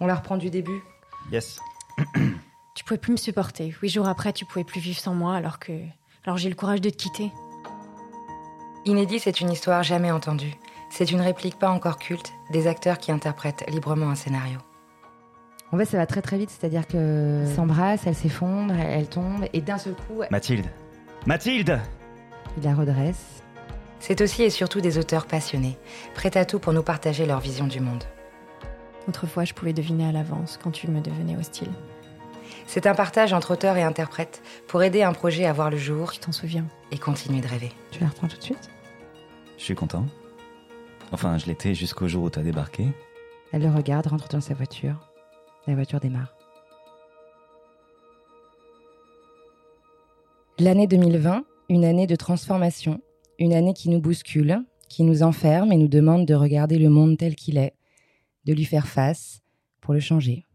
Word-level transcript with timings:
On 0.00 0.06
la 0.06 0.14
reprend 0.14 0.36
du 0.36 0.50
début. 0.50 0.82
Yes. 1.32 1.60
Tu 2.74 2.84
pouvais 2.84 2.98
plus 2.98 3.10
me 3.10 3.16
supporter. 3.16 3.74
Huit 3.82 3.88
jours 3.88 4.06
après, 4.06 4.32
tu 4.32 4.44
pouvais 4.44 4.62
plus 4.62 4.80
vivre 4.80 5.00
sans 5.00 5.12
moi 5.12 5.34
alors 5.34 5.58
que. 5.58 5.72
Alors 6.24 6.36
j'ai 6.36 6.48
le 6.48 6.54
courage 6.54 6.80
de 6.80 6.90
te 6.90 6.96
quitter. 6.96 7.32
Inédit, 8.84 9.18
c'est 9.18 9.40
une 9.40 9.50
histoire 9.50 9.82
jamais 9.82 10.12
entendue. 10.12 10.54
C'est 10.88 11.10
une 11.10 11.20
réplique 11.20 11.58
pas 11.58 11.70
encore 11.70 11.98
culte 11.98 12.32
des 12.52 12.68
acteurs 12.68 12.98
qui 12.98 13.10
interprètent 13.10 13.64
librement 13.68 14.10
un 14.10 14.14
scénario. 14.14 14.60
En 15.72 15.76
fait, 15.76 15.86
ça 15.86 15.96
va 15.96 16.06
très 16.06 16.22
très 16.22 16.38
vite, 16.38 16.50
c'est-à-dire 16.50 16.86
que 16.86 17.44
s'embrasse, 17.56 18.06
elle 18.06 18.14
s'effondre, 18.14 18.72
elle, 18.74 19.00
elle 19.00 19.08
tombe, 19.08 19.46
et 19.52 19.60
d'un 19.60 19.78
seul 19.78 19.94
coup, 19.94 20.22
Mathilde. 20.30 20.66
Mathilde 21.26 21.80
il 22.56 22.64
la 22.64 22.74
redresse. 22.74 23.42
C'est 24.00 24.20
aussi 24.20 24.42
et 24.42 24.50
surtout 24.50 24.80
des 24.80 24.98
auteurs 24.98 25.26
passionnés, 25.26 25.76
prêts 26.14 26.36
à 26.36 26.44
tout 26.44 26.58
pour 26.58 26.72
nous 26.72 26.82
partager 26.82 27.26
leur 27.26 27.40
vision 27.40 27.66
du 27.66 27.80
monde. 27.80 28.04
Autrefois, 29.08 29.44
je 29.44 29.54
pouvais 29.54 29.72
deviner 29.72 30.06
à 30.06 30.12
l'avance 30.12 30.58
quand 30.62 30.70
tu 30.70 30.88
me 30.88 31.00
devenais 31.00 31.36
hostile. 31.36 31.70
C'est 32.66 32.86
un 32.86 32.94
partage 32.94 33.32
entre 33.32 33.52
auteurs 33.52 33.78
et 33.78 33.82
interprètes 33.82 34.42
pour 34.66 34.82
aider 34.82 35.02
un 35.02 35.14
projet 35.14 35.46
à 35.46 35.52
voir 35.54 35.70
le 35.70 35.78
jour 35.78 36.12
Tu 36.12 36.20
t'en 36.20 36.32
souviens 36.32 36.66
et 36.92 36.98
continuer 36.98 37.40
de 37.40 37.48
rêver. 37.48 37.72
Tu 37.90 38.00
la 38.00 38.08
reprends 38.08 38.28
tout 38.28 38.36
de 38.36 38.42
suite? 38.42 38.68
Je 39.56 39.64
suis 39.64 39.74
content. 39.74 40.04
Enfin, 41.10 41.38
je 41.38 41.46
l'étais 41.46 41.74
jusqu'au 41.74 42.06
jour 42.06 42.24
où 42.24 42.30
t'as 42.30 42.42
débarqué. 42.42 42.84
Elle 43.52 43.62
le 43.62 43.70
regarde, 43.70 44.06
rentre 44.06 44.28
dans 44.28 44.42
sa 44.42 44.52
voiture. 44.52 45.10
La 45.66 45.74
voiture 45.74 46.00
démarre. 46.00 46.34
L'année 50.58 50.86
2020, 50.86 51.44
une 51.70 51.84
année 51.86 52.06
de 52.06 52.16
transformation, 52.16 53.00
une 53.38 53.54
année 53.54 53.72
qui 53.72 53.88
nous 53.88 54.00
bouscule, 54.00 54.62
qui 54.90 55.02
nous 55.02 55.22
enferme 55.22 55.72
et 55.72 55.76
nous 55.76 55.88
demande 55.88 56.26
de 56.26 56.34
regarder 56.34 56.78
le 56.78 56.90
monde 56.90 57.16
tel 57.16 57.34
qu'il 57.36 57.56
est, 57.56 57.74
de 58.48 58.54
lui 58.54 58.64
faire 58.64 58.88
face 58.88 59.42
pour 59.82 59.92
le 59.92 60.00
changer. 60.00 60.46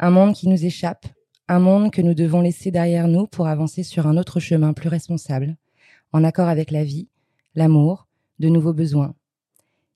Un 0.00 0.08
monde 0.08 0.34
qui 0.34 0.48
nous 0.48 0.64
échappe, 0.64 1.06
un 1.46 1.58
monde 1.58 1.90
que 1.90 2.00
nous 2.00 2.14
devons 2.14 2.40
laisser 2.40 2.70
derrière 2.70 3.08
nous 3.08 3.26
pour 3.26 3.46
avancer 3.46 3.82
sur 3.82 4.06
un 4.06 4.16
autre 4.16 4.40
chemin 4.40 4.72
plus 4.72 4.88
responsable, 4.88 5.58
en 6.12 6.24
accord 6.24 6.48
avec 6.48 6.70
la 6.70 6.84
vie, 6.84 7.08
l'amour, 7.54 8.08
de 8.38 8.48
nouveaux 8.48 8.72
besoins. 8.72 9.14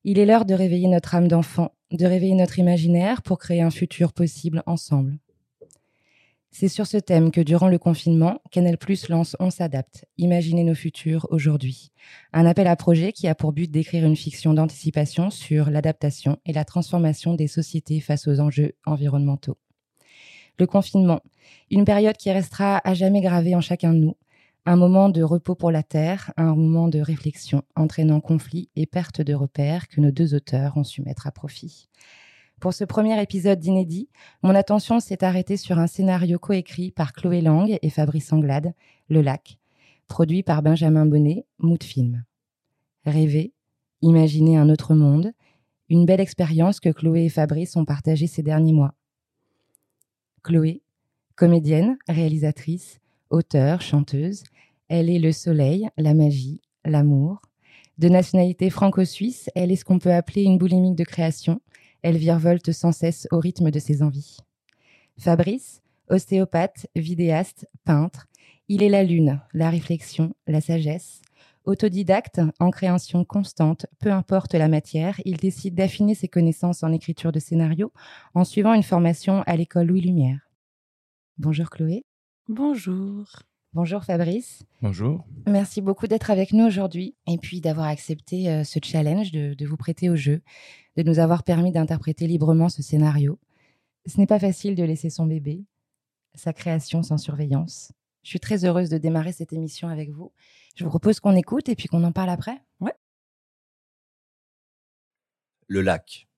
Il 0.04 0.18
est 0.18 0.26
l'heure 0.26 0.44
de 0.44 0.52
réveiller 0.52 0.88
notre 0.88 1.14
âme 1.14 1.28
d'enfant, 1.28 1.72
de 1.92 2.04
réveiller 2.04 2.34
notre 2.34 2.58
imaginaire 2.58 3.22
pour 3.22 3.38
créer 3.38 3.62
un 3.62 3.70
futur 3.70 4.12
possible 4.12 4.62
ensemble. 4.66 5.18
C'est 6.54 6.68
sur 6.68 6.86
ce 6.86 6.98
thème 6.98 7.30
que 7.30 7.40
durant 7.40 7.68
le 7.68 7.78
confinement, 7.78 8.42
Canal 8.50 8.76
Plus 8.76 9.08
lance 9.08 9.36
On 9.40 9.48
s'adapte, 9.48 10.04
Imaginez 10.18 10.64
nos 10.64 10.74
futurs 10.74 11.26
aujourd'hui. 11.30 11.92
Un 12.34 12.44
appel 12.44 12.66
à 12.66 12.76
projet 12.76 13.12
qui 13.12 13.26
a 13.26 13.34
pour 13.34 13.52
but 13.52 13.70
d'écrire 13.70 14.04
une 14.04 14.16
fiction 14.16 14.52
d'anticipation 14.52 15.30
sur 15.30 15.70
l'adaptation 15.70 16.36
et 16.44 16.52
la 16.52 16.66
transformation 16.66 17.32
des 17.34 17.46
sociétés 17.46 18.00
face 18.00 18.28
aux 18.28 18.38
enjeux 18.38 18.74
environnementaux. 18.84 19.56
Le 20.58 20.66
confinement, 20.66 21.20
une 21.70 21.86
période 21.86 22.18
qui 22.18 22.30
restera 22.30 22.82
à 22.84 22.92
jamais 22.92 23.22
gravée 23.22 23.56
en 23.56 23.62
chacun 23.62 23.94
de 23.94 23.98
nous, 23.98 24.16
un 24.66 24.76
moment 24.76 25.08
de 25.08 25.22
repos 25.22 25.54
pour 25.54 25.70
la 25.70 25.82
Terre, 25.82 26.34
un 26.36 26.54
moment 26.54 26.88
de 26.88 27.00
réflexion 27.00 27.62
entraînant 27.76 28.20
conflit 28.20 28.68
et 28.76 28.84
perte 28.84 29.22
de 29.22 29.32
repères 29.32 29.88
que 29.88 30.02
nos 30.02 30.10
deux 30.10 30.34
auteurs 30.34 30.76
ont 30.76 30.84
su 30.84 31.00
mettre 31.00 31.26
à 31.26 31.32
profit. 31.32 31.88
Pour 32.62 32.74
ce 32.74 32.84
premier 32.84 33.20
épisode 33.20 33.58
d'Inédit, 33.58 34.08
mon 34.44 34.54
attention 34.54 35.00
s'est 35.00 35.24
arrêtée 35.24 35.56
sur 35.56 35.80
un 35.80 35.88
scénario 35.88 36.38
coécrit 36.38 36.92
par 36.92 37.12
Chloé 37.12 37.40
Lang 37.40 37.76
et 37.82 37.90
Fabrice 37.90 38.32
Anglade, 38.32 38.72
Le 39.08 39.20
Lac, 39.20 39.58
produit 40.06 40.44
par 40.44 40.62
Benjamin 40.62 41.04
Bonnet, 41.04 41.44
Mood 41.58 41.82
Film. 41.82 42.22
Rêver, 43.04 43.52
imaginer 44.00 44.58
un 44.58 44.68
autre 44.68 44.94
monde, 44.94 45.32
une 45.88 46.06
belle 46.06 46.20
expérience 46.20 46.78
que 46.78 46.90
Chloé 46.90 47.24
et 47.24 47.30
Fabrice 47.30 47.74
ont 47.74 47.84
partagée 47.84 48.28
ces 48.28 48.44
derniers 48.44 48.72
mois. 48.72 48.94
Chloé, 50.44 50.82
comédienne, 51.34 51.98
réalisatrice, 52.06 53.00
auteure, 53.30 53.80
chanteuse, 53.80 54.44
elle 54.86 55.10
est 55.10 55.18
le 55.18 55.32
soleil, 55.32 55.88
la 55.96 56.14
magie, 56.14 56.60
l'amour. 56.84 57.42
De 57.98 58.08
nationalité 58.08 58.70
franco-suisse, 58.70 59.50
elle 59.56 59.72
est 59.72 59.76
ce 59.76 59.84
qu'on 59.84 59.98
peut 59.98 60.14
appeler 60.14 60.44
une 60.44 60.58
boulimique 60.58 60.94
de 60.94 61.02
création. 61.02 61.60
Elle 62.02 62.16
virevolte 62.16 62.72
sans 62.72 62.92
cesse 62.92 63.26
au 63.30 63.38
rythme 63.38 63.70
de 63.70 63.78
ses 63.78 64.02
envies. 64.02 64.38
Fabrice, 65.18 65.82
ostéopathe, 66.08 66.86
vidéaste, 66.96 67.68
peintre, 67.84 68.26
il 68.68 68.82
est 68.82 68.88
la 68.88 69.04
lune, 69.04 69.40
la 69.52 69.70
réflexion, 69.70 70.34
la 70.46 70.60
sagesse. 70.60 71.20
Autodidacte, 71.64 72.40
en 72.58 72.70
création 72.70 73.24
constante, 73.24 73.86
peu 74.00 74.10
importe 74.10 74.54
la 74.54 74.68
matière, 74.68 75.20
il 75.24 75.36
décide 75.36 75.74
d'affiner 75.74 76.14
ses 76.14 76.28
connaissances 76.28 76.82
en 76.82 76.92
écriture 76.92 77.30
de 77.30 77.38
scénario 77.38 77.92
en 78.34 78.44
suivant 78.44 78.74
une 78.74 78.82
formation 78.82 79.42
à 79.46 79.56
l'école 79.56 79.86
Louis 79.86 80.00
Lumière. 80.00 80.50
Bonjour 81.38 81.70
Chloé. 81.70 82.04
Bonjour. 82.48 83.26
Bonjour 83.74 84.04
Fabrice. 84.04 84.64
Bonjour. 84.82 85.24
Merci 85.46 85.80
beaucoup 85.80 86.06
d'être 86.06 86.30
avec 86.30 86.52
nous 86.52 86.66
aujourd'hui 86.66 87.16
et 87.26 87.38
puis 87.38 87.62
d'avoir 87.62 87.86
accepté 87.86 88.50
euh, 88.50 88.64
ce 88.64 88.78
challenge 88.82 89.32
de, 89.32 89.54
de 89.54 89.66
vous 89.66 89.78
prêter 89.78 90.10
au 90.10 90.16
jeu, 90.16 90.42
de 90.98 91.02
nous 91.02 91.18
avoir 91.18 91.42
permis 91.42 91.72
d'interpréter 91.72 92.26
librement 92.26 92.68
ce 92.68 92.82
scénario. 92.82 93.38
Ce 94.04 94.18
n'est 94.18 94.26
pas 94.26 94.38
facile 94.38 94.74
de 94.74 94.84
laisser 94.84 95.08
son 95.08 95.24
bébé, 95.24 95.64
sa 96.34 96.52
création 96.52 97.02
sans 97.02 97.16
surveillance. 97.16 97.92
Je 98.22 98.28
suis 98.28 98.40
très 98.40 98.66
heureuse 98.66 98.90
de 98.90 98.98
démarrer 98.98 99.32
cette 99.32 99.54
émission 99.54 99.88
avec 99.88 100.10
vous. 100.10 100.32
Je 100.76 100.84
vous 100.84 100.90
propose 100.90 101.18
qu'on 101.18 101.34
écoute 101.34 101.70
et 101.70 101.74
puis 101.74 101.88
qu'on 101.88 102.04
en 102.04 102.12
parle 102.12 102.30
après. 102.30 102.62
Ouais. 102.80 102.94
Le 105.66 105.80
lac. 105.80 106.28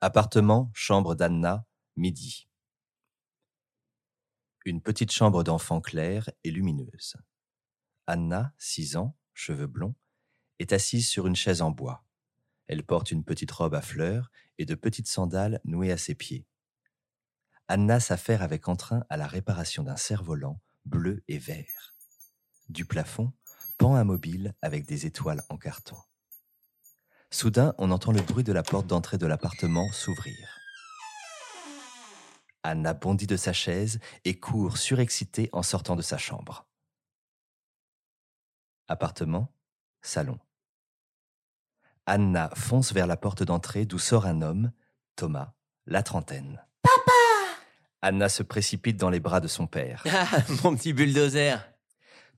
Appartement, 0.00 0.70
chambre 0.72 1.14
d'Anna, 1.14 1.66
midi. 1.96 2.48
Une 4.66 4.80
petite 4.80 5.12
chambre 5.12 5.44
d'enfant 5.44 5.82
claire 5.82 6.30
et 6.42 6.50
lumineuse. 6.50 7.16
Anna, 8.06 8.54
6 8.56 8.96
ans, 8.96 9.14
cheveux 9.34 9.66
blonds, 9.66 9.94
est 10.58 10.72
assise 10.72 11.06
sur 11.06 11.26
une 11.26 11.36
chaise 11.36 11.60
en 11.60 11.70
bois. 11.70 12.02
Elle 12.66 12.82
porte 12.82 13.10
une 13.10 13.24
petite 13.24 13.50
robe 13.50 13.74
à 13.74 13.82
fleurs 13.82 14.30
et 14.56 14.64
de 14.64 14.74
petites 14.74 15.06
sandales 15.06 15.60
nouées 15.66 15.92
à 15.92 15.98
ses 15.98 16.14
pieds. 16.14 16.46
Anna 17.68 18.00
s'affaire 18.00 18.40
avec 18.40 18.66
entrain 18.66 19.04
à 19.10 19.18
la 19.18 19.26
réparation 19.26 19.82
d'un 19.82 19.96
cerf-volant 19.96 20.58
bleu 20.86 21.22
et 21.28 21.38
vert. 21.38 21.94
Du 22.70 22.86
plafond 22.86 23.34
pend 23.76 23.96
un 23.96 24.04
mobile 24.04 24.54
avec 24.62 24.86
des 24.86 25.04
étoiles 25.04 25.42
en 25.50 25.58
carton. 25.58 25.98
Soudain, 27.30 27.74
on 27.76 27.90
entend 27.90 28.12
le 28.12 28.22
bruit 28.22 28.44
de 28.44 28.52
la 28.52 28.62
porte 28.62 28.86
d'entrée 28.86 29.18
de 29.18 29.26
l'appartement 29.26 29.92
s'ouvrir. 29.92 30.63
Anna 32.64 32.94
bondit 32.94 33.26
de 33.26 33.36
sa 33.36 33.52
chaise 33.52 34.00
et 34.24 34.40
court 34.40 34.78
surexcitée 34.78 35.50
en 35.52 35.62
sortant 35.62 35.96
de 35.96 36.02
sa 36.02 36.16
chambre. 36.16 36.66
Appartement, 38.88 39.52
salon. 40.00 40.38
Anna 42.06 42.50
fonce 42.54 42.92
vers 42.92 43.06
la 43.06 43.18
porte 43.18 43.42
d'entrée 43.42 43.84
d'où 43.84 43.98
sort 43.98 44.24
un 44.24 44.40
homme, 44.40 44.72
Thomas, 45.14 45.52
la 45.86 46.02
trentaine. 46.02 46.64
Papa 46.82 47.12
Anna 48.00 48.30
se 48.30 48.42
précipite 48.42 48.96
dans 48.96 49.10
les 49.10 49.20
bras 49.20 49.40
de 49.40 49.48
son 49.48 49.66
père. 49.66 50.02
Ah, 50.10 50.38
mon 50.62 50.74
petit 50.74 50.94
bulldozer 50.94 51.58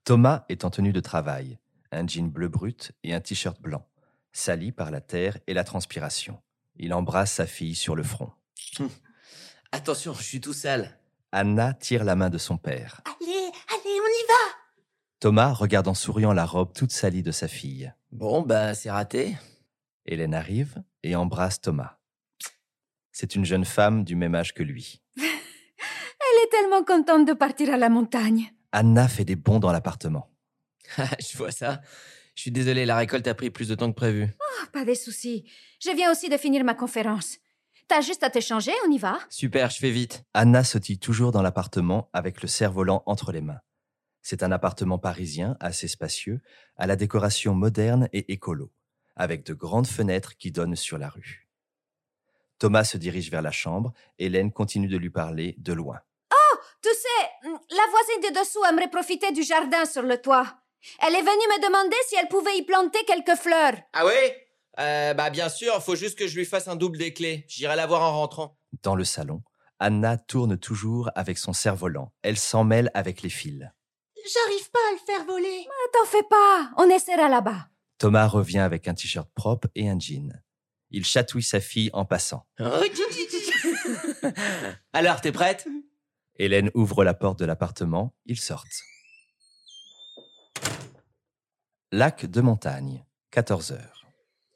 Thomas 0.05 0.45
est 0.49 0.65
en 0.65 0.71
tenue 0.71 0.93
de 0.93 1.01
travail, 1.01 1.59
un 1.93 2.07
jean 2.07 2.31
bleu 2.31 2.49
brut 2.49 2.93
et 3.05 3.15
un 3.15 3.21
t-shirt 3.21 3.61
blanc, 3.61 3.87
sali 4.33 4.73
par 4.73 4.91
la 4.91 5.01
terre 5.01 5.39
et 5.47 5.55
la 5.55 5.65
transpiration. 5.65 6.41
Il 6.77 6.95
embrasse 6.95 7.33
sa 7.33 7.47
fille 7.47 7.77
sur 7.77 7.95
le 7.95 8.03
front. 8.03 8.33
Attention, 9.73 10.15
je 10.15 10.23
suis 10.23 10.41
tout 10.41 10.53
sale. 10.53 10.99
Anna 11.33 11.75
tire 11.75 12.05
la 12.05 12.17
main 12.17 12.31
de 12.31 12.39
son 12.39 12.57
père. 12.57 13.01
Allez, 13.05 13.35
allez, 13.35 14.01
on 14.01 14.07
y 14.07 14.27
va 14.29 14.57
Thomas 15.21 15.53
regarde 15.53 15.89
en 15.89 15.95
souriant 15.95 16.33
la 16.33 16.45
robe 16.45 16.73
toute 16.73 16.93
salie 16.93 17.23
de 17.23 17.33
sa 17.33 17.49
fille. 17.49 17.93
Bon, 18.13 18.43
bah, 18.43 18.75
c'est 18.75 18.91
raté. 18.91 19.37
Hélène 20.05 20.35
arrive 20.35 20.83
et 21.03 21.17
embrasse 21.17 21.61
Thomas. 21.61 21.99
C'est 23.13 23.35
une 23.35 23.45
jeune 23.45 23.65
femme 23.65 24.05
du 24.05 24.15
même 24.15 24.35
âge 24.35 24.55
que 24.55 24.63
lui. 24.63 25.03
Elle 25.17 26.45
est 26.45 26.51
tellement 26.51 26.85
contente 26.85 27.27
de 27.27 27.33
partir 27.33 27.73
à 27.73 27.77
la 27.77 27.89
montagne. 27.89 28.53
Anna 28.73 29.09
fait 29.09 29.25
des 29.25 29.37
bonds 29.37 29.59
dans 29.59 29.73
l'appartement. 29.73 30.31
Ah, 30.99 31.09
je 31.19 31.37
vois 31.37 31.51
ça. 31.51 31.81
Je 32.35 32.43
suis 32.43 32.51
désolé, 32.51 32.85
la 32.85 32.97
récolte 32.97 33.27
a 33.27 33.35
pris 33.35 33.51
plus 33.51 33.69
de 33.69 33.75
temps 33.75 33.91
que 33.91 33.97
prévu. 33.97 34.29
Oh, 34.39 34.67
pas 34.73 34.85
de 34.85 34.95
soucis. 34.95 35.51
Je 35.81 35.91
viens 35.91 36.13
aussi 36.13 36.29
de 36.29 36.37
finir 36.37 36.63
ma 36.63 36.75
conférence. 36.75 37.39
T'as 37.89 38.01
juste 38.01 38.23
à 38.23 38.31
t'échanger, 38.31 38.73
on 38.87 38.91
y 38.91 38.99
va? 38.99 39.19
Super, 39.31 39.71
je 39.71 39.79
fais 39.79 39.91
vite. 39.91 40.25
Anna 40.35 40.65
sautille 40.65 40.99
toujours 40.99 41.33
dans 41.33 41.43
l'appartement 41.43 42.11
avec 42.13 42.43
le 42.43 42.49
cerf-volant 42.49 43.03
entre 43.07 43.33
les 43.33 43.41
mains. 43.41 43.61
C'est 44.23 44.43
un 44.43 44.51
appartement 44.51 44.99
parisien 44.99 45.57
assez 45.61 45.87
spacieux, 45.87 46.41
à 46.77 46.87
la 46.87 46.97
décoration 46.97 47.55
moderne 47.55 48.09
et 48.13 48.33
écolo, 48.33 48.73
avec 49.15 49.47
de 49.47 49.55
grandes 49.55 49.87
fenêtres 49.87 50.37
qui 50.37 50.51
donnent 50.51 50.75
sur 50.75 50.99
la 50.99 51.09
rue. 51.09 51.49
Thomas 52.59 52.85
se 52.85 52.97
dirige 52.97 53.31
vers 53.31 53.43
la 53.43 53.53
chambre, 53.53 53.93
Hélène 54.19 54.53
continue 54.53 54.89
de 54.89 54.97
lui 54.97 55.11
parler 55.11 55.55
de 55.59 55.73
loin. 55.73 56.01
Tu 56.83 56.93
sais, 56.93 57.51
la 57.71 57.87
voisine 57.91 58.33
de 58.33 58.41
dessous 58.41 58.65
aimerait 58.69 58.91
profiter 58.91 59.33
du 59.33 59.43
jardin 59.43 59.85
sur 59.87 60.03
le 60.03 60.21
toit. 60.21 60.47
Elle 61.01 61.17
est 61.17 61.21
venue 61.21 61.27
me 61.27 61.67
demander 61.67 61.97
si 62.07 62.15
elle 62.15 62.29
pouvait 62.29 62.57
y 62.59 62.63
planter 62.63 63.05
quelques 63.05 63.37
fleurs. 63.37 63.75
Ah 63.93 64.07
ouais? 64.07 64.46
Euh, 64.79 65.15
bah 65.15 65.31
bien 65.31 65.49
sûr, 65.49 65.83
faut 65.83 65.97
juste 65.97 66.19
que 66.19 66.27
je 66.27 66.37
lui 66.37 66.45
fasse 66.45 66.69
un 66.69 66.77
double 66.77 66.99
des 66.99 67.13
clés. 67.13 67.45
J'irai 67.49 67.77
la 67.77 67.87
voir 67.87 68.03
en 68.03 68.13
rentrant. 68.19 68.59
Dans 68.83 68.95
le 68.95 69.05
salon, 69.05 69.43
Anna 69.79 70.19
tourne 70.19 70.59
toujours 70.59 71.11
avec 71.15 71.39
son 71.39 71.53
cerf-volant. 71.53 72.13
Elle 72.23 72.37
s'en 72.37 72.65
mêle 72.65 72.91
avec 72.95 73.23
les 73.23 73.31
fils. 73.31 73.71
J'arrive 74.17 74.71
pas 74.71 74.79
à 74.89 74.93
le 74.93 74.99
faire 75.07 75.25
voler. 75.27 75.67
T'en 75.93 76.05
fais 76.07 76.25
pas, 76.29 76.71
on 76.79 76.91
essaiera 76.91 77.29
là-bas. 77.29 77.69
Thomas 77.99 78.27
revient 78.27 78.59
avec 78.59 78.89
un 78.89 78.95
t-shirt 78.95 79.31
propre 79.35 79.69
et 79.75 79.89
un 79.89 79.99
jean. 79.99 80.43
Il 80.91 81.05
chatouille 81.05 81.43
sa 81.43 81.61
fille 81.61 81.91
en 81.93 82.05
passant. 82.05 82.47
Alors, 84.93 85.21
t'es 85.21 85.33
prête? 85.33 85.67
Hélène 86.39 86.71
ouvre 86.75 87.05
la 87.05 87.15
porte 87.15 87.39
de 87.39 87.45
l'appartement. 87.45 88.15
Ils 88.27 88.39
sortent. 88.39 88.83
Lac 91.93 92.27
de 92.27 92.41
montagne, 92.41 93.05
14 93.31 93.73
heures. 93.73 93.96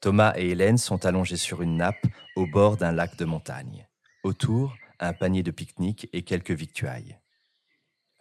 Thomas 0.01 0.33
et 0.35 0.49
Hélène 0.49 0.79
sont 0.79 1.05
allongés 1.05 1.37
sur 1.37 1.61
une 1.61 1.77
nappe 1.77 2.07
au 2.35 2.47
bord 2.47 2.75
d'un 2.75 2.91
lac 2.91 3.15
de 3.17 3.25
montagne. 3.25 3.87
Autour, 4.23 4.75
un 4.99 5.13
panier 5.13 5.43
de 5.43 5.51
pique-nique 5.51 6.09
et 6.11 6.23
quelques 6.23 6.49
victuailles. 6.49 7.19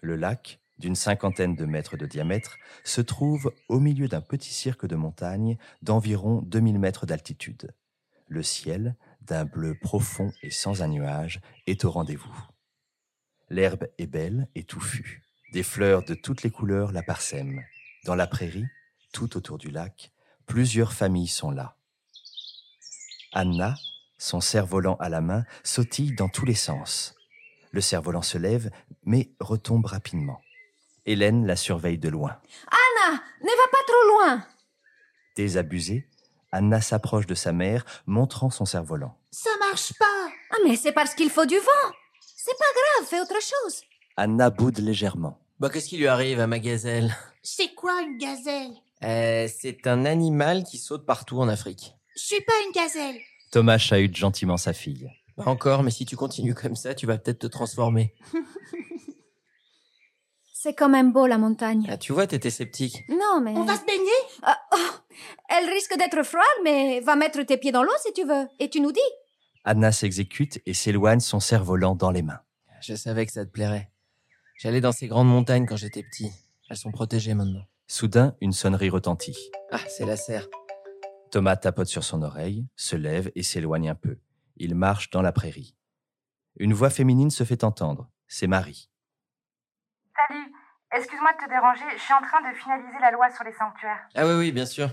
Le 0.03 0.17
lac, 0.17 0.61
d'une 0.79 0.95
cinquantaine 0.95 1.57
de 1.57 1.65
mètres 1.65 1.97
de 1.97 2.05
diamètre, 2.05 2.59
se 2.85 3.01
trouve 3.01 3.55
au 3.71 3.81
milieu 3.81 4.09
d'un 4.09 4.21
petit 4.21 4.53
cirque 4.53 4.85
de 4.85 4.95
montagne 4.95 5.57
d'environ 5.81 6.43
2000 6.43 6.79
mètres 6.79 7.07
d'altitude. 7.07 7.75
Le 8.27 8.43
ciel, 8.43 8.95
d'un 9.23 9.47
bleu 9.47 9.75
profond 9.75 10.33
et 10.43 10.51
sans 10.51 10.83
un 10.83 10.89
nuage, 10.89 11.41
est 11.67 11.87
au 11.87 11.91
rendez-vous. 11.91 12.47
L'herbe 13.49 13.89
est 13.97 14.07
belle 14.07 14.49
et 14.55 14.65
touffue. 14.65 15.23
Des 15.55 15.63
fleurs 15.63 16.05
de 16.05 16.13
toutes 16.13 16.43
les 16.43 16.51
couleurs 16.51 16.93
la 16.93 17.03
parsèment. 17.03 17.65
Dans 18.05 18.15
la 18.15 18.27
prairie, 18.27 18.67
tout 19.15 19.39
autour 19.39 19.57
du 19.57 19.71
lac, 19.71 20.13
plusieurs 20.51 20.93
familles 20.93 21.29
sont 21.29 21.53
là. 21.53 21.77
Anna, 23.33 23.77
son 24.19 24.41
cerf-volant 24.41 24.97
à 24.97 25.09
la 25.09 25.21
main, 25.21 25.45
sautille 25.63 26.17
dans 26.17 26.29
tous 26.29 26.45
les 26.45 26.57
sens. 26.57 27.15
Le 27.71 27.81
cerf-volant 27.81 28.23
se 28.23 28.37
lève, 28.37 28.69
mais 29.05 29.31
retombe 29.39 29.87
rapidement. 29.87 30.41
Hélène 31.07 31.47
la 31.47 31.55
surveille 31.55 31.99
de 31.99 32.09
loin. 32.09 32.37
Anna, 32.67 33.23
ne 33.43 33.47
va 33.47 33.69
pas 33.71 33.85
trop 33.87 34.09
loin. 34.09 34.47
Désabusée, 35.37 36.09
Anna 36.51 36.81
s'approche 36.81 37.27
de 37.27 37.37
sa 37.37 37.53
mère, 37.53 37.85
montrant 38.07 38.51
son 38.51 38.65
cerf-volant. 38.65 39.17
Ça 39.31 39.51
marche 39.61 39.93
pas. 40.01 40.29
Ah, 40.51 40.57
mais 40.67 40.75
c'est 40.75 40.91
parce 40.91 41.15
qu'il 41.15 41.31
faut 41.31 41.47
du 41.47 41.59
vent. 41.59 41.95
C'est 42.37 42.59
pas 42.59 42.65
grave, 42.99 43.09
fais 43.09 43.21
autre 43.21 43.41
chose. 43.41 43.83
Anna 44.17 44.51
boude 44.51 44.79
légèrement. 44.79 45.39
Bah 45.61 45.71
qu'est-ce 45.71 45.89
qui 45.89 45.97
lui 45.99 46.09
arrive 46.09 46.41
à 46.41 46.49
ma 46.49 46.59
gazelle 46.59 47.17
C'est 47.41 47.73
quoi 47.77 48.03
une 48.03 48.19
gazelle? 48.19 48.75
Euh, 49.05 49.49
C'est 49.49 49.87
un 49.87 50.05
animal 50.05 50.65
qui 50.65 50.79
saute 50.79 51.07
partout 51.07 51.39
en 51.41 51.49
Afrique. 51.49 51.95
Je 52.17 52.23
suis 52.23 52.41
pas 52.43 52.53
une 52.67 52.73
gazelle. 52.73 53.17
Thomas 53.51 53.79
chahute 53.79 54.17
gentiment 54.17 54.57
sa 54.57 54.73
fille. 54.73 55.11
Pas 55.37 55.45
encore, 55.47 55.83
mais 55.83 55.91
si 55.91 56.05
tu 56.05 56.17
continues 56.17 56.55
comme 56.55 56.77
ça, 56.77 56.95
tu 56.95 57.07
vas 57.07 57.19
peut-être 57.19 57.39
te 57.41 57.47
transformer. 57.47 58.15
C'est 60.53 60.75
quand 60.75 60.91
même 60.91 61.11
beau 61.13 61.27
la 61.27 61.39
montagne. 61.39 61.87
Ah, 61.89 61.97
tu 61.97 62.13
vois, 62.13 62.27
t'étais 62.27 62.51
sceptique. 62.51 63.03
Non, 63.09 63.41
mais. 63.41 63.53
On 63.57 63.65
va 63.65 63.77
se 63.77 63.85
baigner 63.87 64.11
Ah, 64.43 64.61
oh, 64.75 64.91
elle 65.49 65.71
risque 65.71 65.97
d'être 65.97 66.23
froide, 66.23 66.45
mais 66.63 67.01
va 67.01 67.17
mettre 67.17 67.43
tes 67.45 67.57
pieds 67.57 67.73
dans 67.73 67.83
l'eau 67.83 67.95
si 68.05 68.13
tu 68.13 68.25
veux. 68.27 68.47
Et 68.59 68.69
tu 68.69 68.83
nous 68.83 68.93
dis. 68.93 69.01
Anna 69.65 69.91
s'exécute 69.91 70.61
et 70.67 70.75
s'éloigne 70.75 71.21
son 71.21 71.41
cerf-volant 71.41 71.95
dans 71.95 72.11
les 72.11 72.21
mains. 72.21 72.41
Je 72.83 72.95
savais 72.95 73.25
que 73.25 73.33
ça 73.33 73.47
te 73.47 73.51
plairait. 73.51 73.91
J'allais 74.59 74.83
dans 74.83 74.93
ces 74.93 75.09
grandes 75.09 75.29
montagnes 75.29 75.65
quand 75.65 75.77
j'étais 75.77 76.03
petit. 76.03 76.31
Elles 76.69 76.77
sont 76.77 76.93
protégées 76.93 77.33
maintenant. 77.33 77.65
Soudain, 77.91 78.37
une 78.41 78.53
sonnerie 78.53 78.89
retentit. 78.89 79.51
Ah, 79.73 79.81
c'est 79.89 80.07
la 80.07 80.17
serre. 80.17 80.47
Thomas 81.33 81.57
tapote 81.57 81.89
sur 81.89 82.05
son 82.05 82.23
oreille, 82.23 82.69
se 82.77 82.95
lève 82.95 83.33
et 83.35 83.43
s'éloigne 83.43 83.91
un 83.91 83.97
peu. 83.97 84.17
Il 84.55 84.77
marche 84.77 85.11
dans 85.11 85.23
la 85.23 85.33
prairie. 85.33 85.77
Une 86.61 86.73
voix 86.73 86.91
féminine 86.91 87.33
se 87.33 87.43
fait 87.43 87.65
entendre. 87.65 88.09
C'est 88.29 88.47
Marie. 88.47 88.89
Salut, 90.15 90.55
excuse-moi 90.93 91.33
de 91.33 91.45
te 91.45 91.51
déranger, 91.51 91.83
je 91.97 92.01
suis 92.01 92.15
en 92.15 92.23
train 92.23 92.49
de 92.49 92.57
finaliser 92.57 93.01
la 93.01 93.11
loi 93.11 93.29
sur 93.31 93.43
les 93.43 93.55
sanctuaires. 93.55 94.07
Ah 94.15 94.25
oui, 94.25 94.35
oui, 94.35 94.53
bien 94.53 94.67
sûr. 94.67 94.89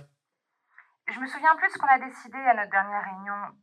Je 1.08 1.20
me 1.20 1.28
souviens 1.28 1.56
plus 1.56 1.70
ce 1.70 1.78
qu'on 1.78 1.86
a 1.86 2.00
décidé 2.00 2.38
à 2.50 2.56
notre 2.56 2.72
dernière 2.72 3.04
réunion. 3.04 3.54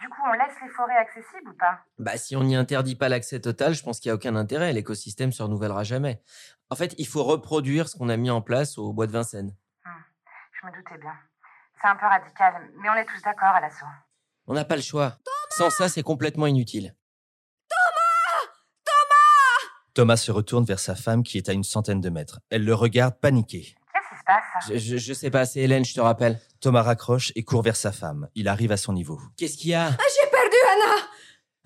Du 0.00 0.08
coup, 0.08 0.22
on 0.24 0.32
laisse 0.32 0.54
les 0.60 0.68
forêts 0.70 0.96
accessibles 0.96 1.50
ou 1.50 1.54
pas? 1.54 1.80
Bah, 1.98 2.16
si 2.16 2.34
on 2.34 2.42
n'y 2.42 2.56
interdit 2.56 2.96
pas 2.96 3.08
l'accès 3.08 3.40
total, 3.40 3.74
je 3.74 3.82
pense 3.82 4.00
qu'il 4.00 4.10
n'y 4.10 4.12
a 4.12 4.16
aucun 4.16 4.34
intérêt. 4.34 4.72
L'écosystème 4.72 5.30
se 5.30 5.42
renouvellera 5.42 5.84
jamais. 5.84 6.20
En 6.70 6.76
fait, 6.76 6.94
il 6.98 7.06
faut 7.06 7.22
reproduire 7.22 7.88
ce 7.88 7.96
qu'on 7.96 8.08
a 8.08 8.16
mis 8.16 8.30
en 8.30 8.40
place 8.40 8.78
au 8.78 8.92
bois 8.92 9.06
de 9.06 9.12
Vincennes. 9.12 9.54
Je 9.84 10.66
me 10.66 10.72
doutais 10.72 10.98
bien. 10.98 11.14
C'est 11.80 11.88
un 11.88 11.96
peu 11.96 12.06
radical, 12.06 12.70
mais 12.76 12.88
on 12.88 12.94
est 12.94 13.04
tous 13.04 13.20
d'accord 13.22 13.48
à 13.48 13.60
l'assaut. 13.60 13.86
On 14.46 14.54
n'a 14.54 14.64
pas 14.64 14.76
le 14.76 14.82
choix. 14.82 15.18
Sans 15.50 15.70
ça, 15.70 15.88
c'est 15.88 16.02
complètement 16.02 16.46
inutile. 16.46 16.94
Thomas 19.92 20.16
se 20.16 20.32
retourne 20.32 20.64
vers 20.64 20.80
sa 20.80 20.96
femme 20.96 21.22
qui 21.22 21.38
est 21.38 21.48
à 21.48 21.52
une 21.52 21.62
centaine 21.62 22.00
de 22.00 22.10
mètres. 22.10 22.40
Elle 22.50 22.64
le 22.64 22.74
regarde 22.74 23.20
paniquée. 23.20 23.76
Qu'est-ce 23.92 24.08
qui 24.08 24.18
se 24.18 24.24
passe? 24.24 24.66
Je, 24.68 24.76
je, 24.76 24.96
je 24.96 25.12
sais 25.12 25.30
pas, 25.30 25.46
c'est 25.46 25.60
Hélène, 25.60 25.84
je 25.84 25.94
te 25.94 26.00
rappelle. 26.00 26.40
Thomas 26.60 26.82
raccroche 26.82 27.30
et 27.36 27.44
court 27.44 27.62
vers 27.62 27.76
sa 27.76 27.92
femme. 27.92 28.28
Il 28.34 28.48
arrive 28.48 28.72
à 28.72 28.76
son 28.76 28.92
niveau. 28.92 29.20
Qu'est-ce 29.36 29.56
qu'il 29.56 29.70
y 29.70 29.74
a? 29.74 29.90
Ah, 29.90 29.96
j'ai 29.96 30.30
perdu 30.30 30.56
Anna. 30.72 30.96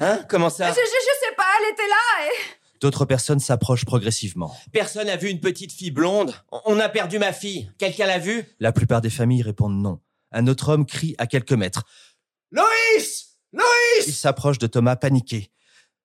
Hein? 0.00 0.26
Comment 0.28 0.50
ça? 0.50 0.68
Je, 0.68 0.74
je, 0.74 0.80
je 0.80 1.26
sais 1.26 1.34
pas, 1.36 1.46
elle 1.58 1.72
était 1.72 1.88
là 1.88 2.26
et. 2.26 2.57
D'autres 2.80 3.04
personnes 3.04 3.40
s'approchent 3.40 3.84
progressivement. 3.84 4.54
Personne 4.72 5.08
a 5.08 5.16
vu 5.16 5.28
une 5.28 5.40
petite 5.40 5.72
fille 5.72 5.90
blonde 5.90 6.34
On- 6.52 6.60
On 6.66 6.80
a 6.80 6.88
perdu 6.88 7.18
ma 7.18 7.32
fille. 7.32 7.70
Quelqu'un 7.78 8.06
l'a 8.06 8.18
vue? 8.18 8.44
La 8.60 8.72
plupart 8.72 9.00
des 9.00 9.10
familles 9.10 9.42
répondent 9.42 9.80
non. 9.82 10.00
Un 10.32 10.46
autre 10.46 10.68
homme 10.70 10.86
crie 10.86 11.14
à 11.18 11.26
quelques 11.26 11.52
mètres. 11.52 11.82
Loïs 12.52 13.26
Loïs 13.52 14.06
Il 14.06 14.12
s'approche 14.14 14.58
de 14.58 14.66
Thomas 14.66 14.96
paniqué. 14.96 15.50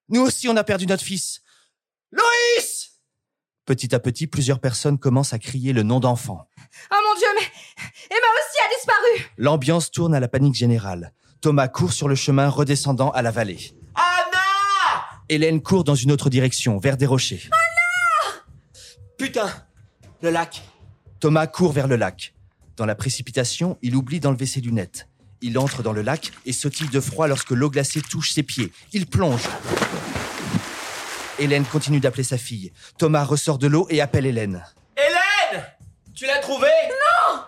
Nous 0.08 0.20
aussi, 0.20 0.48
on 0.48 0.56
a 0.56 0.64
perdu 0.64 0.86
notre 0.86 1.04
fils. 1.04 1.42
Loïs 2.10 2.90
Petit 3.66 3.94
à 3.94 3.98
petit, 4.00 4.26
plusieurs 4.26 4.60
personnes 4.60 4.98
commencent 4.98 5.32
à 5.32 5.38
crier 5.38 5.72
le 5.72 5.82
nom 5.82 6.00
d'enfant. 6.00 6.48
Oh 6.92 6.96
mon 7.08 7.18
dieu, 7.18 7.28
mais. 7.36 7.46
Emma 8.10 8.26
aussi 8.38 8.58
a 8.64 8.76
disparu. 8.76 9.32
L'ambiance 9.38 9.90
tourne 9.90 10.14
à 10.14 10.20
la 10.20 10.28
panique 10.28 10.54
générale. 10.54 11.14
Thomas 11.40 11.68
court 11.68 11.92
sur 11.92 12.08
le 12.08 12.14
chemin 12.14 12.48
redescendant 12.48 13.10
à 13.10 13.22
la 13.22 13.30
vallée. 13.30 13.72
Hélène 15.34 15.60
court 15.60 15.82
dans 15.82 15.96
une 15.96 16.12
autre 16.12 16.30
direction, 16.30 16.78
vers 16.78 16.96
des 16.96 17.06
rochers. 17.06 17.50
Putain 19.18 19.52
Le 20.22 20.30
lac 20.30 20.62
Thomas 21.18 21.48
court 21.48 21.72
vers 21.72 21.88
le 21.88 21.96
lac. 21.96 22.34
Dans 22.76 22.86
la 22.86 22.94
précipitation, 22.94 23.76
il 23.82 23.96
oublie 23.96 24.20
d'enlever 24.20 24.46
ses 24.46 24.60
lunettes. 24.60 25.08
Il 25.40 25.58
entre 25.58 25.82
dans 25.82 25.92
le 25.92 26.02
lac 26.02 26.30
et 26.46 26.52
sautille 26.52 26.88
de 26.88 27.00
froid 27.00 27.26
lorsque 27.26 27.50
l'eau 27.50 27.68
glacée 27.68 28.00
touche 28.00 28.30
ses 28.30 28.44
pieds. 28.44 28.70
Il 28.92 29.06
plonge. 29.06 29.42
Hélène 31.40 31.64
continue 31.64 31.98
d'appeler 31.98 32.22
sa 32.22 32.38
fille. 32.38 32.72
Thomas 32.96 33.24
ressort 33.24 33.58
de 33.58 33.66
l'eau 33.66 33.88
et 33.90 34.00
appelle 34.00 34.26
Hélène. 34.26 34.64
Hélène 34.96 35.64
Tu 36.14 36.26
l'as 36.26 36.38
trouvée? 36.38 36.68
Non 36.90 37.40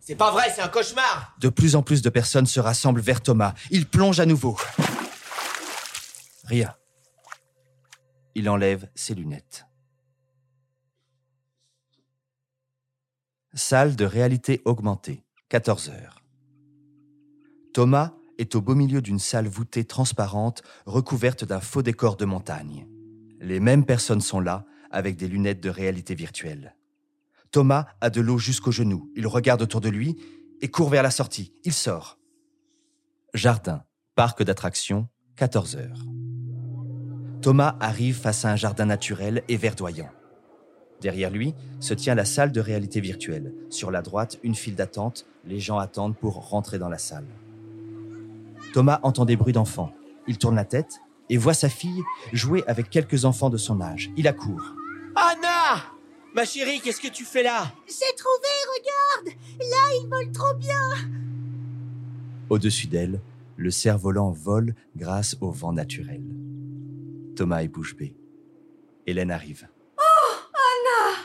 C'est 0.00 0.16
pas 0.16 0.32
vrai, 0.32 0.52
c'est 0.54 0.60
un 0.60 0.68
cauchemar 0.68 1.34
De 1.40 1.48
plus 1.48 1.76
en 1.76 1.82
plus 1.82 2.02
de 2.02 2.10
personnes 2.10 2.44
se 2.44 2.60
rassemblent 2.60 3.00
vers 3.00 3.22
Thomas. 3.22 3.54
Il 3.70 3.86
plonge 3.86 4.20
à 4.20 4.26
nouveau. 4.26 4.58
Rien. 6.44 6.74
Il 8.34 8.48
enlève 8.48 8.90
ses 8.94 9.14
lunettes. 9.14 9.66
Salle 13.54 13.96
de 13.96 14.04
réalité 14.04 14.62
augmentée, 14.64 15.24
14 15.50 15.90
heures. 15.90 16.22
Thomas 17.74 18.14
est 18.38 18.54
au 18.54 18.60
beau 18.60 18.74
milieu 18.74 19.02
d'une 19.02 19.18
salle 19.18 19.46
voûtée 19.46 19.84
transparente 19.84 20.62
recouverte 20.86 21.44
d'un 21.44 21.60
faux 21.60 21.82
décor 21.82 22.16
de 22.16 22.24
montagne. 22.24 22.86
Les 23.40 23.60
mêmes 23.60 23.84
personnes 23.84 24.20
sont 24.20 24.40
là 24.40 24.64
avec 24.90 25.16
des 25.16 25.28
lunettes 25.28 25.60
de 25.60 25.70
réalité 25.70 26.14
virtuelle. 26.14 26.76
Thomas 27.50 27.86
a 28.00 28.08
de 28.08 28.20
l'eau 28.20 28.38
jusqu'aux 28.38 28.72
genoux. 28.72 29.10
Il 29.14 29.26
regarde 29.26 29.62
autour 29.62 29.80
de 29.80 29.90
lui 29.90 30.16
et 30.60 30.68
court 30.68 30.88
vers 30.88 31.02
la 31.02 31.10
sortie. 31.10 31.52
Il 31.64 31.72
sort. 31.72 32.18
Jardin, 33.34 33.84
parc 34.14 34.42
d'attractions, 34.42 35.08
14 35.36 35.76
heures. 35.76 36.04
Thomas 37.42 37.74
arrive 37.80 38.14
face 38.14 38.44
à 38.44 38.52
un 38.52 38.56
jardin 38.56 38.86
naturel 38.86 39.42
et 39.48 39.56
verdoyant. 39.56 40.08
Derrière 41.00 41.30
lui 41.30 41.54
se 41.80 41.92
tient 41.92 42.14
la 42.14 42.24
salle 42.24 42.52
de 42.52 42.60
réalité 42.60 43.00
virtuelle. 43.00 43.52
Sur 43.68 43.90
la 43.90 44.00
droite, 44.00 44.38
une 44.44 44.54
file 44.54 44.76
d'attente. 44.76 45.26
Les 45.44 45.58
gens 45.58 45.78
attendent 45.78 46.16
pour 46.16 46.50
rentrer 46.50 46.78
dans 46.78 46.88
la 46.88 46.98
salle. 46.98 47.26
Thomas 48.72 49.00
entend 49.02 49.24
des 49.24 49.34
bruits 49.34 49.52
d'enfants. 49.52 49.92
Il 50.28 50.38
tourne 50.38 50.54
la 50.54 50.64
tête 50.64 51.00
et 51.28 51.36
voit 51.36 51.52
sa 51.52 51.68
fille 51.68 52.04
jouer 52.32 52.62
avec 52.68 52.90
quelques 52.90 53.24
enfants 53.24 53.50
de 53.50 53.56
son 53.56 53.80
âge. 53.80 54.12
Il 54.16 54.28
accourt. 54.28 54.76
Anna 55.16 55.82
Ma 56.36 56.44
chérie, 56.44 56.80
qu'est-ce 56.80 57.00
que 57.00 57.12
tu 57.12 57.24
fais 57.24 57.42
là? 57.42 57.72
J'ai 57.88 58.16
trouvé, 58.16 59.26
regarde 59.26 59.36
Là, 59.58 60.00
il 60.00 60.08
vole 60.08 60.32
trop 60.32 60.54
bien 60.54 61.10
Au-dessus 62.48 62.86
d'elle, 62.86 63.20
le 63.56 63.70
cerf-volant 63.72 64.30
vole 64.30 64.76
grâce 64.96 65.36
au 65.40 65.50
vent 65.50 65.72
naturel. 65.72 66.22
Thomas 67.36 67.62
est 67.62 67.68
bouche 67.68 67.96
bée. 67.96 68.14
Hélène 69.06 69.30
arrive. 69.30 69.68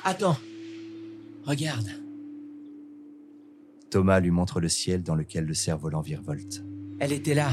Attends. 0.03 0.37
Regarde. 1.43 1.89
Thomas 3.89 4.19
lui 4.19 4.31
montre 4.31 4.59
le 4.59 4.69
ciel 4.69 5.03
dans 5.03 5.15
lequel 5.15 5.45
le 5.45 5.53
cerf-volant 5.53 6.01
virevolte. 6.01 6.63
Elle 6.99 7.11
était 7.11 7.33
là. 7.33 7.49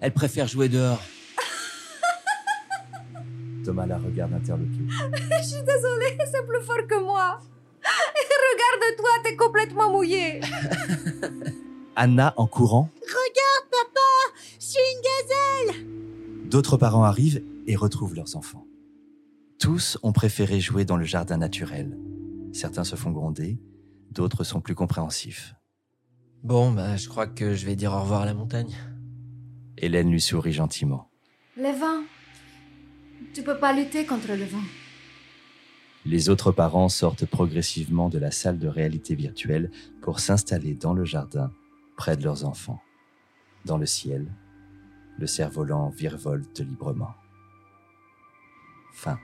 Elle 0.00 0.12
préfère 0.12 0.46
jouer 0.46 0.68
dehors. 0.68 1.02
Thomas 3.64 3.86
la 3.86 3.98
regarde 3.98 4.34
interloqué. 4.34 4.78
Je 4.88 5.46
suis 5.46 5.62
désolée, 5.62 6.18
c'est 6.30 6.46
plus 6.46 6.62
fort 6.62 6.86
que 6.86 7.02
moi. 7.02 7.40
Regarde-toi, 7.82 9.10
t'es 9.24 9.36
complètement 9.36 9.90
mouillé. 9.90 10.40
Anna 11.96 12.34
en 12.36 12.46
courant. 12.46 12.90
D'autres 16.56 16.78
parents 16.78 17.04
arrivent 17.04 17.44
et 17.66 17.76
retrouvent 17.76 18.14
leurs 18.14 18.34
enfants. 18.34 18.66
Tous 19.58 19.98
ont 20.02 20.12
préféré 20.12 20.58
jouer 20.58 20.86
dans 20.86 20.96
le 20.96 21.04
jardin 21.04 21.36
naturel. 21.36 21.98
Certains 22.54 22.82
se 22.82 22.96
font 22.96 23.10
gronder, 23.10 23.60
d'autres 24.10 24.42
sont 24.42 24.62
plus 24.62 24.74
compréhensifs. 24.74 25.54
Bon, 26.42 26.72
bah, 26.72 26.96
je 26.96 27.10
crois 27.10 27.26
que 27.26 27.54
je 27.54 27.66
vais 27.66 27.76
dire 27.76 27.92
au 27.92 28.00
revoir 28.00 28.22
à 28.22 28.24
la 28.24 28.32
montagne. 28.32 28.74
Hélène 29.76 30.10
lui 30.10 30.22
sourit 30.22 30.54
gentiment. 30.54 31.10
Le 31.58 31.78
vent. 31.78 32.06
Tu 33.34 33.42
peux 33.42 33.58
pas 33.58 33.74
lutter 33.74 34.06
contre 34.06 34.28
le 34.28 34.46
vent. 34.46 34.64
Les 36.06 36.30
autres 36.30 36.52
parents 36.52 36.88
sortent 36.88 37.26
progressivement 37.26 38.08
de 38.08 38.16
la 38.16 38.30
salle 38.30 38.58
de 38.58 38.68
réalité 38.68 39.14
virtuelle 39.14 39.70
pour 40.00 40.20
s'installer 40.20 40.72
dans 40.72 40.94
le 40.94 41.04
jardin, 41.04 41.52
près 41.98 42.16
de 42.16 42.24
leurs 42.24 42.46
enfants. 42.46 42.80
Dans 43.66 43.76
le 43.76 43.84
ciel, 43.84 44.32
le 45.18 45.26
cerf-volant 45.26 45.88
virevolte 45.90 46.60
librement. 46.60 47.14
Fin. 48.92 49.18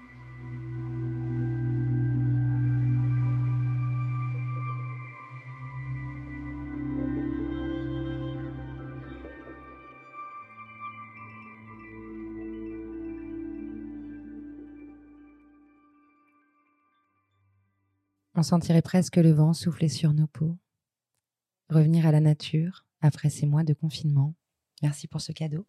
On 18.34 18.42
sentirait 18.42 18.82
presque 18.82 19.18
le 19.18 19.30
vent 19.30 19.52
souffler 19.52 19.88
sur 19.88 20.12
nos 20.12 20.26
peaux. 20.26 20.58
Revenir 21.68 22.06
à 22.06 22.12
la 22.12 22.20
nature 22.20 22.84
après 23.00 23.30
ces 23.30 23.46
mois 23.46 23.62
de 23.62 23.72
confinement. 23.72 24.34
Merci 24.82 25.06
pour 25.06 25.20
ce 25.20 25.32
cadeau. 25.32 25.66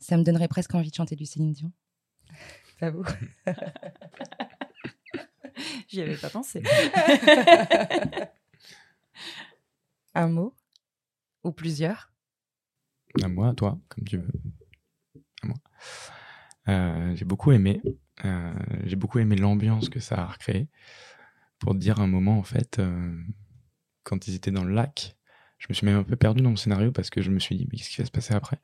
Ça 0.00 0.16
me 0.16 0.24
donnerait 0.24 0.48
presque 0.48 0.74
envie 0.74 0.90
de 0.90 0.94
chanter 0.94 1.14
du 1.14 1.26
Céline 1.26 1.52
Dion. 1.52 1.70
Pas 2.78 2.90
vous 2.90 3.04
J'y 5.88 6.00
avais 6.00 6.16
pas 6.16 6.30
pensé. 6.30 6.62
Un 10.14 10.28
mot 10.28 10.54
Ou 11.44 11.52
plusieurs? 11.52 12.10
À 13.22 13.28
moi, 13.28 13.50
à 13.50 13.54
toi, 13.54 13.78
comme 13.88 14.04
tu 14.04 14.16
veux. 14.16 14.32
À 15.42 15.46
moi. 15.46 15.56
Euh, 16.68 17.14
j'ai 17.16 17.24
beaucoup 17.26 17.52
aimé. 17.52 17.82
Euh, 18.24 18.54
j'ai 18.84 18.96
beaucoup 18.96 19.18
aimé 19.18 19.36
l'ambiance 19.36 19.90
que 19.90 20.00
ça 20.00 20.22
a 20.22 20.26
recréé. 20.26 20.68
Pour 21.58 21.74
te 21.74 21.78
dire 21.78 22.00
un 22.00 22.06
moment, 22.06 22.38
en 22.38 22.42
fait, 22.42 22.78
euh, 22.78 23.20
quand 24.04 24.28
ils 24.28 24.34
étaient 24.34 24.50
dans 24.50 24.64
le 24.64 24.72
lac, 24.72 25.16
je 25.58 25.66
me 25.68 25.74
suis 25.74 25.84
même 25.84 25.98
un 25.98 26.04
peu 26.04 26.16
perdu 26.16 26.42
dans 26.42 26.50
mon 26.50 26.56
scénario 26.56 26.90
parce 26.92 27.10
que 27.10 27.20
je 27.20 27.30
me 27.30 27.38
suis 27.38 27.56
dit, 27.56 27.68
mais 27.70 27.76
qu'est-ce 27.76 27.90
qui 27.90 28.00
va 28.00 28.06
se 28.06 28.10
passer 28.10 28.32
après? 28.32 28.58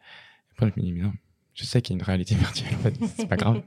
Après, 0.52 0.73
je 0.75 0.81
me 0.81 0.87
dis, 0.87 0.93
mais 0.93 1.02
non, 1.02 1.12
je 1.57 1.65
sais 1.65 1.83
qu'il 1.83 1.95
y 1.95 1.97
a 1.97 1.99
une 1.99 2.05
réalité 2.07 2.35
virtuelle, 2.37 2.95
c'est 3.17 3.27
pas 3.27 3.37
grave. 3.37 3.65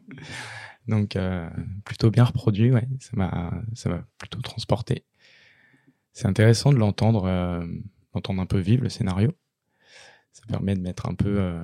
Donc, 0.88 1.18
euh, 1.18 1.50
plutôt 1.84 2.10
bien 2.10 2.24
reproduit, 2.24 2.72
ouais, 2.72 2.88
ça 3.00 3.12
m'a, 3.16 3.62
plutôt 4.18 4.42
transporté. 4.42 5.04
C'est 6.14 6.28
intéressant 6.28 6.72
de 6.72 6.78
l'entendre, 6.78 7.26
euh, 7.26 7.68
d'entendre 8.14 8.42
un 8.42 8.46
peu 8.46 8.60
vivre 8.60 8.84
le 8.84 8.90
scénario. 8.90 9.34
Ça 10.32 10.44
permet 10.48 10.76
de 10.76 10.82
mettre 10.82 11.08
un 11.08 11.16
peu, 11.16 11.42
euh, 11.42 11.64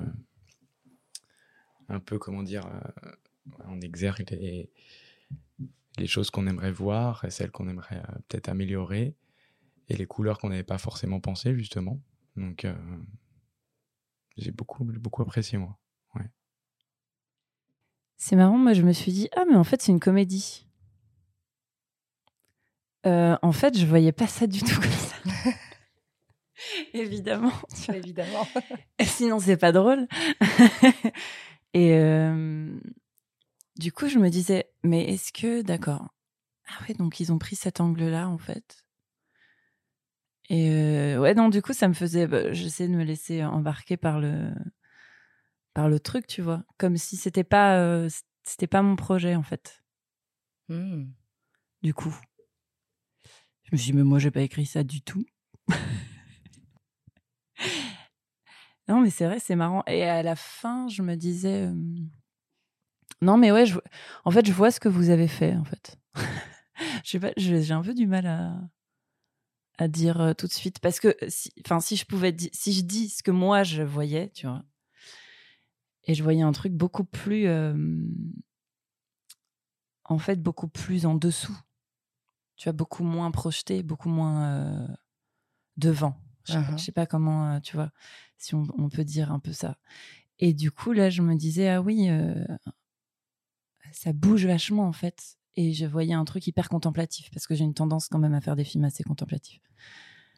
un 1.88 2.00
peu, 2.00 2.18
comment 2.18 2.42
dire, 2.42 2.66
euh, 2.66 3.10
en 3.64 3.80
exergue 3.80 4.26
les, 4.30 4.68
choses 6.06 6.30
qu'on 6.30 6.46
aimerait 6.46 6.72
voir 6.72 7.24
et 7.24 7.30
celles 7.30 7.50
qu'on 7.50 7.68
aimerait 7.68 7.98
euh, 7.98 8.18
peut-être 8.28 8.48
améliorer 8.48 9.14
et 9.88 9.96
les 9.96 10.06
couleurs 10.06 10.38
qu'on 10.38 10.50
n'avait 10.50 10.62
pas 10.62 10.78
forcément 10.78 11.20
pensé 11.20 11.56
justement. 11.56 12.00
Donc 12.36 12.64
euh, 12.64 12.74
j'ai 14.36 14.50
beaucoup 14.50 14.84
beaucoup 14.84 15.22
apprécié 15.22 15.58
moi. 15.58 15.78
C'est 18.16 18.36
marrant, 18.36 18.56
moi 18.58 18.72
je 18.72 18.82
me 18.82 18.92
suis 18.92 19.12
dit, 19.12 19.28
ah 19.36 19.44
mais 19.48 19.56
en 19.56 19.64
fait 19.64 19.82
c'est 19.82 19.92
une 19.92 20.00
comédie. 20.00 20.66
Euh, 23.06 23.36
en 23.40 23.52
fait, 23.52 23.78
je 23.78 23.86
voyais 23.86 24.10
pas 24.10 24.26
ça 24.26 24.46
du 24.48 24.60
tout 24.60 24.80
comme 24.80 24.90
ça. 24.90 25.16
Évidemment. 26.92 27.52
Évidemment. 27.94 28.48
Sinon, 29.00 29.38
c'est 29.38 29.56
pas 29.56 29.70
drôle. 29.70 30.08
Et 31.72 31.92
euh, 31.92 32.76
du 33.76 33.92
coup, 33.92 34.08
je 34.08 34.18
me 34.18 34.28
disais, 34.28 34.68
mais 34.82 35.04
est-ce 35.04 35.32
que, 35.32 35.62
d'accord. 35.62 36.08
Ah 36.68 36.82
ouais, 36.88 36.94
donc 36.94 37.20
ils 37.20 37.32
ont 37.32 37.38
pris 37.38 37.54
cet 37.54 37.80
angle-là, 37.80 38.28
en 38.28 38.38
fait. 38.38 38.84
Et 40.48 40.70
euh, 40.70 41.20
ouais, 41.20 41.34
non, 41.34 41.48
du 41.48 41.62
coup, 41.62 41.72
ça 41.74 41.86
me 41.86 41.94
faisait. 41.94 42.26
bah, 42.26 42.52
J'essaie 42.52 42.88
de 42.88 42.94
me 42.94 43.04
laisser 43.04 43.44
embarquer 43.44 43.96
par 43.96 44.18
le, 44.18 44.50
par 45.76 45.90
le 45.90 46.00
truc, 46.00 46.26
tu 46.26 46.40
vois. 46.40 46.64
Comme 46.78 46.96
si 46.96 47.16
c'était 47.18 47.44
pas, 47.44 47.78
euh, 47.78 48.08
c'était 48.44 48.66
pas 48.66 48.80
mon 48.80 48.96
projet, 48.96 49.36
en 49.36 49.42
fait. 49.42 49.84
Hmm. 50.70 51.08
Du 51.82 51.92
coup. 51.92 52.18
Je 53.64 53.68
me 53.72 53.76
suis 53.76 53.92
dit, 53.92 53.98
mais 53.98 54.02
moi, 54.02 54.18
j'ai 54.18 54.30
pas 54.30 54.40
écrit 54.40 54.64
ça 54.64 54.82
du 54.82 55.02
tout. 55.02 55.26
non, 58.88 59.02
mais 59.02 59.10
c'est 59.10 59.26
vrai, 59.26 59.38
c'est 59.38 59.54
marrant. 59.54 59.82
Et 59.86 60.04
à 60.04 60.22
la 60.22 60.34
fin, 60.34 60.88
je 60.88 61.02
me 61.02 61.14
disais. 61.14 61.66
euh, 61.66 61.74
Non, 63.20 63.36
mais 63.36 63.52
ouais, 63.52 63.66
je... 63.66 63.78
en 64.24 64.30
fait, 64.30 64.46
je 64.46 64.52
vois 64.54 64.70
ce 64.70 64.80
que 64.80 64.88
vous 64.88 65.10
avez 65.10 65.28
fait, 65.28 65.56
en 65.56 65.64
fait. 65.64 65.98
Je 67.04 67.10
sais 67.10 67.20
pas, 67.20 67.32
je- 67.36 67.60
j'ai 67.60 67.72
un 67.74 67.82
peu 67.82 67.94
du 67.94 68.06
mal 68.06 68.26
à, 68.26 68.54
à 69.78 69.88
dire 69.88 70.20
euh, 70.20 70.32
tout 70.32 70.46
de 70.46 70.52
suite. 70.52 70.78
Parce 70.80 71.00
que, 71.00 71.14
si, 71.28 71.52
enfin, 71.64 71.80
si 71.80 71.96
je 71.96 72.06
pouvais 72.06 72.34
si 72.52 72.72
je 72.72 72.80
dis 72.82 73.08
ce 73.10 73.22
que 73.22 73.30
moi, 73.30 73.62
je 73.62 73.82
voyais, 73.82 74.30
tu 74.30 74.46
vois, 74.46 74.62
et 76.06 76.14
je 76.14 76.22
voyais 76.22 76.42
un 76.42 76.52
truc 76.52 76.72
beaucoup 76.72 77.04
plus. 77.04 77.46
euh, 77.46 77.74
En 80.04 80.18
fait, 80.18 80.40
beaucoup 80.40 80.68
plus 80.68 81.04
en 81.04 81.14
dessous. 81.16 81.56
Tu 82.56 82.64
vois, 82.68 82.72
beaucoup 82.72 83.02
moins 83.04 83.30
projeté, 83.30 83.82
beaucoup 83.82 84.08
moins 84.08 84.44
euh, 84.44 84.88
devant. 85.76 86.16
Je, 86.44 86.54
Uh-huh. 86.54 86.78
je 86.78 86.84
sais 86.84 86.92
pas 86.92 87.06
comment, 87.06 87.54
euh, 87.54 87.60
tu 87.60 87.74
vois, 87.76 87.90
si 88.38 88.54
on, 88.54 88.66
on 88.78 88.88
peut 88.88 89.04
dire 89.04 89.32
un 89.32 89.40
peu 89.40 89.52
ça. 89.52 89.78
Et 90.38 90.54
du 90.54 90.70
coup, 90.70 90.92
là, 90.92 91.10
je 91.10 91.22
me 91.22 91.34
disais, 91.34 91.68
ah 91.68 91.82
oui, 91.82 92.08
ça 93.92 94.12
bouge 94.12 94.46
vachement, 94.46 94.86
en 94.86 94.92
fait. 94.92 95.38
Et 95.56 95.72
je 95.72 95.86
voyais 95.86 96.14
un 96.14 96.24
truc 96.24 96.46
hyper 96.46 96.68
contemplatif, 96.68 97.30
parce 97.30 97.46
que 97.48 97.54
j'ai 97.56 97.64
une 97.64 97.74
tendance 97.74 98.08
quand 98.08 98.18
même 98.20 98.34
à 98.34 98.40
faire 98.40 98.54
des 98.56 98.64
films 98.64 98.84
assez 98.84 99.02
contemplatifs. 99.02 99.65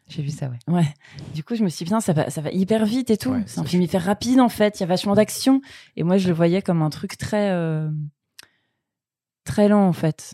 J'ai 0.09 0.23
vu 0.23 0.29
ça, 0.31 0.49
ouais. 0.49 0.57
Ouais. 0.73 0.87
Du 1.35 1.43
coup, 1.43 1.53
je 1.55 1.63
me 1.63 1.69
suis 1.69 1.85
dit, 1.85 1.93
ça 2.01 2.13
va, 2.13 2.29
ça 2.31 2.41
va 2.41 2.49
hyper 2.51 2.85
vite 2.85 3.09
et 3.11 3.17
tout. 3.17 3.29
Ouais, 3.31 3.43
c'est 3.45 3.59
un 3.59 3.63
ça, 3.63 3.69
film 3.69 3.83
hyper 3.83 4.03
rapide, 4.03 4.39
en 4.39 4.49
fait. 4.49 4.79
Il 4.79 4.81
y 4.81 4.83
a 4.83 4.87
vachement 4.87 5.13
d'action. 5.13 5.61
Et 5.95 6.03
moi, 6.03 6.17
je 6.17 6.27
le 6.27 6.33
voyais 6.33 6.61
comme 6.63 6.81
un 6.81 6.89
truc 6.89 7.15
très, 7.17 7.51
euh, 7.51 7.89
très 9.43 9.67
lent, 9.69 9.87
en 9.87 9.93
fait. 9.93 10.33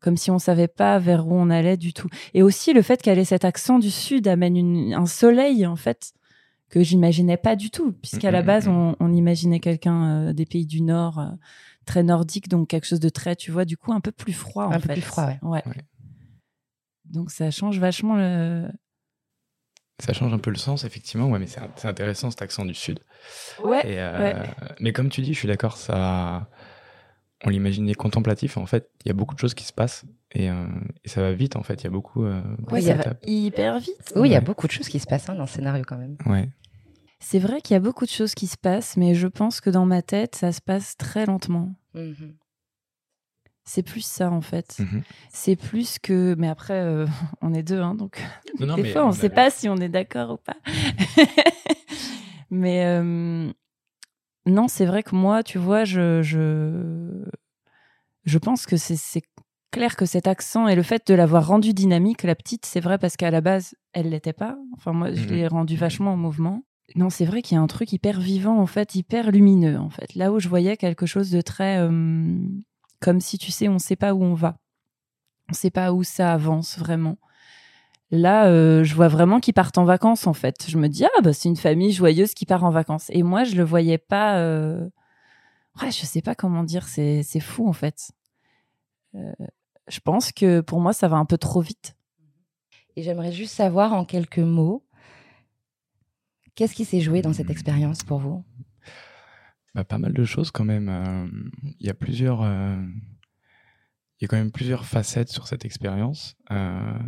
Comme 0.00 0.16
si 0.16 0.30
on 0.30 0.38
savait 0.38 0.68
pas 0.68 0.98
vers 0.98 1.26
où 1.28 1.34
on 1.34 1.50
allait 1.50 1.76
du 1.76 1.92
tout. 1.92 2.08
Et 2.32 2.42
aussi, 2.42 2.72
le 2.72 2.80
fait 2.82 3.02
qu'elle 3.02 3.18
ait 3.18 3.24
cet 3.26 3.44
accent 3.44 3.78
du 3.78 3.90
Sud 3.90 4.26
amène 4.26 4.56
une- 4.56 4.94
un 4.94 5.04
soleil, 5.06 5.66
en 5.66 5.76
fait, 5.76 6.12
que 6.70 6.82
j'imaginais 6.82 7.36
pas 7.36 7.56
du 7.56 7.70
tout. 7.70 7.92
Puisqu'à 7.92 8.30
la 8.30 8.40
Mhm, 8.40 8.46
base, 8.46 8.68
mhm. 8.68 8.74
on, 8.74 8.96
on 9.00 9.12
imaginait 9.12 9.60
quelqu'un 9.60 10.28
euh, 10.28 10.32
des 10.32 10.46
pays 10.46 10.64
du 10.64 10.80
Nord, 10.80 11.18
euh, 11.18 11.28
très 11.84 12.02
nordique, 12.02 12.48
donc 12.48 12.68
quelque 12.68 12.86
chose 12.86 13.00
de 13.00 13.10
très, 13.10 13.36
tu 13.36 13.50
vois, 13.50 13.66
du 13.66 13.76
coup, 13.76 13.92
un 13.92 14.00
peu 14.00 14.12
plus 14.12 14.32
froid, 14.32 14.64
en 14.64 14.72
Un 14.72 14.80
peu 14.80 14.86
fait. 14.88 14.92
plus 14.94 15.02
froid, 15.02 15.26
ouais. 15.26 15.38
ouais. 15.42 15.62
Ouais. 15.66 15.84
Donc, 17.04 17.30
ça 17.30 17.50
change 17.50 17.78
vachement 17.78 18.16
le. 18.16 18.68
Ça 20.02 20.12
change 20.12 20.32
un 20.32 20.38
peu 20.38 20.50
le 20.50 20.56
sens 20.56 20.84
effectivement, 20.84 21.28
ouais, 21.28 21.38
mais 21.38 21.46
c'est 21.46 21.86
intéressant 21.86 22.30
cet 22.30 22.42
accent 22.42 22.64
du 22.64 22.74
sud. 22.74 23.00
Ouais. 23.62 23.80
Et, 23.86 23.98
euh, 23.98 24.18
ouais. 24.18 24.48
Mais 24.80 24.92
comme 24.92 25.08
tu 25.10 25.20
dis, 25.22 25.34
je 25.34 25.38
suis 25.38 25.48
d'accord, 25.48 25.76
ça, 25.76 26.48
on 27.44 27.50
l'imaginait 27.50 27.94
contemplatif. 27.94 28.56
En 28.56 28.66
fait, 28.66 28.90
il 29.04 29.08
y 29.08 29.10
a 29.10 29.14
beaucoup 29.14 29.34
de 29.34 29.40
choses 29.40 29.54
qui 29.54 29.64
se 29.64 29.72
passent 29.72 30.04
et, 30.32 30.50
euh, 30.50 30.66
et 31.04 31.08
ça 31.08 31.20
va 31.22 31.32
vite. 31.32 31.56
En 31.56 31.62
fait, 31.62 31.82
il 31.82 31.84
y 31.84 31.86
a 31.86 31.90
beaucoup. 31.90 32.24
euh, 32.24 32.42
Ouais, 32.70 32.80
hyper 33.26 33.78
vite. 33.78 34.12
Oui, 34.16 34.28
il 34.28 34.32
y 34.32 34.36
a 34.36 34.40
beaucoup 34.40 34.66
de 34.66 34.72
choses 34.72 34.88
qui 34.88 34.98
se 35.00 35.06
passent 35.06 35.28
hein, 35.28 35.34
dans 35.34 35.42
le 35.42 35.48
scénario 35.48 35.84
quand 35.86 35.98
même. 35.98 36.16
Ouais. 36.26 36.48
C'est 37.18 37.38
vrai 37.38 37.60
qu'il 37.60 37.74
y 37.74 37.76
a 37.76 37.80
beaucoup 37.80 38.06
de 38.06 38.10
choses 38.10 38.34
qui 38.34 38.46
se 38.46 38.56
passent, 38.56 38.96
mais 38.96 39.14
je 39.14 39.26
pense 39.26 39.60
que 39.60 39.68
dans 39.68 39.84
ma 39.84 40.00
tête, 40.00 40.34
ça 40.36 40.52
se 40.52 40.62
passe 40.62 40.96
très 40.96 41.26
lentement. 41.26 41.74
Mhm. 41.94 42.34
C'est 43.72 43.84
plus 43.84 44.04
ça, 44.04 44.32
en 44.32 44.40
fait. 44.40 44.78
Mhm. 44.80 45.02
C'est 45.30 45.54
plus 45.54 46.00
que. 46.00 46.34
Mais 46.36 46.48
après, 46.48 46.74
euh, 46.80 47.06
on 47.40 47.54
est 47.54 47.62
deux, 47.62 47.78
hein, 47.80 47.94
donc. 47.94 48.20
Non, 48.58 48.66
non, 48.66 48.74
Des 48.76 48.82
mais 48.82 48.90
fois, 48.92 49.04
on 49.04 49.08
ne 49.10 49.12
sait 49.12 49.26
avait- 49.26 49.34
pas 49.36 49.50
si 49.50 49.68
on 49.68 49.76
est 49.76 49.88
d'accord 49.88 50.30
ou 50.32 50.36
pas. 50.38 50.56
mais. 52.50 52.84
euh, 52.86 53.52
Non, 54.46 54.66
c'est 54.68 54.86
vrai 54.86 55.02
que 55.02 55.14
moi, 55.14 55.42
tu 55.42 55.58
vois, 55.58 55.84
je. 55.84 56.20
Je, 56.22 57.24
je 58.24 58.38
pense 58.38 58.66
que 58.66 58.76
c'est- 58.76 58.96
c'est 58.96 59.22
clair 59.70 59.94
que 59.94 60.04
cet 60.06 60.26
accent 60.26 60.66
et 60.66 60.74
le 60.74 60.82
fait 60.82 61.06
de 61.06 61.14
l'avoir 61.14 61.46
rendu 61.46 61.72
dynamique, 61.72 62.24
la 62.24 62.34
petite, 62.34 62.66
c'est 62.66 62.80
vrai 62.80 62.98
parce 62.98 63.16
qu'à 63.16 63.30
la 63.30 63.40
base, 63.40 63.74
elle 63.92 64.10
l'était 64.10 64.32
pas. 64.32 64.56
Enfin, 64.76 64.92
moi, 64.92 65.12
je 65.12 65.22
Mhm. 65.24 65.30
l'ai 65.30 65.46
rendu 65.46 65.76
vachement 65.76 66.14
en 66.14 66.16
mouvement. 66.16 66.64
Non, 66.96 67.08
c'est 67.08 67.24
vrai 67.24 67.40
qu'il 67.40 67.54
y 67.54 67.58
a 67.58 67.62
un 67.62 67.68
truc 67.68 67.92
hyper 67.92 68.18
vivant, 68.18 68.58
en 68.58 68.66
fait, 68.66 68.96
hyper 68.96 69.30
lumineux, 69.30 69.78
en 69.78 69.90
fait. 69.90 70.12
Là 70.16 70.32
où 70.32 70.40
je 70.40 70.48
voyais 70.48 70.76
quelque 70.76 71.06
chose 71.06 71.30
de 71.30 71.40
très. 71.40 71.78
euh, 71.78 72.36
comme 73.00 73.20
si, 73.20 73.38
tu 73.38 73.50
sais, 73.50 73.68
on 73.68 73.78
sait 73.78 73.96
pas 73.96 74.14
où 74.14 74.22
on 74.22 74.34
va. 74.34 74.58
On 75.50 75.54
sait 75.54 75.70
pas 75.70 75.92
où 75.92 76.02
ça 76.04 76.32
avance 76.32 76.78
vraiment. 76.78 77.16
Là, 78.12 78.46
euh, 78.46 78.82
je 78.84 78.94
vois 78.94 79.08
vraiment 79.08 79.40
qu'ils 79.40 79.54
partent 79.54 79.78
en 79.78 79.84
vacances, 79.84 80.26
en 80.26 80.32
fait. 80.34 80.66
Je 80.68 80.78
me 80.78 80.88
dis, 80.88 81.04
ah, 81.04 81.20
bah, 81.22 81.32
c'est 81.32 81.48
une 81.48 81.56
famille 81.56 81.92
joyeuse 81.92 82.34
qui 82.34 82.46
part 82.46 82.64
en 82.64 82.70
vacances. 82.70 83.06
Et 83.10 83.22
moi, 83.22 83.44
je 83.44 83.56
le 83.56 83.64
voyais 83.64 83.98
pas. 83.98 84.38
euh, 84.38 84.88
Ouais, 85.80 85.92
je 85.92 86.04
sais 86.04 86.20
pas 86.22 86.34
comment 86.34 86.64
dire, 86.64 86.88
c'est 86.88 87.22
c'est 87.22 87.40
fou, 87.40 87.68
en 87.68 87.72
fait. 87.72 88.10
Euh, 89.14 89.32
je 89.88 90.00
pense 90.00 90.32
que 90.32 90.60
pour 90.60 90.80
moi, 90.80 90.92
ça 90.92 91.08
va 91.08 91.16
un 91.16 91.24
peu 91.24 91.38
trop 91.38 91.60
vite. 91.60 91.94
Et 92.96 93.02
j'aimerais 93.02 93.32
juste 93.32 93.54
savoir 93.54 93.92
en 93.92 94.04
quelques 94.04 94.40
mots, 94.40 94.84
qu'est-ce 96.54 96.74
qui 96.74 96.84
s'est 96.84 97.00
joué 97.00 97.22
dans 97.22 97.32
cette 97.32 97.50
expérience 97.50 98.02
pour 98.02 98.18
vous? 98.18 98.44
Bah, 99.74 99.84
pas 99.84 99.98
mal 99.98 100.12
de 100.12 100.24
choses 100.24 100.50
quand 100.50 100.64
même. 100.64 100.88
Euh, 100.88 101.26
Il 101.78 101.86
y 101.86 101.90
a 101.90 101.94
plusieurs, 101.94 102.42
euh, 102.42 102.76
il 104.18 104.22
y 104.22 104.24
a 104.24 104.28
quand 104.28 104.36
même 104.36 104.52
plusieurs 104.52 104.84
facettes 104.84 105.28
sur 105.28 105.46
cette 105.46 105.64
expérience. 105.64 106.36
Euh, 106.50 106.98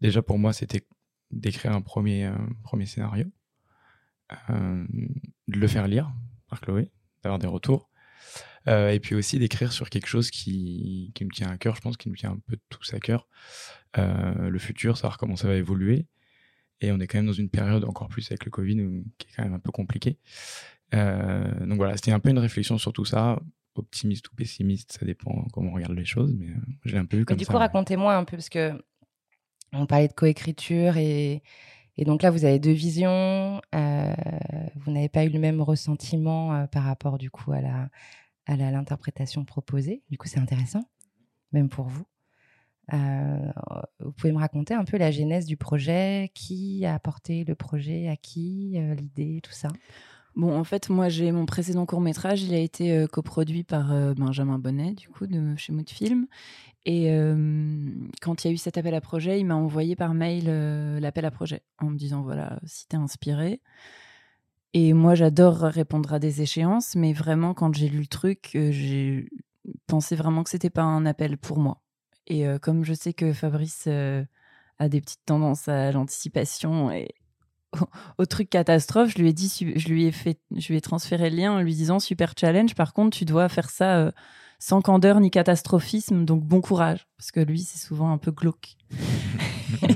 déjà 0.00 0.22
pour 0.22 0.38
moi, 0.38 0.52
c'était 0.52 0.86
d'écrire 1.30 1.72
un 1.72 1.82
premier, 1.82 2.30
premier 2.62 2.86
scénario, 2.86 3.26
de 4.48 4.86
le 5.58 5.66
faire 5.66 5.88
lire 5.88 6.12
par 6.48 6.60
Chloé, 6.60 6.92
d'avoir 7.22 7.38
des 7.38 7.46
retours, 7.46 7.90
et 8.66 9.00
puis 9.00 9.14
aussi 9.16 9.38
d'écrire 9.38 9.72
sur 9.72 9.90
quelque 9.90 10.06
chose 10.06 10.30
qui, 10.30 11.10
qui 11.14 11.24
me 11.24 11.30
tient 11.30 11.48
à 11.48 11.58
cœur. 11.58 11.74
Je 11.74 11.80
pense 11.80 11.96
qu'il 11.96 12.12
me 12.12 12.16
tient 12.16 12.30
un 12.30 12.38
peu 12.46 12.56
tous 12.68 12.94
à 12.94 13.00
cœur. 13.00 13.26
Le 13.96 14.58
futur, 14.58 14.96
savoir 14.96 15.18
comment 15.18 15.36
ça 15.36 15.48
va 15.48 15.56
évoluer. 15.56 16.06
Et 16.80 16.92
on 16.92 17.00
est 17.00 17.06
quand 17.06 17.18
même 17.18 17.26
dans 17.26 17.32
une 17.32 17.48
période 17.48 17.84
encore 17.84 18.08
plus 18.08 18.30
avec 18.30 18.44
le 18.44 18.50
Covid 18.50 18.80
où- 18.82 19.04
qui 19.18 19.28
est 19.28 19.32
quand 19.36 19.44
même 19.44 19.54
un 19.54 19.58
peu 19.58 19.70
compliquée. 19.72 20.18
Euh, 20.94 21.66
donc 21.66 21.76
voilà, 21.76 21.96
c'était 21.96 22.12
un 22.12 22.20
peu 22.20 22.28
une 22.30 22.38
réflexion 22.38 22.78
sur 22.78 22.92
tout 22.92 23.04
ça, 23.04 23.40
optimiste 23.74 24.28
ou 24.30 24.34
pessimiste, 24.36 24.92
ça 24.98 25.04
dépend 25.06 25.46
comment 25.52 25.70
on 25.70 25.74
regarde 25.74 25.94
les 25.94 26.04
choses, 26.04 26.34
mais 26.38 26.48
euh, 26.50 26.56
je 26.84 26.92
l'ai 26.92 26.98
un 26.98 27.04
peu 27.06 27.16
vu 27.16 27.22
Mais 27.22 27.26
comme 27.26 27.36
du 27.38 27.44
ça. 27.44 27.52
coup, 27.52 27.58
racontez-moi 27.58 28.14
un 28.14 28.24
peu, 28.24 28.36
parce 28.36 28.48
que 28.48 28.72
on 29.72 29.86
parlait 29.86 30.08
de 30.08 30.12
coécriture 30.12 30.96
et, 30.96 31.42
et 31.96 32.04
donc 32.04 32.22
là, 32.22 32.30
vous 32.30 32.44
avez 32.44 32.58
deux 32.58 32.72
visions. 32.72 33.60
euh, 33.74 34.14
vous 34.76 34.92
n'avez 34.92 35.08
pas 35.08 35.24
eu 35.24 35.28
le 35.30 35.38
même 35.40 35.60
ressentiment 35.60 36.54
euh, 36.54 36.66
par 36.66 36.84
rapport 36.84 37.18
du 37.18 37.30
coup 37.30 37.52
à 37.52 37.60
la 37.60 37.88
à 38.46 38.54
l'interprétation 38.56 39.44
proposée. 39.44 40.02
Du 40.08 40.18
coup, 40.18 40.28
c'est 40.28 40.38
intéressant, 40.38 40.88
même 41.52 41.68
pour 41.68 41.88
vous. 41.88 42.06
Euh, 42.92 43.52
vous 44.00 44.12
pouvez 44.12 44.32
me 44.32 44.38
raconter 44.38 44.74
un 44.74 44.84
peu 44.84 44.96
la 44.96 45.10
genèse 45.10 45.46
du 45.46 45.56
projet, 45.56 46.30
qui 46.34 46.84
a 46.84 46.94
apporté 46.94 47.44
le 47.44 47.54
projet 47.54 48.08
à 48.08 48.16
qui, 48.16 48.74
euh, 48.76 48.94
l'idée, 48.94 49.40
tout 49.42 49.52
ça? 49.52 49.68
Bon, 50.34 50.56
en 50.56 50.64
fait, 50.64 50.90
moi, 50.90 51.08
j'ai 51.08 51.32
mon 51.32 51.46
précédent 51.46 51.86
court 51.86 52.00
métrage. 52.00 52.42
Il 52.42 52.54
a 52.54 52.58
été 52.58 52.92
euh, 52.96 53.06
coproduit 53.06 53.64
par 53.64 54.14
Benjamin 54.14 54.58
Bonnet, 54.58 54.92
du 54.92 55.08
coup, 55.08 55.26
de 55.26 55.56
chez 55.56 55.72
Mood 55.72 55.88
Film. 55.88 56.26
Et 56.88 57.10
quand 58.22 58.44
il 58.44 58.46
y 58.46 58.50
a 58.50 58.52
eu 58.54 58.58
cet 58.58 58.78
appel 58.78 58.94
à 58.94 59.00
projet, 59.00 59.40
il 59.40 59.46
m'a 59.46 59.56
envoyé 59.56 59.96
par 59.96 60.14
mail 60.14 60.46
l'appel 61.00 61.24
à 61.24 61.32
projet 61.32 61.62
en 61.80 61.90
me 61.90 61.96
disant 61.96 62.22
voilà, 62.22 62.60
si 62.64 62.86
t'es 62.86 62.96
inspiré. 62.96 63.60
Et 64.72 64.92
moi, 64.92 65.16
j'adore 65.16 65.56
répondre 65.62 66.12
à 66.12 66.20
des 66.20 66.42
échéances, 66.42 66.94
mais 66.94 67.12
vraiment, 67.12 67.54
quand 67.54 67.74
j'ai 67.74 67.88
lu 67.88 67.98
le 67.98 68.06
truc, 68.06 68.50
j'ai 68.52 69.28
pensé 69.88 70.14
vraiment 70.14 70.44
que 70.44 70.50
c'était 70.50 70.70
pas 70.70 70.82
un 70.84 71.06
appel 71.06 71.38
pour 71.38 71.58
moi. 71.58 71.82
Et 72.26 72.46
euh, 72.46 72.58
comme 72.58 72.84
je 72.84 72.92
sais 72.94 73.12
que 73.12 73.32
Fabrice 73.32 73.84
euh, 73.86 74.24
a 74.78 74.88
des 74.88 75.00
petites 75.00 75.24
tendances 75.24 75.68
à 75.68 75.92
l'anticipation 75.92 76.90
et 76.90 77.14
au, 77.72 77.78
au 78.18 78.26
truc 78.26 78.50
catastrophe, 78.50 79.10
je 79.10 79.18
lui 79.18 79.28
ai 79.28 79.32
dit, 79.32 79.52
je 79.76 79.88
lui 79.88 80.06
ai 80.06 80.12
fait, 80.12 80.40
je 80.54 80.68
lui 80.68 80.76
ai 80.76 80.80
transféré 80.80 81.30
le 81.30 81.36
lien 81.36 81.52
en 81.52 81.60
lui 81.60 81.74
disant 81.74 82.00
super 82.00 82.34
challenge. 82.38 82.74
Par 82.74 82.92
contre, 82.92 83.16
tu 83.16 83.24
dois 83.24 83.48
faire 83.48 83.70
ça 83.70 83.96
euh, 83.98 84.10
sans 84.58 84.80
candeur 84.82 85.20
ni 85.20 85.30
catastrophisme, 85.30 86.24
donc 86.24 86.42
bon 86.42 86.60
courage, 86.60 87.06
parce 87.16 87.30
que 87.30 87.40
lui, 87.40 87.60
c'est 87.60 87.78
souvent 87.78 88.10
un 88.10 88.18
peu 88.18 88.32
glauque. 88.32 88.76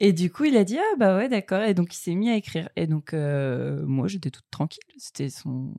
Et 0.00 0.12
du 0.12 0.30
coup, 0.30 0.44
il 0.44 0.56
a 0.56 0.64
dit 0.64 0.78
ah 0.78 0.96
bah 0.98 1.16
ouais 1.16 1.28
d'accord. 1.28 1.62
Et 1.62 1.74
donc 1.74 1.94
il 1.94 1.98
s'est 1.98 2.14
mis 2.14 2.30
à 2.30 2.36
écrire. 2.36 2.68
Et 2.76 2.86
donc 2.86 3.12
moi 3.12 4.08
j'étais 4.08 4.30
toute 4.30 4.50
tranquille. 4.50 4.82
C'était 4.96 5.30
son, 5.30 5.74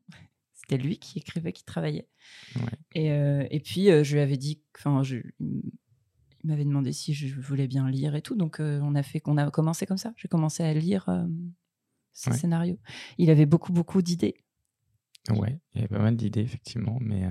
c'était 0.53 0.77
lui 0.77 0.97
qui 0.97 1.19
écrivait, 1.19 1.51
qui 1.51 1.63
travaillait. 1.63 2.07
Ouais. 2.55 2.77
Et, 2.93 3.11
euh, 3.11 3.45
et 3.49 3.59
puis 3.59 3.89
euh, 3.89 4.03
je 4.03 4.13
lui 4.13 4.21
avais 4.21 4.37
dit, 4.37 4.61
enfin 4.77 5.01
il 5.03 5.23
m'avait 6.43 6.65
demandé 6.65 6.91
si 6.91 7.13
je 7.13 7.39
voulais 7.39 7.67
bien 7.67 7.89
lire 7.89 8.15
et 8.15 8.21
tout. 8.21 8.35
Donc 8.35 8.59
euh, 8.59 8.79
on 8.83 8.95
a 8.95 9.03
fait, 9.03 9.19
qu'on 9.19 9.37
a 9.37 9.49
commencé 9.51 9.85
comme 9.85 9.97
ça. 9.97 10.13
J'ai 10.17 10.27
commencé 10.27 10.63
à 10.63 10.73
lire 10.73 11.05
ce 12.13 12.29
Ouais. 12.29 12.37
scénario. 12.37 12.77
Il 13.17 13.29
avait 13.29 13.45
beaucoup 13.45 13.73
beaucoup 13.73 14.01
d'idées. 14.01 14.35
Ouais, 15.29 15.59
il 15.73 15.81
y 15.81 15.83
avait 15.83 15.95
pas 15.95 16.01
mal 16.01 16.17
d'idées, 16.17 16.41
effectivement, 16.41 16.97
mais 16.99 17.23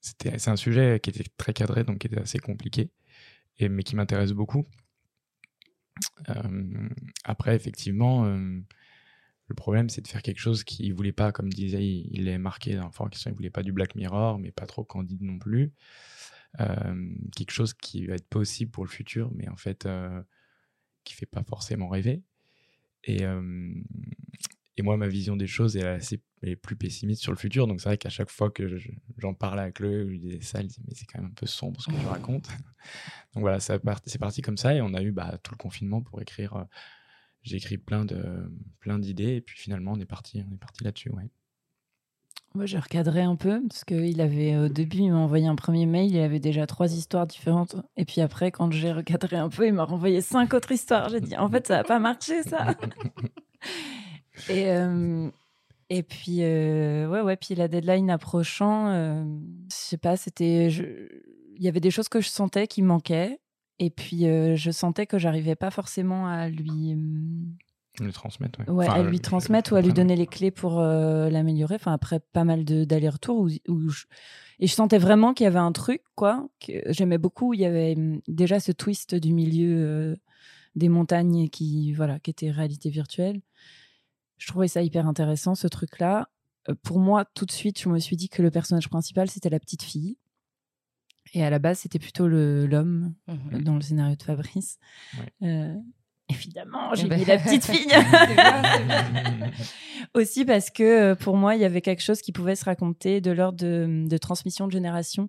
c'était, 0.00 0.38
c'est 0.38 0.50
un 0.50 0.56
sujet 0.56 0.98
qui 1.00 1.10
était 1.10 1.24
très 1.36 1.52
cadré, 1.52 1.84
donc 1.84 1.98
qui 1.98 2.08
était 2.08 2.18
assez 2.18 2.38
compliqué, 2.38 2.90
et, 3.58 3.68
mais 3.68 3.84
qui 3.84 3.94
m'intéresse 3.94 4.32
beaucoup. 4.32 4.64
Après, 7.24 7.54
effectivement, 7.54 8.24
le 9.48 9.54
problème, 9.54 9.88
c'est 9.88 10.00
de 10.00 10.08
faire 10.08 10.22
quelque 10.22 10.40
chose 10.40 10.64
qu'il 10.64 10.92
voulait 10.94 11.12
pas, 11.12 11.30
comme 11.30 11.48
disait, 11.52 11.86
il, 11.86 12.28
est 12.28 12.38
marqué 12.38 12.74
dans 12.74 12.90
la 12.98 13.08
question, 13.08 13.30
il 13.30 13.34
voulait 13.34 13.50
pas 13.50 13.62
du 13.62 13.72
Black 13.72 13.94
Mirror, 13.94 14.38
mais 14.38 14.50
pas 14.50 14.66
trop 14.66 14.84
candide 14.84 15.22
non 15.22 15.38
plus. 15.38 15.72
Euh, 16.60 17.14
quelque 17.36 17.52
chose 17.52 17.74
qui 17.74 18.06
va 18.06 18.14
être 18.14 18.28
possible 18.28 18.70
pour 18.70 18.84
le 18.84 18.90
futur, 18.90 19.30
mais 19.34 19.48
en 19.48 19.56
fait, 19.56 19.86
euh, 19.86 20.22
qui 21.04 21.14
fait 21.14 21.26
pas 21.26 21.44
forcément 21.44 21.88
rêver. 21.88 22.22
Et, 23.04 23.24
euh, 23.24 23.72
et 24.76 24.82
moi, 24.82 24.96
ma 24.96 25.06
vision 25.06 25.36
des 25.36 25.46
choses 25.46 25.76
est 25.76 25.86
assez 25.86 26.20
est 26.42 26.56
plus 26.56 26.76
pessimiste 26.76 27.22
sur 27.22 27.32
le 27.32 27.38
futur. 27.38 27.66
Donc 27.66 27.80
c'est 27.80 27.88
vrai 27.88 27.98
qu'à 27.98 28.10
chaque 28.10 28.30
fois 28.30 28.50
que 28.50 28.76
je- 28.76 28.90
j'en 29.18 29.32
parlais 29.34 29.62
avec 29.62 29.76
Chloé, 29.76 30.04
je 30.04 30.10
lui 30.10 30.18
disais 30.18 30.40
ça, 30.42 30.60
elle 30.60 30.66
disait 30.66 30.82
mais 30.86 30.94
c'est 30.94 31.06
quand 31.06 31.20
même 31.20 31.30
un 31.30 31.34
peu 31.34 31.46
sombre 31.46 31.80
ce 31.80 31.88
que 31.88 31.98
je 31.98 32.06
raconte. 32.06 32.48
Donc 33.34 33.42
voilà, 33.42 33.58
c'est 33.58 34.18
parti 34.18 34.42
comme 34.42 34.56
ça 34.56 34.74
et 34.74 34.82
on 34.82 34.92
a 34.94 35.02
eu 35.02 35.12
bah, 35.12 35.38
tout 35.42 35.52
le 35.52 35.56
confinement 35.56 36.02
pour 36.02 36.20
écrire. 36.20 36.66
J'ai 37.46 37.56
écrit 37.56 37.78
plein 37.78 38.04
de 38.04 38.50
plein 38.80 38.98
d'idées 38.98 39.36
et 39.36 39.40
puis 39.40 39.56
finalement 39.56 39.92
on 39.92 40.00
est 40.00 40.06
parti 40.06 40.42
on 40.50 40.54
est 40.54 40.58
parti 40.58 40.84
là-dessus. 40.84 41.10
Ouais. 41.10 41.30
Moi, 42.54 42.64
j'ai 42.64 42.78
recadré 42.78 43.20
un 43.20 43.36
peu 43.36 43.60
parce 43.68 43.84
qu'il 43.84 44.18
avait 44.22 44.56
au 44.56 44.68
début, 44.68 44.98
il 44.98 45.12
m'a 45.12 45.18
envoyé 45.18 45.46
un 45.46 45.56
premier 45.56 45.84
mail, 45.84 46.10
il 46.10 46.18
avait 46.20 46.40
déjà 46.40 46.66
trois 46.66 46.90
histoires 46.90 47.26
différentes. 47.26 47.76
Et 47.98 48.06
puis 48.06 48.22
après, 48.22 48.50
quand 48.50 48.72
j'ai 48.72 48.92
recadré 48.92 49.36
un 49.36 49.50
peu, 49.50 49.66
il 49.66 49.74
m'a 49.74 49.84
renvoyé 49.84 50.22
cinq 50.22 50.54
autres 50.54 50.72
histoires. 50.72 51.10
J'ai 51.10 51.20
dit, 51.20 51.36
en 51.36 51.50
fait, 51.50 51.66
ça 51.66 51.76
va 51.78 51.84
pas 51.84 51.98
marcher, 51.98 52.42
ça. 52.44 52.74
et, 54.48 54.70
euh, 54.70 55.28
et 55.90 56.02
puis, 56.02 56.38
euh, 56.40 57.06
ouais, 57.08 57.20
ouais, 57.20 57.36
puis 57.36 57.54
la 57.54 57.68
deadline 57.68 58.10
approchant, 58.10 58.88
euh, 58.88 59.22
je 59.70 59.76
sais 59.76 59.98
pas, 59.98 60.16
c'était. 60.16 60.68
Il 60.68 61.62
y 61.62 61.68
avait 61.68 61.80
des 61.80 61.90
choses 61.90 62.08
que 62.08 62.22
je 62.22 62.28
sentais 62.28 62.66
qui 62.66 62.80
manquaient. 62.80 63.38
Et 63.78 63.90
puis, 63.90 64.26
euh, 64.26 64.56
je 64.56 64.70
sentais 64.70 65.06
que 65.06 65.18
j'arrivais 65.18 65.54
pas 65.56 65.70
forcément 65.70 66.26
à 66.26 66.48
lui. 66.48 66.96
Le 68.00 68.12
transmettre. 68.12 68.60
Ouais. 68.60 68.68
Ouais, 68.70 68.86
Enfin, 68.88 69.00
à 69.00 69.02
lui 69.02 69.20
transmettre 69.20 69.72
ou 69.72 69.76
à 69.76 69.80
lui 69.80 69.92
donner 69.94 70.16
les 70.16 70.26
clés 70.26 70.50
pour 70.50 70.80
euh, 70.80 71.30
l'améliorer. 71.30 71.76
Enfin, 71.76 71.92
après 71.92 72.20
pas 72.20 72.44
mal 72.44 72.64
d'allers-retours. 72.64 73.38
Où, 73.40 73.48
où 73.68 73.88
je- 73.88 74.04
Et 74.58 74.66
je 74.66 74.72
sentais 74.74 74.98
vraiment 74.98 75.32
qu'il 75.34 75.44
y 75.44 75.46
avait 75.46 75.58
un 75.58 75.72
truc, 75.72 76.02
quoi, 76.14 76.46
que 76.60 76.72
j'aimais 76.88 77.18
beaucoup. 77.18 77.54
Il 77.54 77.60
y 77.60 77.64
avait 77.64 77.94
hum, 77.96 78.20
déjà 78.28 78.60
ce 78.60 78.72
twist 78.72 79.14
du 79.14 79.32
milieu 79.32 79.76
euh, 79.86 80.16
des 80.74 80.88
montagnes 80.90 81.48
qui, 81.48 81.92
voilà, 81.94 82.18
qui 82.18 82.30
était 82.30 82.50
réalité 82.50 82.90
virtuelle. 82.90 83.40
Je 84.38 84.46
trouvais 84.48 84.68
ça 84.68 84.82
hyper 84.82 85.06
intéressant, 85.06 85.54
ce 85.54 85.66
truc-là. 85.66 86.28
Pour 86.82 86.98
moi, 86.98 87.24
tout 87.34 87.46
de 87.46 87.52
suite, 87.52 87.80
je 87.80 87.88
me 87.88 87.98
suis 87.98 88.16
dit 88.16 88.28
que 88.28 88.42
le 88.42 88.50
personnage 88.50 88.88
principal, 88.90 89.30
c'était 89.30 89.48
la 89.48 89.60
petite 89.60 89.82
fille. 89.82 90.18
Et 91.34 91.44
à 91.44 91.50
la 91.50 91.58
base, 91.58 91.80
c'était 91.80 91.98
plutôt 91.98 92.28
le- 92.28 92.66
l'homme 92.66 93.14
Mhm. 93.28 93.62
dans 93.62 93.74
le 93.74 93.80
scénario 93.80 94.16
de 94.16 94.22
Fabrice. 94.22 94.78
Ouais. 95.18 95.48
Euh, 95.48 95.74
évidemment, 96.28 96.94
j'ai 96.94 97.06
Eh 97.06 97.08
ben- 97.08 97.18
mis 97.18 97.24
la 97.24 97.38
petite 97.38 97.64
fille. 97.66 97.86
Bien. 97.86 98.04
Aussi 100.14 100.44
parce 100.44 100.70
que 100.70 100.82
euh, 100.82 101.14
pour 101.14 101.36
moi, 101.36 101.54
il 101.56 101.60
y 101.60 101.64
avait 101.64 101.80
quelque 101.80 102.02
chose 102.02 102.20
qui 102.20 102.32
pouvait 102.32 102.56
se 102.56 102.64
raconter 102.64 103.20
de 103.20 103.30
l'ordre 103.30 103.58
de, 103.58 104.06
de 104.08 104.18
transmission 104.18 104.66
de 104.66 104.72
génération. 104.72 105.28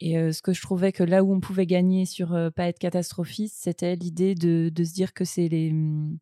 Et 0.00 0.18
euh, 0.18 0.32
ce 0.32 0.42
que 0.42 0.52
je 0.52 0.60
trouvais 0.60 0.92
que 0.92 1.02
là 1.02 1.24
où 1.24 1.32
on 1.34 1.40
pouvait 1.40 1.66
gagner 1.66 2.04
sur 2.06 2.34
euh, 2.34 2.50
pas 2.50 2.66
être 2.68 2.78
catastrophiste, 2.78 3.56
c'était 3.58 3.96
l'idée 3.96 4.34
de, 4.34 4.70
de 4.72 4.84
se 4.84 4.92
dire 4.92 5.12
que 5.12 5.24
c'est 5.24 5.48
les 5.48 5.70
hum, 5.70 6.18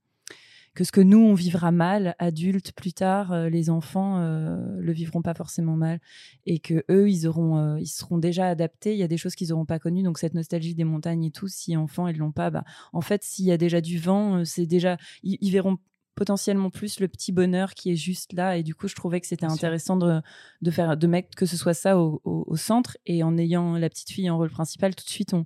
que 0.76 0.84
ce 0.84 0.92
que 0.92 1.00
nous 1.00 1.18
on 1.18 1.34
vivra 1.34 1.72
mal, 1.72 2.14
adultes 2.20 2.70
plus 2.72 2.92
tard, 2.92 3.32
euh, 3.32 3.48
les 3.48 3.68
enfants 3.70 4.18
euh, 4.20 4.76
le 4.78 4.92
vivront 4.92 5.22
pas 5.22 5.34
forcément 5.34 5.74
mal, 5.74 5.98
et 6.44 6.60
que 6.60 6.84
eux 6.90 7.10
ils 7.10 7.26
auront, 7.26 7.56
euh, 7.58 7.80
ils 7.80 7.88
seront 7.88 8.18
déjà 8.18 8.46
adaptés. 8.46 8.92
Il 8.92 8.98
y 8.98 9.02
a 9.02 9.08
des 9.08 9.16
choses 9.16 9.34
qu'ils 9.34 9.52
auront 9.52 9.64
pas 9.66 9.80
connues, 9.80 10.04
donc 10.04 10.18
cette 10.18 10.34
nostalgie 10.34 10.76
des 10.76 10.84
montagnes 10.84 11.24
et 11.24 11.32
tout. 11.32 11.48
Si 11.48 11.76
enfants 11.76 12.06
ils 12.06 12.16
l'ont 12.18 12.30
pas, 12.30 12.50
bah 12.50 12.62
en 12.92 13.00
fait 13.00 13.24
s'il 13.24 13.46
y 13.46 13.52
a 13.52 13.56
déjà 13.56 13.80
du 13.80 13.98
vent, 13.98 14.36
euh, 14.36 14.44
c'est 14.44 14.66
déjà 14.66 14.98
ils, 15.24 15.38
ils 15.40 15.50
verront 15.50 15.78
potentiellement 16.14 16.70
plus 16.70 17.00
le 17.00 17.08
petit 17.08 17.30
bonheur 17.30 17.74
qui 17.74 17.90
est 17.92 17.96
juste 17.96 18.32
là. 18.32 18.56
Et 18.56 18.62
du 18.62 18.74
coup, 18.74 18.88
je 18.88 18.94
trouvais 18.94 19.20
que 19.20 19.26
c'était 19.26 19.44
intéressant 19.52 19.96
de, 19.98 20.22
de 20.62 20.70
faire 20.70 20.96
de 20.96 21.06
mettre 21.06 21.36
que 21.36 21.44
ce 21.44 21.58
soit 21.58 21.74
ça 21.74 21.98
au, 21.98 22.22
au- 22.24 22.44
au 22.46 22.56
centre. 22.56 22.96
Et 23.04 23.22
en 23.22 23.36
ayant 23.36 23.76
la 23.76 23.90
petite 23.90 24.10
fille 24.10 24.30
en 24.30 24.38
rôle 24.38 24.48
principal, 24.50 24.94
tout 24.94 25.04
de 25.04 25.10
suite, 25.10 25.34
on, 25.34 25.44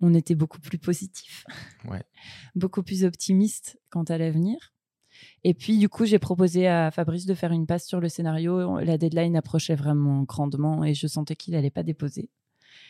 on 0.00 0.14
était 0.14 0.34
beaucoup 0.34 0.60
plus 0.60 0.78
positif, 0.78 1.44
Ouais. 1.88 2.02
beaucoup 2.54 2.82
plus 2.82 3.04
optimiste 3.04 3.78
quant 3.90 4.04
à 4.04 4.18
l'avenir. 4.18 4.56
Et 5.44 5.54
puis, 5.54 5.78
du 5.78 5.88
coup, 5.88 6.04
j'ai 6.06 6.18
proposé 6.18 6.66
à 6.66 6.90
Fabrice 6.90 7.24
de 7.26 7.34
faire 7.34 7.52
une 7.52 7.66
passe 7.66 7.86
sur 7.86 8.00
le 8.00 8.08
scénario. 8.08 8.80
La 8.80 8.98
deadline 8.98 9.36
approchait 9.36 9.76
vraiment 9.76 10.22
grandement 10.24 10.84
et 10.84 10.92
je 10.94 11.06
sentais 11.06 11.36
qu'il 11.36 11.54
allait 11.54 11.70
pas 11.70 11.84
déposer. 11.84 12.30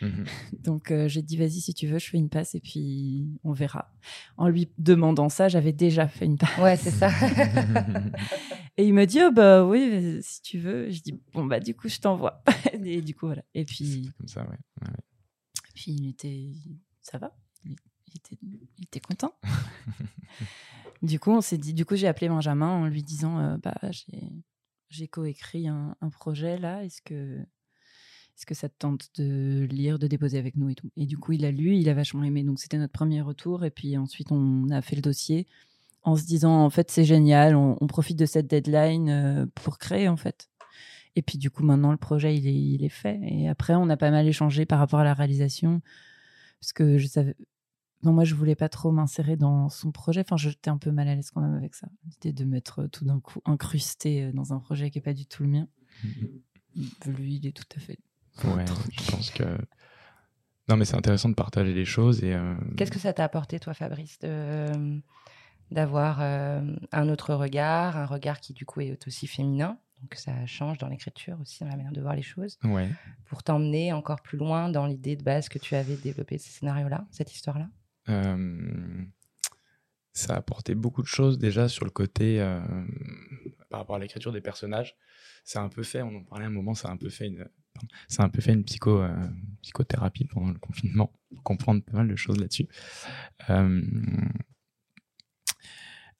Mhm. 0.00 0.24
Donc 0.64 0.90
euh, 0.90 1.06
j'ai 1.06 1.20
dit 1.22 1.36
vas-y 1.36 1.60
si 1.60 1.72
tu 1.74 1.86
veux 1.86 1.98
je 1.98 2.08
fais 2.10 2.16
une 2.16 2.30
passe 2.30 2.54
et 2.56 2.60
puis 2.60 3.28
on 3.44 3.52
verra. 3.52 3.92
En 4.38 4.48
lui 4.48 4.68
demandant 4.78 5.28
ça 5.28 5.48
j'avais 5.48 5.72
déjà 5.72 6.08
fait 6.08 6.24
une 6.24 6.36
passe. 6.38 6.58
Ouais, 6.58 6.76
c'est 6.76 6.90
ça. 6.90 7.10
Et 8.76 8.86
il 8.86 8.94
m'a 8.94 9.06
dit 9.06 9.20
oh 9.22 9.30
bah 9.30 9.64
oui 9.64 10.18
si 10.22 10.42
tu 10.42 10.58
veux. 10.58 10.90
Je 10.90 11.00
dis 11.02 11.20
bon 11.32 11.44
bah 11.44 11.60
du 11.60 11.74
coup 11.76 11.88
je 11.88 12.00
t'envoie. 12.00 12.42
et 12.72 13.02
du 13.02 13.14
coup 13.14 13.26
voilà. 13.26 13.42
Et 13.54 13.64
puis 13.64 14.10
Comme 14.18 14.26
ça, 14.26 14.40
ouais. 14.42 14.48
ouais, 14.48 14.88
ouais. 14.88 14.94
puis 15.74 15.92
il 15.92 16.08
était 16.08 16.50
ça 17.04 17.18
va. 17.18 17.32
Il, 17.64 17.76
était 18.16 18.36
il 18.42 18.84
était 18.84 19.00
content. 19.00 19.34
du 21.02 21.20
coup 21.20 21.30
on 21.30 21.40
s'est 21.40 21.58
dit 21.58 21.74
du 21.74 21.84
coup 21.84 21.94
j'ai 21.94 22.08
appelé 22.08 22.28
Benjamin 22.28 22.68
en 22.68 22.86
lui 22.86 23.02
disant 23.02 23.38
euh, 23.38 23.56
bah 23.58 23.76
j'ai 23.90 24.32
j'ai 24.88 25.08
coécrit 25.08 25.68
un, 25.68 25.96
un 26.00 26.10
projet 26.10 26.58
là 26.58 26.84
est-ce 26.84 27.02
que 27.02 27.44
est-ce 28.36 28.46
que 28.46 28.54
ça 28.54 28.68
te 28.68 28.74
tente 28.76 29.10
de 29.16 29.64
lire, 29.70 29.98
de 29.98 30.08
déposer 30.08 30.38
avec 30.38 30.56
nous 30.56 30.68
et 30.68 30.74
tout? 30.74 30.90
Et 30.96 31.06
du 31.06 31.16
coup, 31.16 31.32
il 31.32 31.44
a 31.44 31.52
lu, 31.52 31.76
il 31.76 31.88
a 31.88 31.94
vachement 31.94 32.24
aimé. 32.24 32.42
Donc, 32.42 32.58
c'était 32.58 32.78
notre 32.78 32.92
premier 32.92 33.20
retour. 33.20 33.64
Et 33.64 33.70
puis 33.70 33.96
ensuite, 33.96 34.32
on 34.32 34.68
a 34.70 34.82
fait 34.82 34.96
le 34.96 35.02
dossier 35.02 35.46
en 36.02 36.16
se 36.16 36.24
disant, 36.24 36.64
en 36.64 36.68
fait, 36.68 36.90
c'est 36.90 37.04
génial, 37.04 37.54
on, 37.54 37.78
on 37.80 37.86
profite 37.86 38.18
de 38.18 38.26
cette 38.26 38.48
deadline 38.48 39.08
euh, 39.08 39.46
pour 39.54 39.78
créer, 39.78 40.08
en 40.08 40.16
fait. 40.16 40.48
Et 41.14 41.22
puis, 41.22 41.38
du 41.38 41.48
coup, 41.48 41.62
maintenant, 41.62 41.92
le 41.92 41.96
projet, 41.96 42.36
il 42.36 42.48
est, 42.48 42.54
il 42.54 42.84
est 42.84 42.88
fait. 42.88 43.20
Et 43.22 43.48
après, 43.48 43.76
on 43.76 43.88
a 43.88 43.96
pas 43.96 44.10
mal 44.10 44.26
échangé 44.26 44.66
par 44.66 44.80
rapport 44.80 44.98
à 44.98 45.04
la 45.04 45.14
réalisation. 45.14 45.80
Parce 46.64 46.72
que 46.72 46.96
je 46.96 47.07
savais. 47.07 47.37
Non, 48.03 48.12
moi, 48.14 48.24
je 48.24 48.35
voulais 48.35 48.55
pas 48.55 48.68
trop 48.70 48.90
m'insérer 48.90 49.37
dans 49.37 49.68
son 49.68 49.92
projet. 49.92 50.20
Enfin, 50.22 50.37
j'étais 50.38 50.70
un 50.70 50.79
peu 50.79 50.90
mal 50.90 51.09
à 51.09 51.14
l'aise 51.14 51.31
quand 51.31 51.42
même 51.42 51.55
avec 51.55 51.74
ça. 51.74 51.88
L'idée 52.07 52.33
de 52.33 52.44
m'être 52.46 52.85
euh, 52.85 52.88
tout 52.88 53.05
d'un 53.05 53.20
coup 53.20 53.40
incrusté 53.44 54.24
euh, 54.24 54.33
dans 54.33 54.53
un 54.55 54.59
projet 54.61 54.90
qui 54.90 54.98
est 54.98 55.03
pas 55.03 55.12
du 55.12 55.27
tout 55.27 55.42
le 55.42 55.50
mien. 55.50 55.68
Lui, 57.07 57.37
il 57.37 57.46
est 57.46 57.53
tout 57.53 57.64
à 57.77 57.81
fait 57.81 57.98
Ouais, 58.44 58.64
je 58.92 59.11
pense 59.11 59.31
que. 59.31 59.44
Non, 60.68 60.77
mais 60.79 60.85
c'est 60.87 60.96
intéressant 60.96 61.29
de 61.29 61.35
partager 61.35 61.74
les 61.74 61.85
choses 61.85 62.24
et. 62.24 62.33
euh, 62.33 62.55
Qu'est-ce 62.77 62.90
que 62.90 62.98
ça 62.98 63.12
t'a 63.12 63.24
apporté, 63.24 63.61
toi, 63.61 63.74
Fabrice, 63.74 64.18
de- 64.20 65.00
d'avoir 65.70 66.20
euh, 66.22 66.62
un 66.92 67.09
autre 67.11 67.35
regard, 67.35 67.96
un 67.98 68.07
regard 68.07 68.40
qui, 68.40 68.55
du 68.55 68.64
coup, 68.64 68.81
est 68.81 69.07
aussi 69.07 69.27
féminin? 69.27 69.79
Donc, 70.00 70.14
ça 70.16 70.44
change 70.46 70.78
dans 70.78 70.88
l'écriture 70.88 71.38
aussi, 71.40 71.61
dans 71.61 71.70
la 71.70 71.76
manière 71.76 71.92
de 71.92 72.00
voir 72.00 72.14
les 72.14 72.22
choses, 72.22 72.59
Ouais. 72.64 72.90
pour 73.24 73.42
t'emmener 73.42 73.92
encore 73.92 74.20
plus 74.20 74.37
loin 74.37 74.68
dans 74.68 74.87
l'idée 74.87 75.16
de 75.16 75.22
base 75.22 75.48
que 75.48 75.59
tu 75.59 75.74
avais 75.74 75.96
développé 75.96 76.37
ce 76.38 76.48
scénario-là, 76.50 77.07
cette 77.11 77.33
histoire-là? 77.33 77.68
Euh, 78.11 79.04
ça 80.12 80.35
a 80.35 80.37
apporté 80.37 80.74
beaucoup 80.74 81.00
de 81.02 81.07
choses 81.07 81.38
déjà 81.38 81.68
sur 81.68 81.85
le 81.87 81.90
côté 81.90 82.40
euh, 82.40 82.61
par 83.70 83.80
rapport 83.80 83.96
à 83.96 83.98
l'écriture 83.98 84.30
des 84.33 84.42
personnages. 84.42 84.94
Ça 85.42 85.61
a 85.61 85.64
un 85.64 85.68
peu 85.70 85.83
fait, 85.83 86.02
on 86.02 86.14
en 86.16 86.22
parlait 86.24 86.44
un 86.44 86.50
moment, 86.50 86.74
ça 86.74 86.88
a 86.88 86.92
un 86.92 86.96
peu 86.98 87.09
fait 87.09 87.26
une, 87.28 87.48
pardon, 87.72 87.88
ça 88.07 88.22
a 88.22 88.26
un 88.26 88.28
peu 88.28 88.42
fait 88.42 88.52
une 88.52 88.64
psycho, 88.64 89.00
euh, 89.00 89.14
psychothérapie 89.62 90.26
pendant 90.26 90.52
le 90.52 90.59
confinement, 90.59 91.12
pour 91.30 91.42
comprendre 91.42 91.83
pas 91.83 91.94
mal 91.96 92.09
de 92.09 92.16
choses 92.16 92.38
là-dessus. 92.38 92.68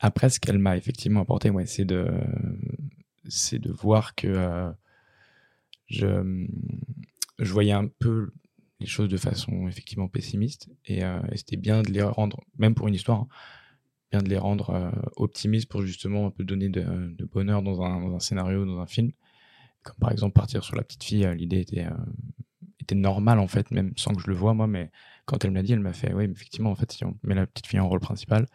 Après, 0.01 0.29
ce 0.29 0.41
qu'elle 0.41 0.59
m'a 0.59 0.77
effectivement 0.77 1.21
apporté, 1.21 1.51
ouais, 1.51 1.67
c'est 1.67 1.85
de, 1.85 2.11
c'est 3.35 3.59
de 3.59 3.73
voir 3.73 4.15
que 4.15 4.29
euh, 4.29 4.71
je, 5.87 6.47
je 7.39 7.53
voyais 7.53 7.73
un 7.73 7.89
peu 7.89 8.31
les 8.81 8.87
choses 8.87 9.09
de 9.09 9.17
façon 9.17 9.69
effectivement 9.69 10.09
pessimiste 10.09 10.69
et, 10.85 11.05
euh, 11.05 11.21
c'était 11.35 11.57
bien 11.57 11.83
de 11.83 11.91
les 11.91 12.03
rendre, 12.03 12.41
même 12.59 12.75
pour 12.75 12.89
une 12.89 12.95
histoire, 12.95 13.21
hein, 13.21 13.29
bien 14.11 14.21
de 14.21 14.29
les 14.29 14.39
rendre 14.39 14.71
euh, 14.71 14.91
optimistes 15.17 15.69
pour 15.69 15.83
justement 15.83 16.27
un 16.27 16.31
peu 16.31 16.45
donner 16.45 16.69
de, 16.69 16.83
de 16.83 17.25
bonheur 17.25 17.63
dans 17.63 17.83
un, 17.83 18.01
dans 18.01 18.15
un 18.15 18.21
scénario, 18.21 18.65
dans 18.65 18.79
un 18.79 18.87
film. 18.87 19.13
Comme 19.83 19.97
par 19.97 20.13
exemple 20.13 20.33
partir 20.35 20.65
sur 20.65 20.77
la 20.77 20.83
petite 20.83 21.05
fille, 21.05 21.25
euh, 21.25 21.35
l'idée 21.35 21.61
était, 21.61 21.87
était 22.81 22.95
normale 22.95 23.39
en 23.39 23.49
fait, 23.49 23.71
même 23.71 23.93
sans 23.97 24.13
que 24.15 24.23
je 24.23 24.29
le 24.29 24.35
vois 24.35 24.55
moi, 24.55 24.67
mais 24.67 24.91
quand 25.25 25.45
elle 25.45 25.51
me 25.51 25.57
l'a 25.57 25.63
dit, 25.63 25.73
elle 25.73 25.81
m'a 25.81 25.93
fait, 25.93 26.13
oui, 26.13 26.25
effectivement, 26.25 26.71
en 26.71 26.77
fait, 26.77 26.93
si 26.93 27.05
on 27.05 27.19
met 27.23 27.35
la 27.35 27.47
petite 27.47 27.67
fille 27.67 27.81
en 27.81 27.89
rôle 27.89 28.01
principal, 28.01 28.47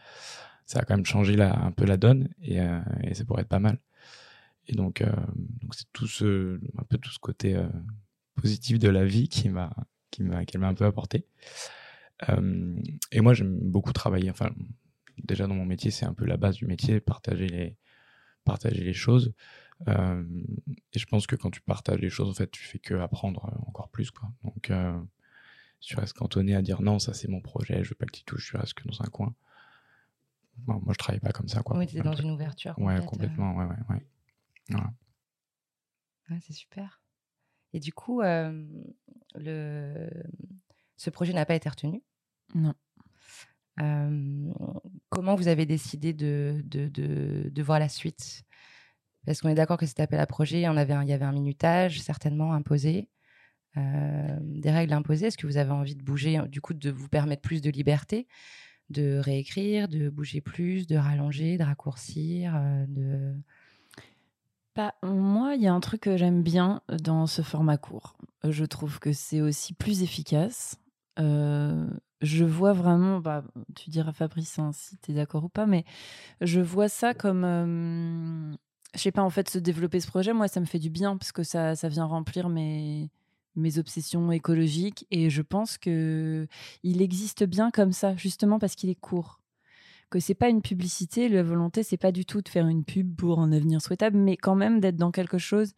ça 0.65 0.79
a 0.79 0.83
quand 0.83 0.95
même 0.95 1.05
changé 1.05 1.35
la, 1.35 1.59
un 1.59 1.71
peu 1.71 1.85
la 1.85 1.97
donne 1.97 2.29
et, 2.43 2.59
et 3.03 3.13
ça 3.15 3.25
pourrait 3.25 3.41
être 3.41 3.47
pas 3.47 3.59
mal. 3.59 3.79
Et 4.69 4.75
donc, 4.75 5.01
euh, 5.01 5.11
donc 5.61 5.73
c'est 5.73 5.91
tout 5.93 6.07
ce, 6.07 6.59
un 6.77 6.83
peu 6.83 6.97
tout 6.97 7.09
ce 7.09 7.17
côté 7.19 7.55
euh, 7.55 7.67
positif 8.35 8.77
de 8.77 8.87
la 8.87 9.03
vie 9.03 9.27
qui 9.27 9.49
m'a, 9.49 9.75
qui 10.11 10.21
m'a, 10.23 10.45
qu'elle 10.45 10.61
m'a 10.61 10.67
un 10.67 10.75
peu 10.75 10.85
apporté. 10.85 11.25
Euh, 12.29 12.79
et 13.11 13.21
moi, 13.21 13.33
j'aime 13.33 13.57
beaucoup 13.59 13.93
travailler. 13.93 14.29
Enfin, 14.29 14.51
déjà 15.23 15.47
dans 15.47 15.55
mon 15.55 15.65
métier, 15.65 15.89
c'est 15.89 16.05
un 16.05 16.13
peu 16.13 16.25
la 16.25 16.37
base 16.37 16.55
du 16.55 16.65
métier, 16.65 16.99
partager 16.99 17.47
les, 17.47 17.77
partager 18.43 18.83
les 18.83 18.93
choses. 18.93 19.33
Euh, 19.87 20.23
et 20.93 20.99
je 20.99 21.05
pense 21.07 21.25
que 21.25 21.35
quand 21.35 21.49
tu 21.49 21.61
partages 21.61 21.99
les 21.99 22.09
choses, 22.11 22.29
en 22.29 22.33
fait, 22.33 22.51
tu 22.51 22.63
fais 22.63 22.79
que 22.79 22.93
apprendre 22.93 23.51
encore 23.65 23.89
plus, 23.89 24.11
quoi. 24.11 24.29
Donc, 24.43 24.69
euh, 24.69 24.99
tu 25.79 25.95
restes 25.95 26.13
cantonné 26.13 26.55
à 26.55 26.61
dire 26.61 26.81
non, 26.81 26.99
ça 26.99 27.13
c'est 27.13 27.29
mon 27.29 27.41
projet, 27.41 27.83
je 27.83 27.89
veux 27.89 27.95
pas 27.95 28.05
que 28.05 28.11
tu 28.11 28.23
touches, 28.23 28.51
tu 28.51 28.57
restes 28.57 28.73
que 28.73 28.87
dans 28.87 29.01
un 29.01 29.07
coin. 29.07 29.33
Bon, 30.57 30.81
moi, 30.83 30.91
je 30.91 30.97
travaille 30.97 31.21
pas 31.21 31.31
comme 31.31 31.47
ça, 31.47 31.63
quoi. 31.63 31.77
Oui, 31.77 31.87
dans 32.03 32.13
une 32.13 32.31
ouverture. 32.31 32.77
Ouais, 32.77 32.95
complète, 32.95 33.05
complètement, 33.05 33.55
ouais, 33.55 33.65
ouais, 33.65 33.77
ouais. 33.89 34.05
Voilà. 34.69 34.91
Ouais, 36.29 36.39
c'est 36.41 36.53
super. 36.53 37.01
Et 37.73 37.79
du 37.79 37.93
coup, 37.93 38.21
euh, 38.21 38.65
le... 39.35 40.09
ce 40.97 41.09
projet 41.09 41.33
n'a 41.33 41.45
pas 41.45 41.55
été 41.55 41.69
retenu? 41.69 42.01
Non. 42.55 42.73
Euh, 43.79 44.51
comment 45.09 45.35
vous 45.35 45.47
avez 45.47 45.65
décidé 45.65 46.13
de, 46.13 46.61
de, 46.65 46.87
de, 46.87 47.49
de 47.49 47.63
voir 47.63 47.79
la 47.79 47.89
suite? 47.89 48.43
Parce 49.25 49.41
qu'on 49.41 49.49
est 49.49 49.55
d'accord 49.55 49.77
que 49.77 49.85
cet 49.85 49.99
appel 49.99 50.19
à 50.19 50.25
projet, 50.25 50.67
on 50.67 50.77
avait 50.77 50.93
un- 50.93 51.03
il 51.03 51.09
y 51.09 51.13
avait 51.13 51.25
un 51.25 51.31
minutage 51.31 52.01
certainement 52.01 52.53
imposé, 52.53 53.09
euh, 53.77 54.37
des 54.41 54.71
règles 54.71 54.93
imposées. 54.93 55.27
Est-ce 55.27 55.37
que 55.37 55.47
vous 55.47 55.57
avez 55.57 55.71
envie 55.71 55.95
de 55.95 56.03
bouger, 56.03 56.39
du 56.47 56.61
coup, 56.61 56.73
de 56.73 56.89
vous 56.89 57.09
permettre 57.09 57.41
plus 57.41 57.61
de 57.61 57.69
liberté, 57.69 58.27
de 58.89 59.17
réécrire, 59.19 59.87
de 59.87 60.09
bouger 60.09 60.41
plus, 60.41 60.87
de 60.87 60.95
rallonger, 60.95 61.57
de 61.57 61.63
raccourcir, 61.63 62.55
euh, 62.55 62.85
de... 62.87 63.35
Moi, 65.03 65.55
il 65.55 65.61
y 65.61 65.67
a 65.67 65.73
un 65.73 65.79
truc 65.79 66.01
que 66.01 66.17
j'aime 66.17 66.43
bien 66.43 66.81
dans 67.03 67.27
ce 67.27 67.41
format 67.41 67.77
court. 67.77 68.15
Je 68.43 68.65
trouve 68.65 68.99
que 68.99 69.13
c'est 69.13 69.41
aussi 69.41 69.73
plus 69.73 70.03
efficace. 70.03 70.77
Euh, 71.19 71.87
je 72.21 72.45
vois 72.45 72.73
vraiment, 72.73 73.19
bah, 73.19 73.43
tu 73.75 73.89
diras 73.89 74.13
Fabrice 74.13 74.59
hein, 74.59 74.71
si 74.73 74.97
tu 74.97 75.11
es 75.11 75.13
d'accord 75.13 75.45
ou 75.45 75.49
pas, 75.49 75.65
mais 75.65 75.85
je 76.41 76.61
vois 76.61 76.89
ça 76.89 77.13
comme, 77.13 77.43
euh, 77.43 78.55
je 78.95 78.99
sais 78.99 79.11
pas, 79.11 79.23
en 79.23 79.29
fait, 79.29 79.49
se 79.49 79.59
développer 79.59 79.99
ce 79.99 80.07
projet, 80.07 80.33
moi, 80.33 80.47
ça 80.47 80.59
me 80.59 80.65
fait 80.65 80.79
du 80.79 80.89
bien 80.89 81.17
parce 81.17 81.31
que 81.31 81.43
ça, 81.43 81.75
ça 81.75 81.89
vient 81.89 82.05
remplir 82.05 82.49
mes, 82.49 83.09
mes 83.55 83.77
obsessions 83.77 84.31
écologiques 84.31 85.05
et 85.11 85.29
je 85.29 85.41
pense 85.41 85.77
que 85.77 86.47
il 86.83 87.01
existe 87.01 87.43
bien 87.43 87.71
comme 87.71 87.91
ça, 87.91 88.15
justement 88.15 88.59
parce 88.59 88.75
qu'il 88.75 88.89
est 88.89 88.95
court 88.95 89.38
que 90.09 90.19
c'est 90.19 90.35
pas 90.35 90.49
une 90.49 90.61
publicité, 90.61 91.29
la 91.29 91.43
volonté 91.43 91.83
c'est 91.83 91.97
pas 91.97 92.11
du 92.11 92.25
tout 92.25 92.41
de 92.41 92.49
faire 92.49 92.67
une 92.67 92.83
pub 92.83 93.15
pour 93.15 93.39
un 93.39 93.51
avenir 93.51 93.81
souhaitable, 93.81 94.17
mais 94.17 94.37
quand 94.37 94.55
même 94.55 94.79
d'être 94.79 94.97
dans 94.97 95.11
quelque 95.11 95.37
chose 95.37 95.73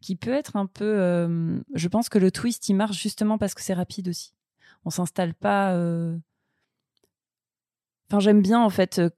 qui 0.00 0.16
peut 0.16 0.32
être 0.32 0.56
un 0.56 0.66
peu. 0.66 0.84
euh, 1.00 1.60
je 1.74 1.88
pense 1.88 2.08
que 2.08 2.18
le 2.18 2.30
twist 2.30 2.68
il 2.68 2.74
marche 2.74 3.00
justement 3.02 3.38
parce 3.38 3.54
que 3.54 3.62
c'est 3.62 3.74
rapide 3.74 4.08
aussi. 4.08 4.34
On 4.84 4.90
s'installe 4.90 5.34
pas. 5.34 5.74
euh, 5.74 6.16
Enfin, 8.10 8.20
j'aime 8.20 8.40
bien 8.42 8.60
en 8.62 8.70
fait 8.70 8.98
euh, 9.00 9.10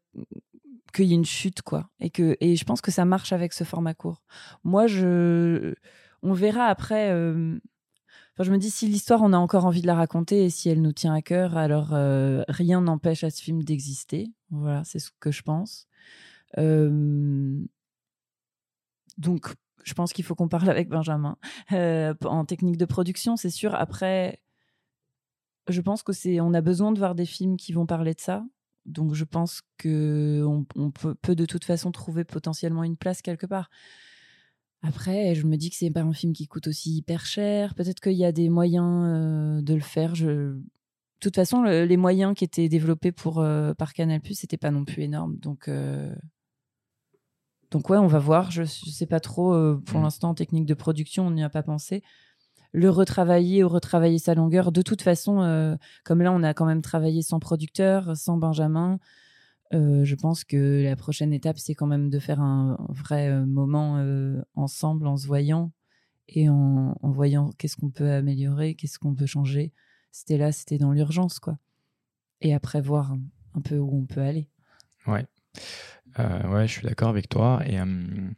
qu'il 0.93 1.07
y 1.07 1.13
ait 1.13 1.15
une 1.15 1.25
chute 1.25 1.63
quoi, 1.63 1.89
et 2.01 2.11
que 2.11 2.37
et 2.41 2.57
je 2.57 2.65
pense 2.65 2.81
que 2.81 2.91
ça 2.91 3.05
marche 3.05 3.33
avec 3.33 3.53
ce 3.53 3.65
format 3.65 3.95
court. 3.95 4.23
Moi, 4.65 4.87
je, 4.89 5.75
on 6.23 6.33
verra 6.33 6.67
après. 6.67 7.11
je 8.41 8.51
me 8.51 8.59
dis 8.59 8.71
si 8.71 8.87
l'histoire 8.87 9.23
on 9.23 9.33
a 9.33 9.39
encore 9.39 9.67
envie 9.67 9.83
de 9.83 9.87
la 9.87 9.95
raconter 9.95 10.45
et 10.45 10.51
si 10.51 10.69
elle 10.69 10.83
nous 10.83 10.93
tient 10.93 11.15
à 11.15 11.23
cœur, 11.23 11.57
alors 11.57 11.91
rien 12.49 12.81
n'empêche 12.81 13.25
à 13.25 13.31
ce 13.31 13.43
film 13.43 13.63
d'exister. 13.63 14.33
Voilà, 14.51 14.85
c'est 14.85 14.99
ce 14.99 15.11
que 15.21 15.31
je 15.31 15.43
pense. 15.43 15.89
Donc, 19.19 19.55
je 19.85 19.95
pense 19.95 20.13
qu'il 20.13 20.25
faut 20.25 20.35
qu'on 20.35 20.49
parle 20.49 20.69
avec 20.69 20.89
Benjamin 20.89 21.37
en 21.71 22.45
technique 22.45 22.77
de 22.77 22.85
production, 22.85 23.37
c'est 23.37 23.51
sûr. 23.51 23.75
Après, 23.75 24.41
je 25.69 25.81
pense 25.81 26.03
que 26.03 26.13
c'est, 26.13 26.41
on 26.41 26.55
a 26.55 26.61
besoin 26.61 26.93
de 26.93 26.99
voir 26.99 27.15
des 27.15 27.27
films 27.27 27.57
qui 27.57 27.73
vont 27.73 27.87
parler 27.87 28.15
de 28.15 28.21
ça. 28.21 28.45
Donc, 28.87 29.15
je 29.15 29.25
pense 29.25 29.63
que 29.77 30.43
on, 30.47 30.91
peut, 30.91 31.15
peut 31.15 31.35
de 31.35 31.45
toute 31.45 31.65
façon 31.65 31.93
trouver 31.93 32.25
potentiellement 32.25 32.83
une 32.83 32.97
place 32.97 33.23
quelque 33.23 33.47
part. 33.47 33.71
Après, 34.83 35.35
je 35.35 35.47
me 35.47 35.57
dis 35.57 35.69
que 35.69 35.77
c'est 35.77 35.91
pas 35.91 36.01
un 36.01 36.15
film 36.15 36.33
qui 36.33 36.47
coûte 36.47 36.67
aussi 36.67 36.97
hyper 36.97 37.27
cher. 37.27 37.75
Peut-être 37.75 38.01
qu'il 38.01 38.15
y 38.15 38.25
a 38.25 38.33
des 38.33 38.49
moyens 38.49 39.63
de 39.63 39.75
le 39.75 39.81
faire. 39.81 40.15
Je... 40.15 40.59
De 41.21 41.29
toute 41.29 41.37
façon, 41.37 41.63
le- 41.63 41.85
les 41.85 41.97
moyens 41.99 42.35
qui 42.35 42.45
étaient 42.45 42.69
développés 42.71 43.13
pour, 43.13 43.41
euh, 43.41 43.75
par 43.75 43.93
Canal+, 43.93 44.21
c'était 44.33 44.57
pas 44.57 44.71
non 44.71 44.87
plus 44.87 45.03
énorme. 45.03 45.37
Donc, 45.37 45.69
euh, 45.69 46.15
donc 47.71 47.91
ouais, 47.91 47.99
on 47.99 48.07
va 48.07 48.19
voir. 48.19 48.51
Je, 48.51 48.63
je 48.63 48.91
sais 48.91 49.05
pas 49.07 49.21
trop. 49.21 49.53
euh, 49.53 49.81
pour 49.85 50.01
Mm. 50.01 50.03
l'instant, 50.05 50.31
en 50.31 50.35
technique 50.35 50.65
de 50.67 50.73
production, 50.75 51.27
on 51.27 51.31
n'y 51.31 51.43
a 51.43 51.51
pas 51.51 51.63
pensé. 51.63 52.03
Le 52.73 52.89
retravailler 52.89 53.63
ou 53.65 53.69
retravailler 53.69 54.19
sa 54.19 54.35
longueur. 54.35 54.73
De 54.73 54.81
toute 54.81 55.03
façon, 55.03 55.77
comme 56.05 56.23
là, 56.23 56.33
on 56.33 56.43
a 56.43 56.55
quand 56.55 56.67
même 56.67 56.83
travaillé 56.83 57.21
sans 57.21 57.39
producteur, 57.41 58.17
sans 58.17 58.37
Benjamin. 58.37 58.99
je 59.73 60.15
pense 60.15 60.45
que 60.45 60.85
la 60.85 60.95
prochaine 60.97 61.33
étape, 61.33 61.59
c'est 61.59 61.75
quand 61.75 61.89
même 61.89 62.11
de 62.11 62.19
faire 62.21 62.41
un 62.41 62.79
vrai 62.91 63.45
moment 63.45 64.01
ensemble, 64.55 65.09
en 65.09 65.17
se 65.17 65.27
voyant 65.27 65.73
et 66.29 66.49
en, 66.49 66.97
en 67.03 67.11
voyant 67.11 67.51
qu'est-ce 67.59 67.77
qu'on 67.77 67.91
peut 67.91 68.11
améliorer, 68.13 68.77
qu'est-ce 68.77 69.01
qu'on 69.01 69.15
peut 69.17 69.27
changer. 69.27 69.73
C'était 70.11 70.39
là, 70.39 70.53
c'était 70.53 70.79
dans 70.79 70.93
l'urgence, 70.93 71.39
quoi. 71.39 71.59
Et 72.41 72.55
après, 72.55 72.81
voir 72.81 73.13
un, 73.55 73.61
peu 73.61 73.77
où 73.77 73.99
on 74.03 74.07
peut 74.07 74.21
aller. 74.21 74.49
Ouais. 75.07 75.27
Euh, 76.19 76.49
ouais, 76.49 76.67
je 76.67 76.73
suis 76.73 76.87
d'accord 76.87 77.09
avec 77.09 77.29
toi. 77.29 77.61
Et 77.67 77.79
euh, 77.79 78.31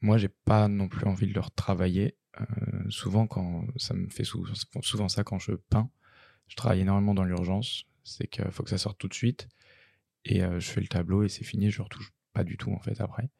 moi, 0.00 0.18
j'ai 0.18 0.28
pas 0.28 0.68
non 0.68 0.88
plus 0.88 1.06
envie 1.06 1.26
de 1.26 1.34
le 1.34 1.40
retravailler. 1.40 2.16
Euh, 2.40 2.44
souvent, 2.90 3.26
quand 3.26 3.64
ça 3.76 3.94
me 3.94 4.08
fait 4.08 4.24
sou- 4.24 4.46
souvent 4.80 5.08
ça 5.08 5.22
quand 5.22 5.38
je 5.38 5.52
peins, 5.52 5.90
je 6.48 6.56
travaille 6.56 6.80
énormément 6.80 7.14
dans 7.14 7.24
l'urgence. 7.24 7.84
C'est 8.04 8.26
qu'il 8.26 8.50
faut 8.50 8.62
que 8.62 8.70
ça 8.70 8.78
sorte 8.78 8.98
tout 8.98 9.08
de 9.08 9.14
suite. 9.14 9.48
Et 10.24 10.42
euh, 10.42 10.60
je 10.60 10.70
fais 10.70 10.80
le 10.80 10.88
tableau 10.88 11.22
et 11.22 11.28
c'est 11.28 11.44
fini. 11.44 11.70
Je 11.70 11.82
retouche 11.82 12.12
pas 12.32 12.44
du 12.44 12.56
tout 12.56 12.72
en 12.72 12.80
fait 12.80 13.00
après. 13.00 13.30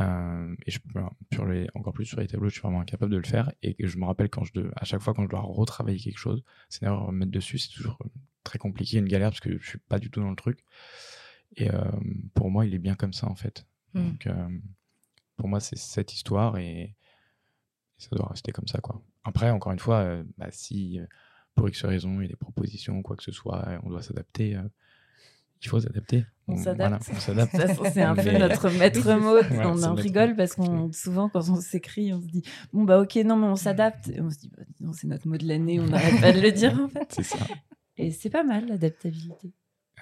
Euh, 0.00 0.54
et 0.66 0.70
je, 0.70 0.78
voilà, 0.92 1.10
sur 1.32 1.46
les, 1.46 1.68
encore 1.74 1.92
plus 1.92 2.04
sur 2.04 2.20
les 2.20 2.26
tableaux, 2.26 2.48
je 2.48 2.54
suis 2.54 2.62
vraiment 2.62 2.80
incapable 2.80 3.12
de 3.12 3.16
le 3.16 3.24
faire. 3.26 3.50
Et 3.62 3.76
je 3.78 3.96
me 3.98 4.04
rappelle 4.04 4.28
quand 4.28 4.44
je, 4.44 4.52
de- 4.52 4.70
à 4.76 4.84
chaque 4.84 5.00
fois 5.00 5.14
quand 5.14 5.22
je 5.22 5.28
dois 5.28 5.40
retravailler 5.40 5.98
quelque 5.98 6.18
chose, 6.18 6.42
c'est 6.68 6.82
d'ailleurs 6.82 7.06
remettre 7.06 7.32
dessus, 7.32 7.58
c'est 7.58 7.70
toujours 7.72 7.98
très 8.44 8.58
compliqué, 8.58 8.98
une 8.98 9.08
galère 9.08 9.30
parce 9.30 9.40
que 9.40 9.58
je 9.58 9.66
suis 9.66 9.78
pas 9.78 9.98
du 9.98 10.10
tout 10.10 10.20
dans 10.20 10.30
le 10.30 10.36
truc. 10.36 10.60
Et 11.56 11.70
euh, 11.72 11.80
pour 12.34 12.50
moi, 12.50 12.66
il 12.66 12.74
est 12.74 12.78
bien 12.78 12.94
comme 12.94 13.12
ça 13.12 13.26
en 13.28 13.34
fait. 13.36 13.66
Mm. 13.94 14.02
Donc 14.10 14.26
euh, 14.26 14.48
pour 15.36 15.48
moi, 15.48 15.60
c'est 15.60 15.78
cette 15.78 16.12
histoire 16.12 16.58
et, 16.58 16.80
et 16.82 16.94
ça 17.98 18.14
doit 18.16 18.28
rester 18.28 18.52
comme 18.52 18.66
ça 18.66 18.80
quoi. 18.80 19.02
Après, 19.24 19.50
encore 19.50 19.72
une 19.72 19.78
fois, 19.78 20.00
euh, 20.00 20.24
bah, 20.36 20.48
si 20.50 21.00
euh, 21.00 21.06
pour 21.54 21.68
X 21.68 21.84
raison 21.84 22.20
il 22.20 22.24
y 22.24 22.26
a 22.26 22.28
des 22.28 22.36
propositions 22.36 23.02
quoi 23.02 23.16
que 23.16 23.22
ce 23.24 23.32
soit, 23.32 23.66
euh, 23.66 23.78
on 23.82 23.88
doit 23.90 24.02
s'adapter. 24.02 24.56
Il 25.62 25.68
faut 25.68 25.80
s'adapter. 25.80 26.24
On 26.48 26.56
s'adapte. 26.56 27.10
voilà, 27.26 27.90
C'est 27.92 28.02
un 28.02 28.14
peu 28.14 28.30
notre 28.38 28.70
maître 28.78 29.14
mot. 29.14 29.34
Ouais, 29.34 29.66
on 29.66 29.74
notre- 29.74 30.02
rigole 30.02 30.36
parce 30.36 30.54
qu'on 30.54 30.92
souvent 30.92 31.28
quand 31.28 31.48
on 31.50 31.60
s'écrit, 31.60 32.12
on 32.12 32.20
se 32.20 32.26
dit 32.26 32.42
bon 32.72 32.84
bah 32.84 33.00
ok 33.00 33.16
non 33.24 33.36
mais 33.36 33.46
on 33.46 33.56
s'adapte. 33.56 34.08
Et 34.10 34.20
on 34.20 34.30
se 34.30 34.38
dit 34.38 34.50
bah, 34.56 34.62
dis 34.76 34.84
donc, 34.84 34.94
c'est 34.94 35.08
notre 35.08 35.26
mot 35.26 35.36
de 35.36 35.46
l'année, 35.46 35.80
on 35.80 35.86
n'arrête 35.86 36.20
pas 36.20 36.32
de 36.32 36.40
le 36.40 36.52
dire 36.52 36.78
en 36.80 36.88
fait. 36.88 37.08
C'est 37.10 37.22
ça. 37.24 37.38
Et 37.96 38.10
c'est 38.12 38.30
pas 38.30 38.44
mal 38.44 38.66
l'adaptabilité. 38.68 39.52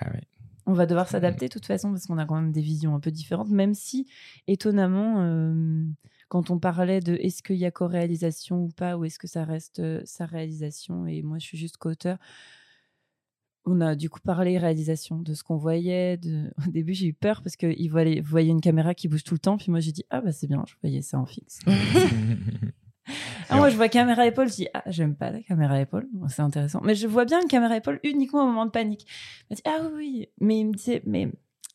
Ah 0.01 0.11
ouais. 0.13 0.23
On 0.67 0.73
va 0.73 0.87
devoir 0.87 1.09
s'adapter 1.09 1.49
de 1.49 1.53
toute 1.53 1.67
façon 1.67 1.91
parce 1.91 2.07
qu'on 2.07 2.19
a 2.19 2.25
quand 2.27 2.37
même 2.37 2.51
des 2.53 2.63
visions 2.63 2.95
un 2.95 3.01
peu 3.01 3.11
différentes, 3.11 3.51
même 3.51 3.75
si 3.75 4.07
étonnamment, 4.47 5.21
euh, 5.23 5.85
quand 6.29 6.51
on 6.51 6.59
parlait 6.59 7.01
de 7.01 7.15
est-ce 7.15 7.43
qu'il 7.43 7.57
y 7.57 7.67
a 7.67 7.71
co-réalisation 7.71 8.65
ou 8.65 8.69
pas, 8.69 8.97
ou 8.97 9.05
est-ce 9.05 9.19
que 9.19 9.27
ça 9.29 9.45
reste 9.45 9.79
euh, 9.81 10.01
sa 10.05 10.25
réalisation, 10.27 11.07
et 11.07 11.23
moi 11.23 11.39
je 11.39 11.45
suis 11.45 11.59
juste 11.59 11.77
co-auteur, 11.77 12.17
on 13.67 13.81
a 13.81 13.95
du 13.95 14.11
coup 14.11 14.21
parlé 14.21 14.59
réalisation 14.59 15.19
de 15.19 15.35
ce 15.35 15.43
qu'on 15.43 15.57
voyait. 15.57 16.17
De... 16.17 16.53
Au 16.67 16.71
début, 16.71 16.95
j'ai 16.95 17.07
eu 17.07 17.15
peur 17.15 17.43
parce 17.43 17.57
qu'il 17.57 17.91
voyait, 17.91 18.21
voyait 18.21 18.51
une 18.51 18.61
caméra 18.61 18.95
qui 18.95 19.09
bouge 19.09 19.25
tout 19.25 19.35
le 19.35 19.41
temps, 19.41 19.57
puis 19.57 19.71
moi 19.71 19.81
j'ai 19.81 19.93
dit 19.93 20.05
ah 20.11 20.21
bah 20.21 20.33
c'est 20.33 20.47
bien, 20.47 20.65
je 20.67 20.75
voyais 20.83 21.03
ça 21.03 21.19
en 21.19 21.27
fixe. 21.27 21.61
Ah, 23.51 23.57
moi, 23.57 23.69
je 23.69 23.77
vois 23.77 23.89
caméra 23.89 24.27
épaule, 24.27 24.49
je 24.49 24.55
dis, 24.55 24.69
ah, 24.73 24.83
j'aime 24.87 25.15
pas 25.15 25.31
la 25.31 25.43
caméra 25.43 25.81
épaule, 25.81 26.09
Bon, 26.13 26.29
c'est 26.29 26.43
intéressant. 26.43 26.81
Mais 26.83 26.95
je 26.95 27.07
vois 27.07 27.25
bien 27.25 27.43
une 27.43 27.49
caméra 27.49 27.77
épaule 27.77 28.01
uniquement 28.03 28.43
au 28.43 28.47
moment 28.47 28.67
de 28.67 28.71
panique. 28.71 29.07
Il 29.07 29.45
m'a 29.51 29.57
dit, 29.57 29.63
ah 29.67 29.89
oui. 29.95 30.29
Mais 30.41 30.61
il 30.61 30.67
me 30.67 31.09
mais 31.09 31.31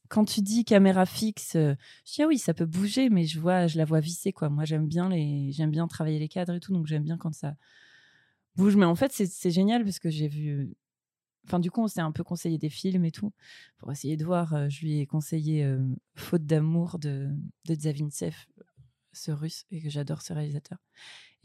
quand 0.07 0.25
tu 0.25 0.41
dis 0.41 0.65
caméra 0.65 1.05
fixe, 1.05 1.55
euh, 1.55 1.75
je 2.05 2.13
dis, 2.13 2.23
ah 2.23 2.27
oui, 2.27 2.39
ça 2.39 2.53
peut 2.53 2.65
bouger, 2.65 3.09
mais 3.09 3.25
je 3.25 3.39
vois, 3.39 3.67
je 3.67 3.77
la 3.77 3.85
vois 3.85 3.99
visser, 3.99 4.33
quoi. 4.33 4.49
Moi, 4.49 4.65
j'aime 4.65 4.87
bien 4.87 5.09
les, 5.09 5.51
j'aime 5.51 5.69
bien 5.69 5.87
travailler 5.87 6.19
les 6.19 6.27
cadres 6.27 6.55
et 6.55 6.59
tout, 6.59 6.73
donc 6.73 6.87
j'aime 6.87 7.03
bien 7.03 7.17
quand 7.17 7.33
ça 7.33 7.55
bouge. 8.55 8.75
Mais 8.75 8.85
en 8.85 8.95
fait, 8.95 9.11
c'est 9.11 9.51
génial 9.51 9.83
parce 9.83 9.99
que 9.99 10.09
j'ai 10.09 10.27
vu, 10.27 10.73
enfin, 11.45 11.59
du 11.59 11.71
coup, 11.71 11.81
on 11.83 11.87
s'est 11.87 12.01
un 12.01 12.11
peu 12.11 12.23
conseillé 12.23 12.57
des 12.57 12.69
films 12.69 13.05
et 13.05 13.11
tout 13.11 13.31
pour 13.77 13.91
essayer 13.91 14.17
de 14.17 14.25
voir. 14.25 14.53
Euh, 14.53 14.69
Je 14.69 14.81
lui 14.81 14.99
ai 14.99 15.05
conseillé 15.05 15.63
euh, 15.63 15.79
Faute 16.15 16.45
d'amour 16.45 16.99
de, 16.99 17.29
de 17.67 17.75
Zavintsev, 17.75 18.35
ce 19.13 19.31
russe, 19.31 19.65
et 19.71 19.81
que 19.81 19.89
j'adore 19.89 20.21
ce 20.21 20.33
réalisateur. 20.33 20.77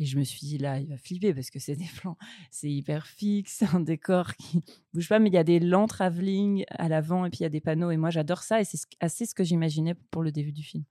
Et 0.01 0.07
je 0.07 0.19
me 0.19 0.25
suis 0.25 0.41
dit, 0.41 0.59
là, 0.59 0.81
il 0.81 0.89
va 0.89 0.97
flipper 0.99 1.33
parce 1.35 1.51
que 1.51 1.61
c'est 1.61 1.77
des 1.77 1.89
plans, 1.97 2.17
c'est 2.51 2.69
hyper 2.71 3.07
fixe, 3.07 3.63
un 3.75 3.81
décor 3.81 4.35
qui 4.35 4.63
bouge 4.93 5.09
pas, 5.09 5.19
mais 5.21 5.29
il 5.31 5.35
y 5.35 5.39
a 5.39 5.45
des 5.45 5.61
lents 5.61 5.87
travelling 5.87 6.65
à 6.71 6.89
l'avant 6.89 7.25
et 7.25 7.31
puis 7.31 7.39
il 7.41 7.43
y 7.45 7.47
a 7.47 7.51
des 7.51 7.61
panneaux. 7.61 7.91
Et 7.93 7.97
moi, 7.97 8.11
j'adore 8.11 8.43
ça 8.43 8.61
et 8.61 8.65
c'est 8.65 8.77
ce- 8.77 8.87
assez 9.01 9.25
ce 9.25 9.35
que 9.37 9.45
j'imaginais 9.45 9.95
pour 10.11 10.23
le 10.25 10.33
début 10.33 10.53
du 10.53 10.65
film. 10.65 10.83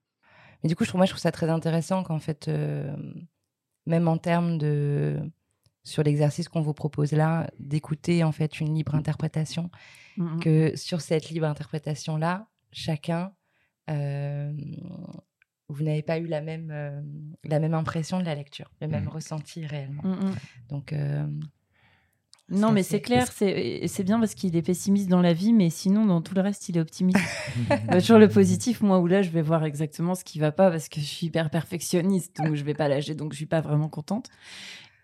Mais 0.63 0.69
du 0.69 0.75
coup, 0.77 0.85
je 0.85 0.89
trouve, 0.89 0.99
moi, 0.99 1.05
je 1.05 1.11
trouve 1.11 1.21
ça 1.21 1.33
très 1.33 1.49
intéressant 1.49 2.01
qu'en 2.03 2.19
fait, 2.19 2.47
euh, 2.47 2.95
même 3.85 4.07
en 4.07 4.17
termes 4.17 4.57
de 4.57 5.19
sur 5.83 6.03
l'exercice 6.03 6.47
qu'on 6.49 6.61
vous 6.61 6.73
propose 6.73 7.11
là, 7.11 7.49
d'écouter 7.59 8.23
en 8.23 8.31
fait 8.31 8.59
une 8.59 8.73
libre 8.73 8.95
interprétation, 8.95 9.69
Mhm. 10.17 10.39
que 10.39 10.75
sur 10.75 11.01
cette 11.01 11.29
libre 11.29 11.47
interprétation 11.47 12.17
là, 12.17 12.47
chacun, 12.71 13.33
euh, 13.89 14.53
vous 15.69 15.83
n'avez 15.83 16.03
pas 16.03 16.19
eu 16.19 16.27
la 16.27 16.41
même 16.41 16.69
euh, 16.71 17.01
la 17.43 17.59
même 17.59 17.73
impression 17.73 18.19
de 18.19 18.25
la 18.25 18.35
lecture, 18.35 18.71
le 18.81 18.87
même 18.87 19.03
Mhm. 19.05 19.09
ressenti 19.09 19.65
réellement. 19.65 20.03
Donc 20.69 20.93
euh, 20.93 21.25
Non, 22.49 22.71
mais 22.71 22.83
c'est 22.83 22.99
clair, 23.01 23.31
c'est 23.31 24.03
bien 24.03 24.19
parce 24.19 24.35
qu'il 24.35 24.55
est 24.55 24.61
pessimiste 24.61 25.09
dans 25.09 25.21
la 25.21 25.33
vie, 25.33 25.53
mais 25.53 25.69
sinon, 25.69 26.05
dans 26.05 26.21
tout 26.21 26.35
le 26.35 26.41
reste, 26.41 26.67
il 26.69 26.77
est 26.77 26.81
optimiste. 26.81 27.17
Il 27.55 27.93
y 27.93 27.97
a 27.97 28.01
toujours 28.01 28.19
le 28.19 28.27
positif, 28.27 28.81
moi, 28.81 28.99
où 28.99 29.07
là, 29.07 29.21
je 29.21 29.29
vais 29.29 29.41
voir 29.41 29.63
exactement 29.63 30.13
ce 30.13 30.23
qui 30.25 30.39
va 30.39 30.51
pas 30.51 30.69
parce 30.69 30.89
que 30.89 30.99
je 30.99 31.05
suis 31.05 31.27
hyper 31.27 31.49
perfectionniste, 31.49 32.37
donc 32.37 32.53
je 32.55 32.63
vais 32.63 32.73
pas 32.73 32.87
lâcher, 32.89 33.15
donc 33.15 33.31
je 33.31 33.37
suis 33.37 33.45
pas 33.47 33.61
vraiment 33.61 33.87
contente. 33.89 34.29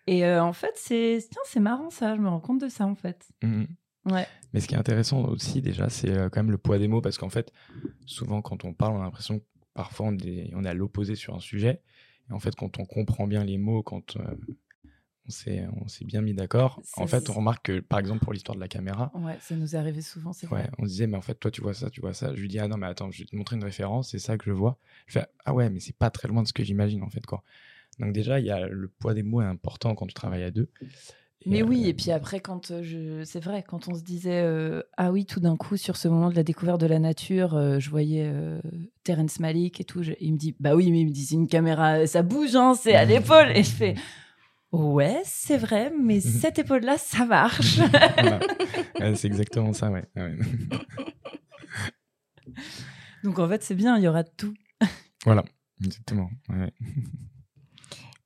Et 0.10 0.26
euh, 0.26 0.44
en 0.44 0.54
fait, 0.54 0.72
c'est 0.76 1.20
tiens, 1.30 1.42
c'est 1.46 1.60
marrant 1.60 1.92
ça, 1.92 2.16
je 2.16 2.22
me 2.22 2.28
rends 2.28 2.40
compte 2.40 2.60
de 2.60 2.68
ça 2.68 2.88
en 2.88 2.96
fait. 2.96 3.30
Ouais. 4.06 4.26
Mais 4.54 4.60
ce 4.60 4.68
qui 4.68 4.74
est 4.74 4.78
intéressant 4.78 5.24
aussi, 5.26 5.62
déjà, 5.62 5.88
c'est 5.90 6.10
euh, 6.10 6.30
quand 6.30 6.40
même 6.40 6.50
le 6.50 6.58
poids 6.58 6.80
des 6.80 6.88
mots, 6.88 7.00
parce 7.00 7.20
qu'en 7.20 7.30
fait, 7.30 7.54
souvent, 8.08 8.42
quand 8.42 8.66
on 8.66 8.74
parle, 8.74 8.96
on 8.96 9.02
a 9.02 9.04
l'impression 9.04 9.38
que 9.38 9.46
parfois, 9.76 10.08
on 10.08 10.18
est, 10.18 10.52
on 10.56 10.64
est 10.66 10.70
à 10.70 10.74
l'opposé 10.74 11.14
sur 11.14 11.36
un 11.36 11.40
sujet. 11.40 11.84
Et 12.28 12.34
en 12.34 12.40
fait, 12.40 12.56
quand 12.56 12.80
on 12.80 12.86
comprend 12.86 13.28
bien 13.28 13.44
les 13.44 13.60
mots, 13.60 13.84
quand 13.84 14.18
euh, 14.18 14.22
on 15.28 15.30
s'est 15.30 15.68
on 15.80 15.88
s'est 15.88 16.06
bien 16.06 16.22
mis 16.22 16.34
d'accord, 16.34 16.82
en 16.98 17.06
fait, 17.06 17.30
on 17.30 17.34
remarque 17.34 17.66
que, 17.68 17.80
par 17.80 18.00
exemple, 18.00 18.24
pour 18.24 18.34
l'histoire 18.34 18.56
de 18.56 18.62
la 18.62 18.68
caméra, 18.68 19.12
Ouais, 19.14 19.38
ça 19.42 19.56
nous 19.56 19.76
est 19.76 19.78
arrivé 19.78 20.02
souvent, 20.02 20.34
c'est 20.34 20.48
vrai. 20.48 20.72
on 20.80 20.86
se 20.86 20.90
disait, 20.90 21.06
mais 21.06 21.18
en 21.18 21.22
fait, 21.22 21.36
toi, 21.36 21.52
tu 21.52 21.62
vois 21.62 21.76
ça, 21.76 21.92
tu 21.92 22.02
vois 22.02 22.16
ça. 22.16 22.34
Je 22.34 22.42
lui 22.42 22.48
dis, 22.48 22.58
ah 22.58 22.68
non, 22.68 22.78
mais 22.78 22.88
attends, 22.88 23.12
je 23.12 23.20
vais 23.20 23.26
te 23.26 23.36
montrer 23.36 23.58
une 23.58 23.64
référence, 23.64 24.10
c'est 24.10 24.18
ça 24.20 24.40
que 24.40 24.46
je 24.46 24.52
vois. 24.54 24.80
Je 25.06 25.20
fais, 25.20 25.28
ah 25.46 25.54
ouais, 25.54 25.70
mais 25.70 25.80
c'est 25.80 25.96
pas 25.96 26.10
très 26.10 26.28
loin 26.28 26.42
de 26.42 26.48
ce 26.48 26.54
que 26.54 26.64
j'imagine, 26.64 27.04
en 27.04 27.10
fait, 27.12 27.28
quoi. 27.28 27.44
Donc, 28.00 28.14
déjà, 28.14 28.40
il 28.40 28.46
y 28.46 28.52
a 28.52 28.68
le 28.68 28.88
poids 28.88 29.14
des 29.14 29.24
mots 29.24 29.42
est 29.42 29.46
important 29.46 29.96
quand 29.96 30.08
tu 30.08 30.14
travailles 30.14 30.44
à 30.44 30.52
deux. 30.52 30.70
Et, 31.46 31.50
Mais 31.52 31.62
euh, 31.62 31.66
oui, 31.66 31.88
et 31.88 31.94
puis 31.94 32.12
après, 32.12 32.42
quand 32.42 32.70
euh, 32.72 32.84
je, 32.84 33.24
c'est 33.24 33.40
vrai, 33.40 33.64
quand 33.66 33.88
on 33.88 33.94
se 33.96 34.04
disait, 34.04 34.42
euh, 34.42 34.82
ah 34.98 35.10
oui, 35.12 35.26
tout 35.26 35.40
d'un 35.40 35.56
coup, 35.56 35.78
sur 35.78 35.96
ce 35.96 36.08
moment 36.10 36.30
de 36.30 36.36
la 36.36 36.44
découverte 36.44 36.82
de 36.82 36.86
la 36.86 37.00
nature, 37.00 37.56
euh, 37.56 37.80
je 37.80 37.90
voyais 37.90 38.26
euh, 38.30 38.60
Terrence 39.04 39.40
Malick 39.40 39.80
et 39.80 39.86
tout, 39.86 40.04
je- 40.04 40.12
il 40.20 40.34
me 40.34 40.38
dit, 40.38 40.54
bah 40.60 40.76
oui, 40.76 40.92
mais 40.92 41.00
il 41.02 41.06
me 41.08 41.12
dit, 41.12 41.24
c'est 41.26 41.36
une 41.36 41.48
caméra, 41.48 42.06
ça 42.08 42.24
bouge, 42.24 42.56
hein, 42.58 42.74
c'est 42.76 42.94
à 42.96 43.06
l'épaule. 43.06 43.52
Et 43.56 43.64
je 43.64 43.70
fais, 43.72 43.96
ouais, 44.74 45.22
c'est 45.24 45.58
vrai, 45.58 45.94
mais 45.98 46.20
cette 46.42 46.60
épaule-là, 46.60 46.98
ça 46.98 47.26
marche. 47.26 47.78
voilà. 48.18 48.40
Ouais, 49.00 49.16
c'est 49.16 49.28
exactement 49.28 49.72
ça, 49.72 49.90
ouais. 49.92 50.04
Ouais. 50.18 50.36
Donc 53.24 53.40
en 53.40 53.48
fait, 53.48 53.64
c'est 53.64 53.76
bien, 53.76 53.98
il 53.98 54.04
y 54.04 54.08
aura 54.10 54.26
tout. 54.26 54.54
Voilà, 55.26 55.44
exactement. 55.84 56.30
ouais. 56.50 56.74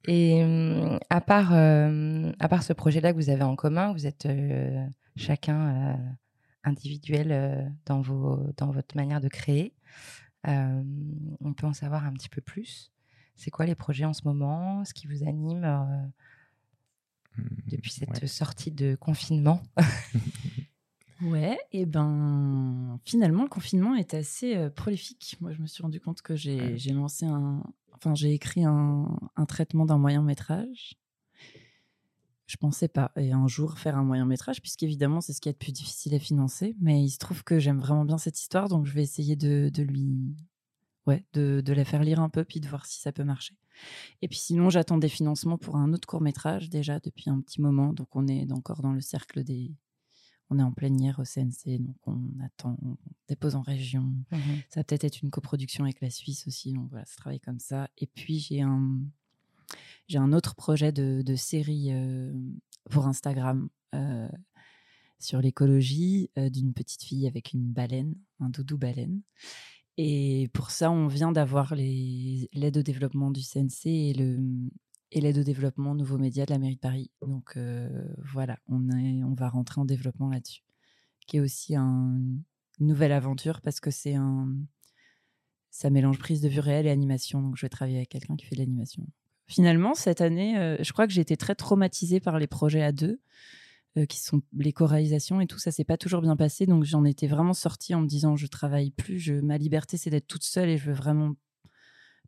Et 0.08 0.44
hum, 0.44 1.00
à 1.10 1.22
part, 1.22 1.54
euh, 1.54 2.32
à 2.40 2.48
part 2.50 2.64
ce 2.64 2.74
projet-là 2.74 3.14
que 3.14 3.18
vous 3.18 3.30
avez 3.30 3.44
en 3.44 3.56
commun, 3.56 3.94
vous 3.94 4.06
êtes 4.06 4.26
euh, 4.26 4.86
chacun 5.16 5.94
euh, 5.94 5.94
individuel 6.64 7.32
euh, 7.32 7.62
dans, 7.86 8.02
vos, 8.02 8.40
dans 8.58 8.72
votre 8.72 8.96
manière 8.96 9.22
de 9.22 9.30
créer. 9.30 9.74
Euh, 10.48 10.84
on 11.40 11.54
peut 11.54 11.68
en 11.68 11.74
savoir 11.74 12.06
un 12.06 12.14
petit 12.14 12.30
peu 12.30 12.42
plus. 12.42 12.92
C'est 13.36 13.50
quoi 13.50 13.66
les 13.66 13.76
projets 13.76 14.06
en 14.06 14.14
ce 14.14 14.22
moment? 14.26 14.84
Ce 14.86 14.94
qui 14.94 15.08
vous 15.08 15.24
anime 15.24 15.64
euh, 15.64 17.44
depuis 17.68 17.92
cette 17.92 18.22
ouais. 18.22 18.28
sortie 18.28 18.72
de 18.72 18.96
confinement? 18.96 19.62
Ouais, 21.22 21.58
et 21.72 21.86
ben 21.86 23.00
finalement 23.06 23.44
le 23.44 23.50
confinement 23.50 23.96
est 23.96 24.14
assez 24.14 24.58
euh, 24.58 24.70
prolifique. 24.70 25.38
Moi, 25.40 25.54
je 25.54 25.62
me 25.62 25.68
suis 25.68 25.82
rendu 25.82 26.02
compte 26.02 26.22
que 26.22 26.36
j'ai 26.36 26.60
Ouais. 26.60 26.78
j'ai 26.78 26.92
lancé 26.92 27.26
un, 27.26 27.64
enfin 27.96 28.16
j'ai 28.16 28.34
écrit 28.34 28.64
un, 28.64 29.20
un 29.36 29.46
traitement 29.46 29.86
d'un 29.86 29.98
moyen 29.98 30.22
métrage. 30.22 30.96
Je 32.46 32.58
pensais 32.58 32.90
pas 32.90 33.12
et 33.16 33.32
un 33.32 33.48
jour 33.48 33.80
faire 33.80 33.98
un 33.98 34.04
moyen 34.04 34.26
métrage, 34.26 34.62
puisqu'évidemment 34.62 35.22
c'est 35.22 35.34
ce 35.34 35.42
qui 35.42 35.50
est 35.50 35.54
le 35.54 35.58
plus 35.58 35.72
difficile 35.72 36.14
à 36.14 36.20
financer. 36.20 36.76
Mais 36.82 37.02
il 37.04 37.10
se 37.10 37.18
trouve 37.18 37.44
que 37.44 37.58
j'aime 37.60 37.80
vraiment 37.80 38.06
bien 38.06 38.18
cette 38.18 38.40
histoire, 38.40 38.68
donc 38.70 38.86
je 38.86 38.94
vais 38.94 39.02
essayer 39.02 39.36
de, 39.36 39.70
de 39.74 39.82
lui, 39.84 40.36
ouais, 41.08 41.26
de, 41.34 41.62
de 41.66 41.74
la 41.74 41.86
faire 41.86 42.04
lire 42.04 42.20
un 42.20 42.30
peu 42.30 42.44
puis 42.44 42.60
de 42.60 42.68
voir 42.68 42.86
si 42.86 43.00
ça 43.00 43.12
peut 43.12 43.24
marcher. 43.24 43.58
Et 44.22 44.28
puis 44.28 44.38
sinon 44.38 44.70
j'attends 44.70 44.98
des 44.98 45.10
financements 45.10 45.58
pour 45.58 45.78
un 45.78 45.94
autre 45.94 46.08
court 46.08 46.22
métrage 46.22 46.70
déjà 46.70 47.00
depuis 47.00 47.30
un 47.30 47.40
petit 47.42 47.62
moment, 47.62 47.94
donc 47.94 48.16
on 48.16 48.28
est 48.28 48.52
encore 48.52 48.82
dans 48.82 48.94
le 48.94 49.02
cercle 49.02 49.44
des 49.44 49.74
on 50.50 50.60
est 50.60 50.64
en 50.64 50.72
plénière 50.72 51.20
au 51.20 51.24
CNC, 51.24 51.80
donc 51.80 51.96
on 52.06 52.20
attend, 52.44 52.78
on 52.84 52.98
dépose 53.28 53.56
en 53.56 53.62
région. 53.62 54.14
Mhm. 54.32 54.62
Ça 54.70 54.80
va 54.80 54.84
peut-être 54.84 55.04
être 55.04 55.22
une 55.22 55.32
coproduction 55.32 55.84
avec 55.84 56.02
la 56.02 56.10
Suisse 56.10 56.48
aussi, 56.48 56.74
donc 56.74 56.90
voilà, 56.90 57.06
ça 57.06 57.16
travaille 57.18 57.40
comme 57.40 57.60
ça. 57.60 57.90
Et 57.98 58.08
puis 58.08 58.40
j'ai 58.40 58.62
un, 58.62 59.00
j'ai 60.08 60.18
un 60.18 60.34
autre 60.34 60.56
projet 60.56 60.92
de, 60.92 61.22
de 61.22 61.36
série 61.36 61.88
euh, 61.92 62.34
pour 62.90 63.08
Instagram 63.08 63.70
euh, 63.96 64.30
sur 65.20 65.42
l'écologie 65.42 66.30
euh, 66.38 66.50
d'une 66.50 66.74
petite 66.74 67.04
fille 67.04 67.28
avec 67.28 67.54
une 67.54 67.72
baleine, 67.72 68.16
un 68.40 68.50
doudou 68.50 68.78
baleine. 68.78 69.22
Et 69.98 70.50
pour 70.54 70.72
ça, 70.72 70.92
on 70.92 71.08
vient 71.08 71.32
d'avoir 71.32 71.76
l'aide 71.76 72.78
au 72.78 72.82
développement 72.82 73.30
du 73.30 73.42
CNC 73.42 73.86
et 73.86 74.14
le 74.14 74.40
et 75.14 75.22
l'aide 75.22 75.38
au 75.38 75.44
développement 75.44 75.96
Nouveaux 75.96 76.18
Médias 76.18 76.46
de 76.46 76.52
la 76.52 76.60
mairie 76.60 76.76
de 76.76 76.80
Paris. 76.80 77.12
Donc 77.22 77.56
euh, 77.56 77.90
voilà, 78.34 78.60
on, 78.68 78.90
est, 78.90 79.24
on 79.24 79.34
va 79.34 79.48
rentrer 79.48 79.80
en 79.80 79.86
développement 79.86 80.30
là-dessus, 80.30 80.64
qui 81.28 81.38
est 81.38 81.40
aussi 81.40 81.76
un- 81.76 82.20
une 82.80 82.88
nouvelle 82.88 83.12
aventure 83.14 83.62
parce 83.62 83.80
que 83.80 83.92
c'est 83.92 84.16
un 84.16 84.50
ça 85.70 85.90
mélange 85.90 86.20
prise 86.20 86.42
de 86.42 86.50
vue 86.50 86.60
réelle 86.60 86.86
et 86.86 86.92
animation. 86.92 87.42
Donc 87.42 87.56
je 87.56 87.66
vais 87.66 87.70
travailler 87.70 87.98
avec 87.98 88.10
quelqu'un 88.10 88.36
qui 88.36 88.46
fait 88.46 88.56
de 88.56 88.62
l'animation. 88.62 89.08
Finalement, 89.48 89.94
cette 89.94 90.22
année, 90.22 90.58
euh, 90.58 90.78
je 90.82 90.94
crois 90.94 91.08
que 91.08 91.14
j'ai 91.14 91.22
été 91.22 91.38
très 91.38 91.56
traumatisée 91.56 92.20
par 92.20 92.40
les 92.40 92.48
projets 92.48 92.84
à 92.84 92.92
deux, 92.92 93.22
euh, 93.98 94.06
qui 94.06 94.20
sont 94.20 94.42
les 94.58 94.72
co-réalisations 94.74 95.42
et 95.42 95.48
tout. 95.48 95.60
Ça 95.60 95.72
s'est 95.72 95.84
pas 95.84 95.98
toujours 95.98 96.22
bien 96.22 96.36
passé. 96.36 96.66
Donc 96.66 96.84
j'en 96.84 97.06
étais 97.06 97.28
vraiment 97.28 97.54
sortie 97.54 97.94
en 97.94 98.02
me 98.02 98.08
disant 98.08 98.36
je 98.36 98.48
travaille 98.48 98.92
plus. 98.92 99.20
Je, 99.20 99.34
ma 99.34 99.58
liberté, 99.58 99.98
c'est 99.98 100.10
d'être 100.10 100.28
toute 100.28 100.44
seule 100.44 100.70
et 100.70 100.78
je 100.78 100.86
veux 100.86 100.96
vraiment 100.96 101.34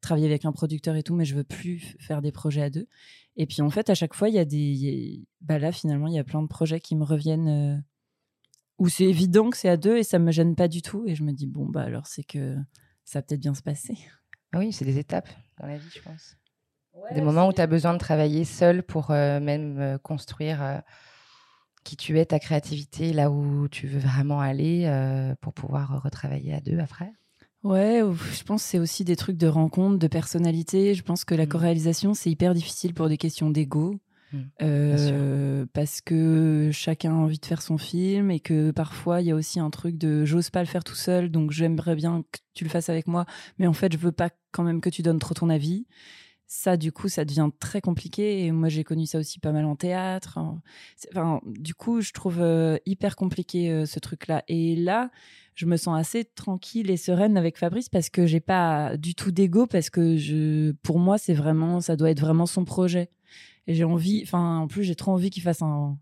travailler 0.01 0.27
avec 0.27 0.45
un 0.45 0.51
producteur 0.51 0.95
et 0.95 1.03
tout, 1.03 1.15
mais 1.15 1.25
je 1.25 1.35
veux 1.35 1.43
plus 1.43 1.95
faire 1.99 2.21
des 2.21 2.31
projets 2.31 2.61
à 2.61 2.69
deux. 2.69 2.87
Et 3.37 3.45
puis 3.45 3.61
en 3.61 3.69
fait, 3.69 3.89
à 3.89 3.95
chaque 3.95 4.13
fois, 4.13 4.29
il 4.29 4.35
y 4.35 4.39
a 4.39 4.45
des. 4.45 4.57
il 4.57 4.77
y 4.77 5.19
a- 5.21 5.25
Bah 5.41 5.59
là, 5.59 5.71
finalement, 5.71 6.07
il 6.07 6.13
y 6.13 6.19
a 6.19 6.23
plein 6.23 6.41
de 6.41 6.47
projets 6.47 6.79
qui 6.79 6.95
me 6.95 7.03
reviennent 7.03 7.47
euh, 7.47 7.77
où 8.77 8.89
c'est 8.89 9.05
évident 9.05 9.49
que 9.49 9.57
c'est 9.57 9.69
à 9.69 9.77
deux 9.77 9.97
et 9.97 10.03
ça 10.03 10.19
me 10.19 10.31
gêne 10.31 10.55
pas 10.55 10.67
du 10.67 10.81
tout. 10.81 11.05
Et 11.07 11.15
je 11.15 11.23
me 11.23 11.31
dis, 11.31 11.47
bon, 11.47 11.65
bah 11.65 11.81
alors 11.83 12.07
c'est 12.07 12.23
que 12.23 12.55
ça 13.03 13.19
va 13.19 13.23
peut-être 13.23 13.41
bien 13.41 13.53
se 13.55 13.61
passer. 13.63 13.97
Ah 14.53 14.59
oui, 14.59 14.71
c'est 14.71 14.85
des 14.85 14.97
étapes 14.99 15.27
dans 15.59 15.67
la 15.67 15.77
vie, 15.77 15.89
je 15.93 16.01
pense. 16.01 16.37
des 17.13 17.19
moments 17.21 17.49
où 17.49 17.51
tu 17.51 17.59
as 17.59 17.67
besoin 17.67 17.93
de 17.93 17.97
travailler 17.99 18.45
seul 18.45 18.83
pour 18.83 19.11
euh, 19.11 19.41
même 19.41 19.79
euh, 19.81 19.97
construire 19.97 20.63
euh, 20.63 20.77
qui 21.83 21.97
tu 21.97 22.17
es, 22.19 22.25
ta 22.25 22.39
créativité, 22.39 23.11
là 23.11 23.29
où 23.29 23.67
tu 23.67 23.85
veux 23.87 23.99
vraiment 23.99 24.39
aller 24.39 24.85
euh, 24.85 25.35
pour 25.41 25.51
pouvoir 25.53 26.01
retravailler 26.01 26.53
à 26.53 26.61
deux 26.61 26.79
après. 26.79 27.11
Ouais, 27.65 28.01
ou- 28.03 28.13
je 28.13 28.43
pense 28.43 28.63
que 28.63 28.69
c'est 28.69 28.79
aussi 28.79 29.03
des 29.03 29.15
trucs 29.15 29.37
de 29.37 29.47
rencontre, 29.47 29.97
de 29.97 30.07
personnalité. 30.07 30.93
Je 30.93 31.01
pense 31.03 31.25
que 31.25 31.33
la 31.35 31.45
Mm. 31.45 31.49
co-réalisation, 31.49 32.13
c'est 32.13 32.29
hyper 32.29 32.53
difficile 32.53 32.93
pour 32.93 33.09
des 33.09 33.17
questions 33.17 33.49
d'ego. 33.49 33.99
Mm, 34.31 34.37
Euh, 34.61 35.65
parce 35.73 36.01
que 36.01 36.69
chacun 36.71 37.11
a 37.11 37.15
envie 37.15 37.37
de 37.39 37.45
faire 37.45 37.61
son 37.61 37.77
film 37.77 38.31
et 38.31 38.39
que 38.39 38.71
parfois 38.71 39.21
il 39.21 39.27
y 39.27 39.31
a 39.31 39.35
aussi 39.35 39.59
un 39.59 39.69
truc 39.69 39.97
de 39.97 40.25
j'ose 40.25 40.49
pas 40.49 40.61
le 40.61 40.65
faire 40.65 40.83
tout 40.83 40.95
seul 40.95 41.29
donc 41.29 41.51
j'aimerais 41.51 41.95
bien 41.95 42.23
que 42.31 42.39
tu 42.53 42.63
le 42.63 42.69
fasses 42.69 42.89
avec 42.89 43.07
moi 43.07 43.25
mais 43.59 43.67
en 43.67 43.73
fait 43.73 43.91
je 43.93 43.97
veux 43.97 44.11
pas 44.11 44.29
quand 44.51 44.63
même 44.63 44.81
que 44.81 44.89
tu 44.89 45.01
donnes 45.03 45.19
trop 45.19 45.33
ton 45.33 45.49
avis 45.49 45.85
ça 46.47 46.77
du 46.77 46.91
coup 46.91 47.09
ça 47.09 47.25
devient 47.25 47.49
très 47.59 47.81
compliqué. 47.81 48.45
Et 48.45 48.51
moi 48.51 48.69
j'ai 48.69 48.83
connu 48.83 49.05
ça 49.05 49.19
aussi 49.19 49.39
pas 49.39 49.51
mal 49.51 49.65
en 49.65 49.75
théâtre. 49.75 50.39
C'est- 50.95 51.09
enfin 51.11 51.41
du 51.45 51.73
coup 51.73 52.01
je 52.01 52.11
trouve 52.11 52.41
euh, 52.41 52.77
hyper 52.85 53.15
compliqué 53.15 53.71
euh, 53.71 53.85
ce 53.85 53.99
truc 53.99 54.27
là 54.27 54.43
et 54.47 54.75
là 54.75 55.09
je 55.55 55.65
me 55.65 55.77
sens 55.77 55.97
assez 55.97 56.25
tranquille 56.25 56.91
et 56.91 56.97
sereine 56.97 57.37
avec 57.37 57.57
Fabrice 57.57 57.89
parce 57.89 58.09
que 58.09 58.25
j'ai 58.25 58.41
pas 58.41 58.97
du 58.97 59.15
tout 59.15 59.31
d'ego 59.31 59.65
parce 59.67 59.89
que 59.89 60.17
je 60.17 60.71
pour 60.83 60.99
moi 60.99 61.17
c'est 61.17 61.33
vraiment 61.33 61.81
ça 61.81 61.95
doit 61.95 62.11
être 62.11 62.19
vraiment 62.19 62.45
son 62.45 62.65
projet. 62.65 63.09
Et 63.67 63.73
j'ai 63.73 63.83
envie 63.83 64.21
enfin 64.23 64.59
en 64.59 64.67
plus 64.67 64.83
j'ai 64.83 64.95
trop 64.95 65.11
envie 65.13 65.29
qu'il 65.31 65.43
fasse 65.43 65.61
un 65.61 65.97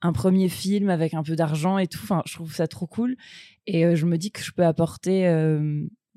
un 0.00 0.12
premier 0.12 0.48
film 0.48 0.90
avec 0.90 1.12
un 1.14 1.22
peu 1.24 1.34
d'argent 1.36 1.78
et 1.78 1.86
tout. 1.88 2.00
Enfin 2.02 2.22
je 2.26 2.34
trouve 2.34 2.54
ça 2.54 2.66
trop 2.68 2.86
cool. 2.86 3.16
Et 3.66 3.84
euh, 3.84 3.94
je 3.96 4.06
me 4.06 4.16
dis 4.18 4.30
que 4.32 4.42
je 4.42 4.52
peux 4.52 4.64
apporter 4.64 5.26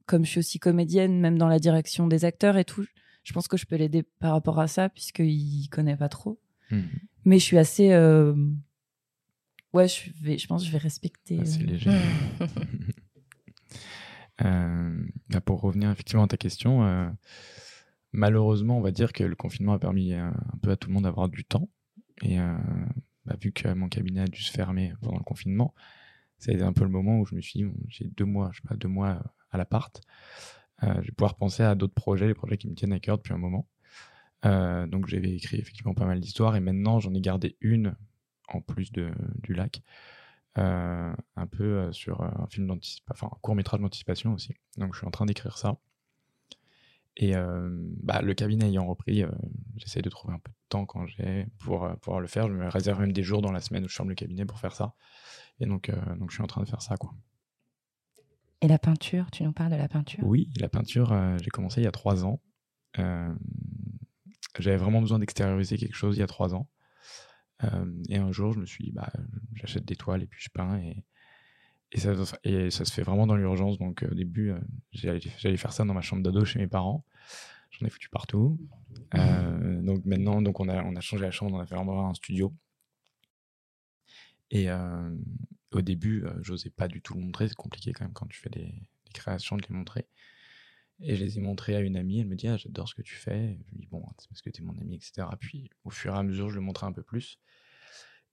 comme 0.08 0.26
je 0.26 0.30
suis 0.32 0.40
aussi 0.40 0.60
comédienne 0.60 1.20
même 1.20 1.38
dans 1.38 1.48
la 1.48 1.60
direction 1.60 2.08
des 2.08 2.26
acteurs 2.26 2.58
et 2.58 2.66
tout 2.66 2.86
je 3.24 3.34
pense 3.34 3.48
que 3.48 3.58
je 3.58 3.66
peux 3.66 3.76
l'aider 3.76 4.04
par 4.20 4.32
rapport 4.34 4.60
à 4.60 4.68
ça 4.68 4.90
puisqu'il 4.90 5.68
connaît 5.70 5.98
pas 5.98 6.10
trop 6.10 6.40
Mhm. 6.72 6.88
mais 7.26 7.38
je 7.38 7.44
suis 7.44 7.58
assez 7.58 7.92
euh, 7.92 8.34
ouais 9.74 9.88
je 9.90 10.10
vais 10.24 10.38
je 10.38 10.48
pense 10.48 10.62
que 10.62 10.68
je 10.68 10.72
vais 10.72 10.78
respecter 10.78 11.40
Assez 11.40 11.62
euh, 11.64 11.66
léger. 11.66 11.92
Euh, 14.44 15.06
bah, 15.30 15.40
pour 15.42 15.62
revenir 15.62 15.92
effectivement 15.92 16.24
à 16.24 16.28
ta 16.28 16.38
question, 16.38 17.14
malheureusement, 18.12 18.78
on 18.78 18.82
va 18.82 18.92
dire 18.92 19.14
que 19.14 19.24
le 19.24 19.36
confinement 19.36 19.74
a 19.74 19.80
permis 19.80 20.14
un 20.14 20.34
peu 20.64 20.72
à 20.72 20.76
tout 20.78 20.88
le 20.88 20.96
monde 20.96 21.04
d'avoir 21.04 21.30
du 21.30 21.44
temps. 21.44 21.70
Et 22.24 22.38
bah, 23.26 23.36
vu 23.40 23.52
que 23.52 23.72
mon 23.74 23.88
cabinet 23.88 24.22
a 24.22 24.28
dû 24.28 24.42
se 24.42 24.52
fermer 24.52 24.94
pendant 25.02 25.18
le 25.18 25.24
confinement, 25.24 25.76
ça 26.40 26.52
a 26.52 26.56
été 26.56 26.64
un 26.64 26.74
peu 26.74 26.84
le 26.84 26.90
moment 26.90 27.20
où 27.20 27.26
je 27.26 27.36
me 27.36 27.42
suis 27.42 27.60
dit, 27.60 27.66
bon, 27.66 27.76
j'ai 27.88 28.06
deux 28.06 28.26
mois, 28.26 28.50
je 28.52 28.62
sais 28.62 28.68
pas, 28.68 28.76
deux 28.76 28.88
mois 28.88 29.22
à 29.52 29.58
l'appart. 29.60 30.02
Euh, 30.84 30.94
je 31.02 31.08
vais 31.08 31.12
pouvoir 31.12 31.36
penser 31.36 31.64
à 31.64 31.76
d'autres 31.76 31.94
projets, 31.94 32.28
les 32.28 32.34
projets 32.34 32.58
qui 32.58 32.68
me 32.68 32.76
tiennent 32.76 32.94
à 32.94 33.00
cœur 33.00 33.18
depuis 33.18 33.34
un 33.34 33.38
moment. 33.38 33.68
Euh, 34.46 34.88
donc 34.88 35.08
j'avais 35.08 35.32
écrit 35.32 35.58
effectivement 35.58 35.94
pas 35.94 36.06
mal 36.06 36.20
d'histoires 36.20 36.56
et 36.56 36.60
maintenant 36.60 37.00
j'en 37.00 37.14
ai 37.14 37.22
gardé 37.22 37.58
une 37.62 37.96
en 38.48 38.60
plus 38.60 38.92
de, 38.92 39.12
du 39.36 39.54
lac 39.54 39.84
euh, 40.58 41.14
un 41.36 41.48
peu 41.48 41.94
sur 41.94 42.22
un 42.24 42.48
film 42.48 42.66
d'anticipation, 42.66 43.14
enfin 43.14 43.28
un 43.28 43.40
court 43.42 43.56
métrage 43.56 43.80
d'anticipation 43.80 44.34
aussi. 44.34 44.56
Donc 44.78 44.94
je 44.94 45.00
suis 45.00 45.08
en 45.08 45.12
train 45.12 45.26
d'écrire 45.26 45.58
ça. 45.58 45.78
Et 47.18 47.34
bah, 48.02 48.22
le 48.22 48.34
cabinet 48.34 48.68
ayant 48.68 48.88
repris, 48.88 49.24
j'essaie 49.76 50.02
de 50.02 50.10
trouver 50.10 50.34
un 50.34 50.40
peu 50.40 50.50
de 50.50 50.58
temps 50.70 50.86
quand 50.86 51.06
j'ai 51.06 51.46
pour 51.60 51.88
pouvoir 51.98 52.22
le 52.22 52.28
faire. 52.28 52.48
Je 52.48 52.54
me 52.54 52.68
réserve 52.68 53.02
même 53.02 53.12
des 53.12 53.22
jours 53.22 53.42
dans 53.42 53.52
la 53.52 53.60
semaine 53.60 53.84
où 53.84 53.90
je 53.90 53.96
ferme 53.96 54.10
le 54.10 54.16
cabinet 54.16 54.46
pour 54.46 54.60
faire 54.60 54.74
ça. 54.74 54.96
Et 55.60 55.66
donc, 55.66 55.92
donc 56.18 56.32
je 56.32 56.36
suis 56.36 56.44
en 56.44 56.48
train 56.48 56.64
de 56.64 56.68
faire 56.68 56.82
ça. 56.82 56.96
quoi. 56.96 57.14
Et 58.62 58.68
la 58.68 58.78
peinture, 58.78 59.32
tu 59.32 59.44
nous 59.44 59.54
parles 59.54 59.72
de 59.72 59.78
la 59.78 59.88
peinture? 59.88 60.24
Oui, 60.24 60.50
la 60.60 60.70
peinture, 60.70 61.12
euh, 61.12 61.36
j'ai 61.42 61.50
commencé 61.50 61.82
il 61.82 61.84
y 61.84 61.88
a 61.88 61.92
trois 61.92 62.24
ans. 62.26 62.40
Euh, 63.00 63.34
J'avais 64.60 64.78
vraiment 64.78 65.02
besoin 65.02 65.18
d'extérioriser 65.18 65.78
quelque 65.78 65.96
chose 65.96 66.18
il 66.18 66.20
y 66.20 66.24
a 66.24 66.28
trois 66.28 66.54
ans. 66.54 66.70
Euh, 67.64 67.92
et 68.10 68.18
un 68.18 68.32
jour, 68.32 68.54
je 68.54 68.60
me 68.60 68.66
suis 68.66 68.84
dit, 68.84 68.92
bah, 68.92 69.12
j'achète 69.56 69.86
des 69.86 69.96
toiles 69.96 70.22
et 70.22 70.28
puis 70.28 70.40
je 70.44 70.50
peins. 70.50 70.78
Et, 70.80 71.04
et, 71.92 72.00
ça, 72.00 72.86
se 72.86 72.94
fait 72.94 73.02
vraiment 73.02 73.26
dans 73.26 73.36
l'urgence. 73.36 73.80
Donc, 73.80 74.06
au 74.10 74.14
début, 74.14 74.54
j'allais 74.94 75.58
faire 75.58 75.74
ça 75.74 75.84
dans 75.84 75.96
ma 75.96 76.02
chambre 76.02 76.22
d'ado 76.22 76.46
chez 76.46 76.60
mes 76.60 76.68
parents. 76.68 77.04
J'en 77.72 77.88
ai 77.88 77.90
foutu 77.90 78.10
partout. 78.10 78.60
Donc, 79.14 80.06
maintenant, 80.06 80.42
donc 80.42 80.60
on, 80.60 80.70
a, 80.70 80.84
on 80.84 80.96
a 80.96 81.02
changé 81.02 81.24
la 81.24 81.32
chambre, 81.32 81.56
on 81.56 81.60
a 81.60 81.66
fait 81.66 81.76
vraiment 81.76 82.10
un 82.10 82.14
studio. 82.14 82.54
Et 84.52 84.68
au 85.72 85.82
début, 85.82 86.26
euh, 86.26 86.34
j'osais 86.42 86.70
pas 86.70 86.88
du 86.88 87.02
tout 87.02 87.14
le 87.14 87.22
montrer. 87.22 87.48
C'est 87.48 87.56
compliqué 87.56 87.94
quand 87.94 88.06
même 88.06 88.14
quand 88.14 88.28
tu 88.28 88.40
fais 88.40 88.50
des, 88.50 88.74
créations 89.14 89.58
de 89.58 89.64
les 89.68 89.76
montrer. 89.76 90.08
Et 91.02 91.16
je 91.16 91.24
les 91.24 91.38
ai 91.38 91.42
montrées 91.42 91.76
à 91.76 91.80
une 91.82 91.98
amie. 91.98 92.20
Elle 92.20 92.28
me 92.28 92.36
dit 92.36 92.48
ah, 92.48 92.58
J'adore 92.58 92.88
ce 92.88 92.96
que 92.96 93.02
tu 93.02 93.16
fais. 93.16 93.58
Je 93.66 93.72
lui 93.72 93.80
dis 93.80 93.88
Bon, 93.88 94.06
c'est 94.18 94.30
parce 94.30 94.42
que 94.42 94.50
tu 94.50 94.62
es 94.62 94.66
mon 94.66 94.78
ami, 94.78 94.96
etc. 94.96 95.28
Puis 95.40 95.70
au 95.84 95.90
fur 95.90 96.16
et 96.16 96.18
à 96.18 96.24
mesure, 96.24 96.50
je 96.50 96.56
le 96.56 96.62
montrais 96.62 96.88
un 96.88 96.94
peu 96.94 97.04
plus. 97.04 97.40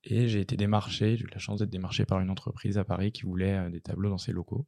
Et 0.04 0.28
j'ai 0.28 0.40
été 0.40 0.56
démarché. 0.56 1.16
J'ai 1.16 1.24
eu 1.24 1.28
la 1.32 1.38
chance 1.38 1.60
d'être 1.60 1.70
démarché 1.70 2.04
par 2.04 2.20
une 2.20 2.30
entreprise 2.30 2.78
à 2.78 2.84
Paris 2.84 3.12
qui 3.12 3.22
voulait 3.22 3.56
euh, 3.56 3.70
des 3.70 3.80
tableaux 3.80 4.10
dans 4.10 4.18
ses 4.18 4.32
locaux. 4.32 4.66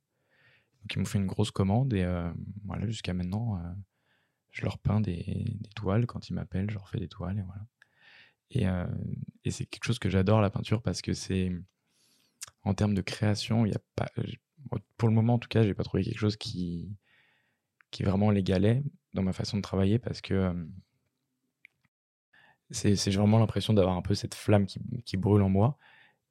Donc 0.83 0.95
ils 0.95 0.99
m'ont 0.99 1.05
fait 1.05 1.19
une 1.19 1.27
grosse 1.27 1.51
commande. 1.51 1.93
Et 1.93 2.03
euh, 2.03 2.31
voilà, 2.65 2.87
jusqu'à 2.87 3.15
maintenant, 3.15 3.61
je 4.51 4.63
leur 4.63 4.79
peins 4.79 5.01
des, 5.01 5.59
toiles. 5.77 6.07
Quand 6.07 6.29
ils 6.29 6.35
m'appellent, 6.35 6.71
je 6.71 6.75
leur 6.75 6.89
fais 6.89 6.99
des 6.99 7.09
toiles. 7.09 7.39
Et 7.39 7.43
voilà. 7.43 8.91
Et 9.45 9.51
c'est 9.51 9.67
quelque 9.67 9.85
chose 9.85 9.99
que 9.99 10.09
j'adore 10.09 10.41
la 10.41 10.51
peinture 10.51 10.83
parce 10.83 11.03
que 11.03 11.13
c'est 11.13 11.53
en 12.65 12.75
termes 12.75 12.95
de 12.95 13.03
création, 13.03 13.67
il 13.67 13.73
y 13.73 13.75
a 13.75 13.81
pas, 13.97 14.07
pour 14.97 15.09
le 15.09 15.15
moment 15.15 15.35
en 15.35 15.39
tout 15.39 15.49
cas, 15.49 15.63
j'ai 15.63 15.75
pas 15.75 15.85
trouvé 15.85 16.05
quelque 16.05 16.19
chose 16.19 16.37
qui 16.37 16.97
qui 17.91 18.05
vraiment 18.05 18.31
l'égalait 18.31 18.85
dans 19.15 19.23
ma 19.23 19.33
façon 19.33 19.57
de 19.57 19.63
travailler 19.63 19.99
parce 19.99 20.21
que 20.21 20.35
euh, 20.35 20.67
c'est 22.71 23.11
vraiment 23.11 23.41
l'impression 23.41 23.73
d'avoir 23.75 23.97
un 23.97 24.03
peu 24.03 24.15
cette 24.15 24.37
flamme 24.37 24.67
qui, 24.67 24.81
qui 25.05 25.17
brûle 25.17 25.43
en 25.43 25.49
moi 25.49 25.77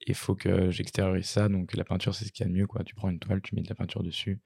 il 0.07 0.15
faut 0.15 0.35
que 0.35 0.71
j'extériorise 0.71 1.25
ça. 1.25 1.49
Donc 1.49 1.75
la 1.75 1.83
peinture, 1.83 2.15
c'est 2.15 2.25
ce 2.25 2.31
qu'il 2.31 2.45
y 2.45 2.49
a 2.49 2.51
de 2.51 2.55
mieux. 2.57 2.67
Quoi. 2.67 2.83
Tu 2.83 2.95
prends 2.95 3.09
une 3.09 3.19
toile, 3.19 3.41
tu 3.41 3.55
mets 3.55 3.61
de 3.61 3.69
la 3.69 3.75
peinture 3.75 4.03
dessus 4.03 4.39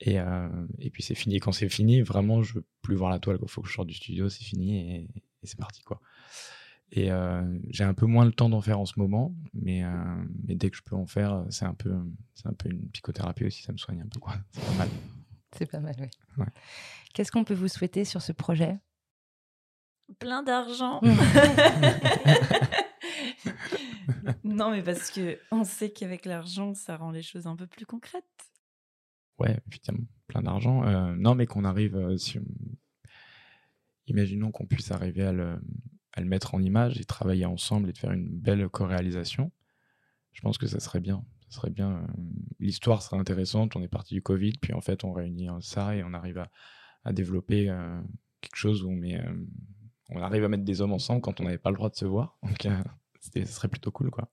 et, 0.00 0.20
euh, 0.20 0.48
et 0.78 0.90
puis 0.90 1.02
c'est 1.02 1.14
fini. 1.14 1.36
Et 1.36 1.40
quand 1.40 1.52
c'est 1.52 1.68
fini, 1.68 2.02
vraiment, 2.02 2.42
je 2.42 2.54
veux 2.54 2.66
plus 2.82 2.96
voir 2.96 3.10
la 3.10 3.18
toile. 3.18 3.38
Il 3.42 3.48
faut 3.48 3.62
que 3.62 3.68
je 3.68 3.74
sorte 3.74 3.88
du 3.88 3.94
studio, 3.94 4.28
c'est 4.28 4.44
fini 4.44 4.78
et, 4.78 5.08
et 5.42 5.46
c'est 5.46 5.58
parti. 5.58 5.82
quoi. 5.82 6.00
Et 6.90 7.12
euh, 7.12 7.42
j'ai 7.68 7.84
un 7.84 7.92
peu 7.92 8.06
moins 8.06 8.24
le 8.24 8.32
temps 8.32 8.48
d'en 8.48 8.62
faire 8.62 8.80
en 8.80 8.86
ce 8.86 8.98
moment, 8.98 9.34
mais, 9.52 9.84
euh, 9.84 9.90
mais 10.46 10.54
dès 10.54 10.70
que 10.70 10.76
je 10.76 10.82
peux 10.82 10.96
en 10.96 11.06
faire, 11.06 11.44
c'est 11.50 11.66
un 11.66 11.74
peu, 11.74 11.94
c'est 12.34 12.46
un 12.46 12.54
peu 12.54 12.70
une 12.70 12.88
psychothérapie 12.90 13.44
aussi, 13.44 13.62
ça 13.62 13.72
me 13.72 13.78
soigne 13.78 14.00
un 14.00 14.06
peu, 14.06 14.20
quoi. 14.20 14.34
C'est 14.52 14.64
pas 14.64 14.78
mal. 14.78 14.88
C'est 15.56 15.70
pas 15.70 15.80
mal, 15.80 15.96
oui. 16.00 16.08
Ouais. 16.38 16.46
Qu'est-ce 17.12 17.30
qu'on 17.30 17.44
peut 17.44 17.54
vous 17.54 17.68
souhaiter 17.68 18.04
sur 18.04 18.22
ce 18.22 18.32
projet? 18.32 18.78
Plein 20.18 20.42
d'argent. 20.42 21.02
non, 24.44 24.70
mais 24.70 24.82
parce 24.82 25.10
que 25.10 25.38
on 25.50 25.64
sait 25.64 25.90
qu'avec 25.90 26.24
l'argent, 26.24 26.72
ça 26.72 26.96
rend 26.96 27.10
les 27.10 27.22
choses 27.22 27.46
un 27.46 27.56
peu 27.56 27.66
plus 27.66 27.84
concrètes. 27.84 28.24
Ouais, 29.38 29.58
effectivement, 29.68 30.06
plein 30.26 30.40
d'argent. 30.40 30.82
Euh, 30.84 31.14
non, 31.14 31.34
mais 31.34 31.46
qu'on 31.46 31.64
arrive, 31.64 31.96
euh, 31.96 32.16
si 32.16 32.38
imaginons 34.06 34.50
qu'on 34.50 34.64
puisse 34.64 34.90
arriver 34.90 35.24
à 35.24 35.32
le, 35.32 35.60
à 36.18 36.20
le 36.20 36.26
mettre 36.26 36.54
en 36.54 36.60
image 36.60 37.00
et 37.00 37.04
travailler 37.04 37.46
ensemble 37.46 37.88
et 37.88 37.92
de 37.92 37.98
faire 37.98 38.12
une 38.12 38.28
belle 38.28 38.68
co-réalisation. 38.68 39.50
je 40.32 40.40
pense 40.40 40.58
que 40.58 40.66
ça 40.66 40.80
serait 40.80 41.00
bien. 41.00 41.24
Ça 41.48 41.60
serait 41.60 41.70
bien. 41.70 42.06
L'histoire 42.58 43.02
serait 43.02 43.16
intéressante. 43.16 43.74
On 43.76 43.82
est 43.82 43.88
parti 43.88 44.14
du 44.14 44.22
Covid, 44.22 44.52
puis 44.60 44.74
en 44.74 44.80
fait, 44.80 45.04
on 45.04 45.12
réunit 45.12 45.48
ça 45.60 45.96
et 45.96 46.02
on 46.02 46.12
arrive 46.12 46.38
à, 46.38 46.50
développer 47.12 47.74
quelque 48.42 48.56
chose 48.56 48.82
où 48.82 48.90
on 48.90 48.94
met 48.94 49.18
on 50.10 50.22
arrive 50.22 50.44
à 50.44 50.48
mettre 50.48 50.64
des 50.64 50.80
hommes 50.80 50.92
ensemble 50.92 51.20
quand 51.20 51.40
on 51.40 51.44
n'avait 51.44 51.58
pas 51.58 51.70
le 51.70 51.76
droit 51.76 51.90
de 51.90 51.96
se 51.96 52.04
voir. 52.04 52.38
Donc, 52.42 52.66
euh, 52.66 52.82
ce 53.20 53.44
serait 53.44 53.68
plutôt 53.68 53.90
cool, 53.90 54.10
quoi. 54.10 54.28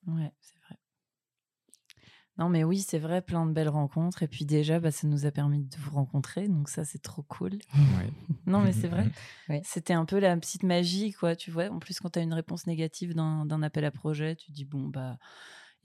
Non, 2.37 2.49
mais 2.49 2.63
oui, 2.65 2.79
c'est 2.79 2.99
vrai, 2.99 3.21
plein 3.21 3.45
de 3.45 3.51
belles 3.51 3.69
rencontres. 3.69 4.23
Et 4.23 4.27
puis 4.27 4.45
déjà, 4.45 4.79
bah, 4.79 4.91
ça 4.91 5.07
nous 5.07 5.25
a 5.25 5.31
permis 5.31 5.63
de 5.63 5.75
vous 5.77 5.91
rencontrer. 5.91 6.47
Donc 6.47 6.67
ça, 6.69 6.83
c'est 6.83 7.01
trop 7.01 7.23
cool. 7.23 7.53
Ouais. 7.73 8.11
non, 8.45 8.59
mais 8.59 8.73
c'est 8.73 8.89
vrai. 8.89 9.09
C'était 9.63 9.93
un 9.93 10.05
peu 10.05 10.19
la 10.19 10.35
petite 10.35 10.63
magie, 10.63 11.13
quoi. 11.13 11.35
Tu 11.35 11.49
vois, 11.49 11.69
en 11.69 11.79
plus, 11.79 11.99
quand 11.99 12.09
tu 12.09 12.19
as 12.19 12.21
une 12.21 12.33
réponse 12.33 12.67
négative 12.67 13.13
d'un 13.13 13.63
appel 13.63 13.85
à 13.85 13.91
projet, 13.91 14.35
tu 14.35 14.51
dis, 14.51 14.65
bon, 14.65 14.87
bah 14.87 15.17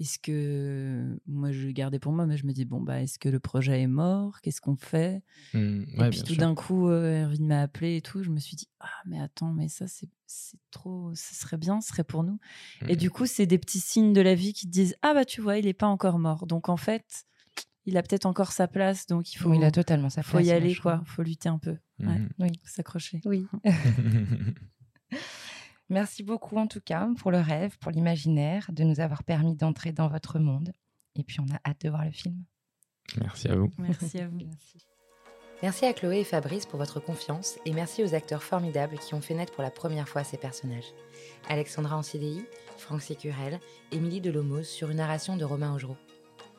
est-ce 0.01 0.18
que 0.18 1.20
moi 1.26 1.53
je 1.53 1.68
gardais 1.68 1.98
pour 1.98 2.12
moi, 2.12 2.24
mais 2.24 2.38
je 2.38 2.46
me 2.46 2.53
dis 2.53 2.64
bon 2.64 2.80
bah 2.80 3.03
est-ce 3.03 3.18
que 3.18 3.28
le 3.28 3.38
projet 3.38 3.82
est 3.82 3.86
mort? 3.86 4.40
Qu'est-ce 4.40 4.62
qu'on 4.62 4.76
fait? 4.76 5.22
Mmh, 5.53 5.82
Et 5.98 6.11
puis 6.11 6.22
tout 6.22 6.36
d'un 6.36 6.55
coup, 6.55 6.88
euh, 6.88 7.24
Erwin 7.24 7.46
m'a 7.46 7.61
appelé 7.61 7.96
et 7.96 8.01
tout. 8.01 8.22
Je 8.22 8.30
me 8.30 8.38
suis 8.38 8.57
dit 8.57 8.66
ah 8.80 8.88
mais 9.05 9.20
attends 9.20 9.53
mais 9.53 9.68
ça 9.68 9.86
c'est 9.86 10.09
trop, 10.70 11.12
ce 11.14 11.34
serait 11.34 11.59
bien, 11.59 11.82
ce 11.82 11.88
serait 11.88 12.05
pour 12.05 12.24
nous. 12.24 12.38
Et 12.88 12.96
du 12.96 13.09
mmh. 13.09 13.11
coup 13.11 13.26
c'est 13.26 13.46
des 13.46 13.59
petits 13.59 13.80
signes 13.80 14.14
de 14.14 14.22
la 14.22 14.34
vie 14.34 14.55
qui 14.55 14.66
te 14.66 14.72
disent 14.72 14.96
ah 15.03 15.12
bah 15.12 15.26
tu 15.26 15.42
vois 15.42 15.59
il 15.59 15.66
est 15.66 15.74
pas 15.74 15.88
encore 15.88 16.18
mort. 16.18 16.46
Donc 16.46 16.70
en 16.70 16.78
fait 16.78 17.26
il 17.84 17.98
a 17.98 18.03
peut-être 18.03 18.26
encore 18.26 18.53
sa 18.53 18.68
place, 18.68 19.07
donc 19.07 19.34
il 19.34 19.36
faut. 19.36 19.53
il 19.53 19.64
a 19.64 19.70
totalement 19.70 20.09
sa 20.09 20.22
place. 20.22 20.32
Faut 20.32 20.40
y 20.40 20.51
aller 20.51 20.74
quoi, 20.76 21.03
faut 21.05 21.22
lutter 21.22 21.51
un 21.51 21.59
peu. 21.59 21.76
Mmh. 21.98 22.28
Oui, 22.38 22.48
s'accrocher. 22.64 23.20
Oui. 23.26 23.46
Merci 25.91 26.22
beaucoup 26.22 26.57
en 26.57 26.68
tout 26.68 26.80
cas 26.80 27.09
pour 27.18 27.32
le 27.32 27.41
rêve, 27.41 27.76
pour 27.78 27.91
l'imaginaire, 27.91 28.70
de 28.72 28.84
nous 28.84 29.01
avoir 29.01 29.24
permis 29.24 29.57
d'entrer 29.57 29.91
dans 29.91 30.07
votre 30.07 30.38
monde. 30.38 30.72
Et 31.16 31.24
puis 31.24 31.41
on 31.41 31.53
a 31.53 31.59
hâte 31.68 31.80
de 31.82 31.91
voir 31.91 32.05
le 32.05 32.12
film. 32.12 32.45
Merci 33.20 33.49
à 33.49 33.57
vous. 33.57 33.70
Merci 33.76 34.20
à 34.20 34.28
vous. 34.28 34.38
Merci. 35.62 35.84
à 35.84 35.93
Chloé 35.93 36.20
et 36.20 36.24
Fabrice 36.24 36.64
pour 36.64 36.78
votre 36.78 37.01
confiance 37.01 37.59
et 37.66 37.72
merci 37.72 38.03
aux 38.03 38.14
acteurs 38.14 38.43
formidables 38.43 38.99
qui 38.99 39.12
ont 39.12 39.20
fait 39.20 39.34
naître 39.34 39.53
pour 39.53 39.62
la 39.62 39.70
première 39.70 40.09
fois 40.09 40.24
ces 40.24 40.38
personnages. 40.38 40.95
Alexandra 41.49 41.99
en 41.99 42.03
CDI, 42.03 42.45
Franck 42.78 43.03
Sécurel, 43.03 43.61
Émilie 43.93 44.22
Delomos 44.22 44.62
sur 44.62 44.88
une 44.91 44.97
narration 44.97 45.36
de 45.36 45.45
Romain 45.45 45.74
Augereau. 45.74 45.99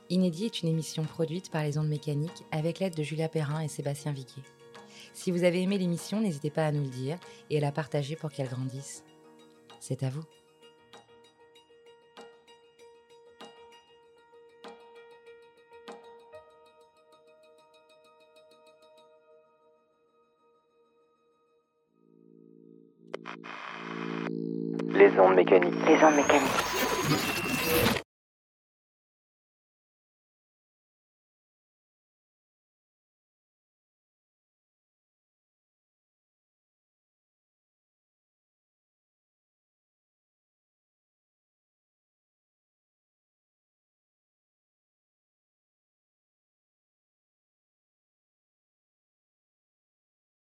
Inédit 0.09 0.45
est 0.45 0.61
une 0.61 0.69
émission 0.69 1.03
produite 1.03 1.49
par 1.49 1.63
les 1.63 1.77
ondes 1.79 1.87
mécaniques 1.87 2.43
avec 2.51 2.79
l'aide 2.79 2.95
de 2.95 3.01
Julia 3.01 3.29
Perrin 3.29 3.61
et 3.61 3.69
Sébastien 3.69 4.11
Viquier. 4.11 4.43
Si 5.13 5.31
vous 5.31 5.45
avez 5.45 5.61
aimé 5.61 5.77
l'émission, 5.77 6.21
n'hésitez 6.21 6.51
pas 6.51 6.67
à 6.67 6.71
nous 6.71 6.83
le 6.83 6.89
dire 6.89 7.17
et 7.49 7.57
à 7.57 7.61
la 7.61 7.71
partager 7.71 8.15
pour 8.15 8.29
qu'elle 8.29 8.49
grandisse. 8.49 9.03
C'est 9.83 10.03
à 10.03 10.09
vous. 10.11 10.21
Les 24.93 25.19
ondes 25.19 25.35
mécaniques. 25.35 25.73
Les 25.87 26.03
ondes 26.03 26.15
mécaniques. 26.15 26.90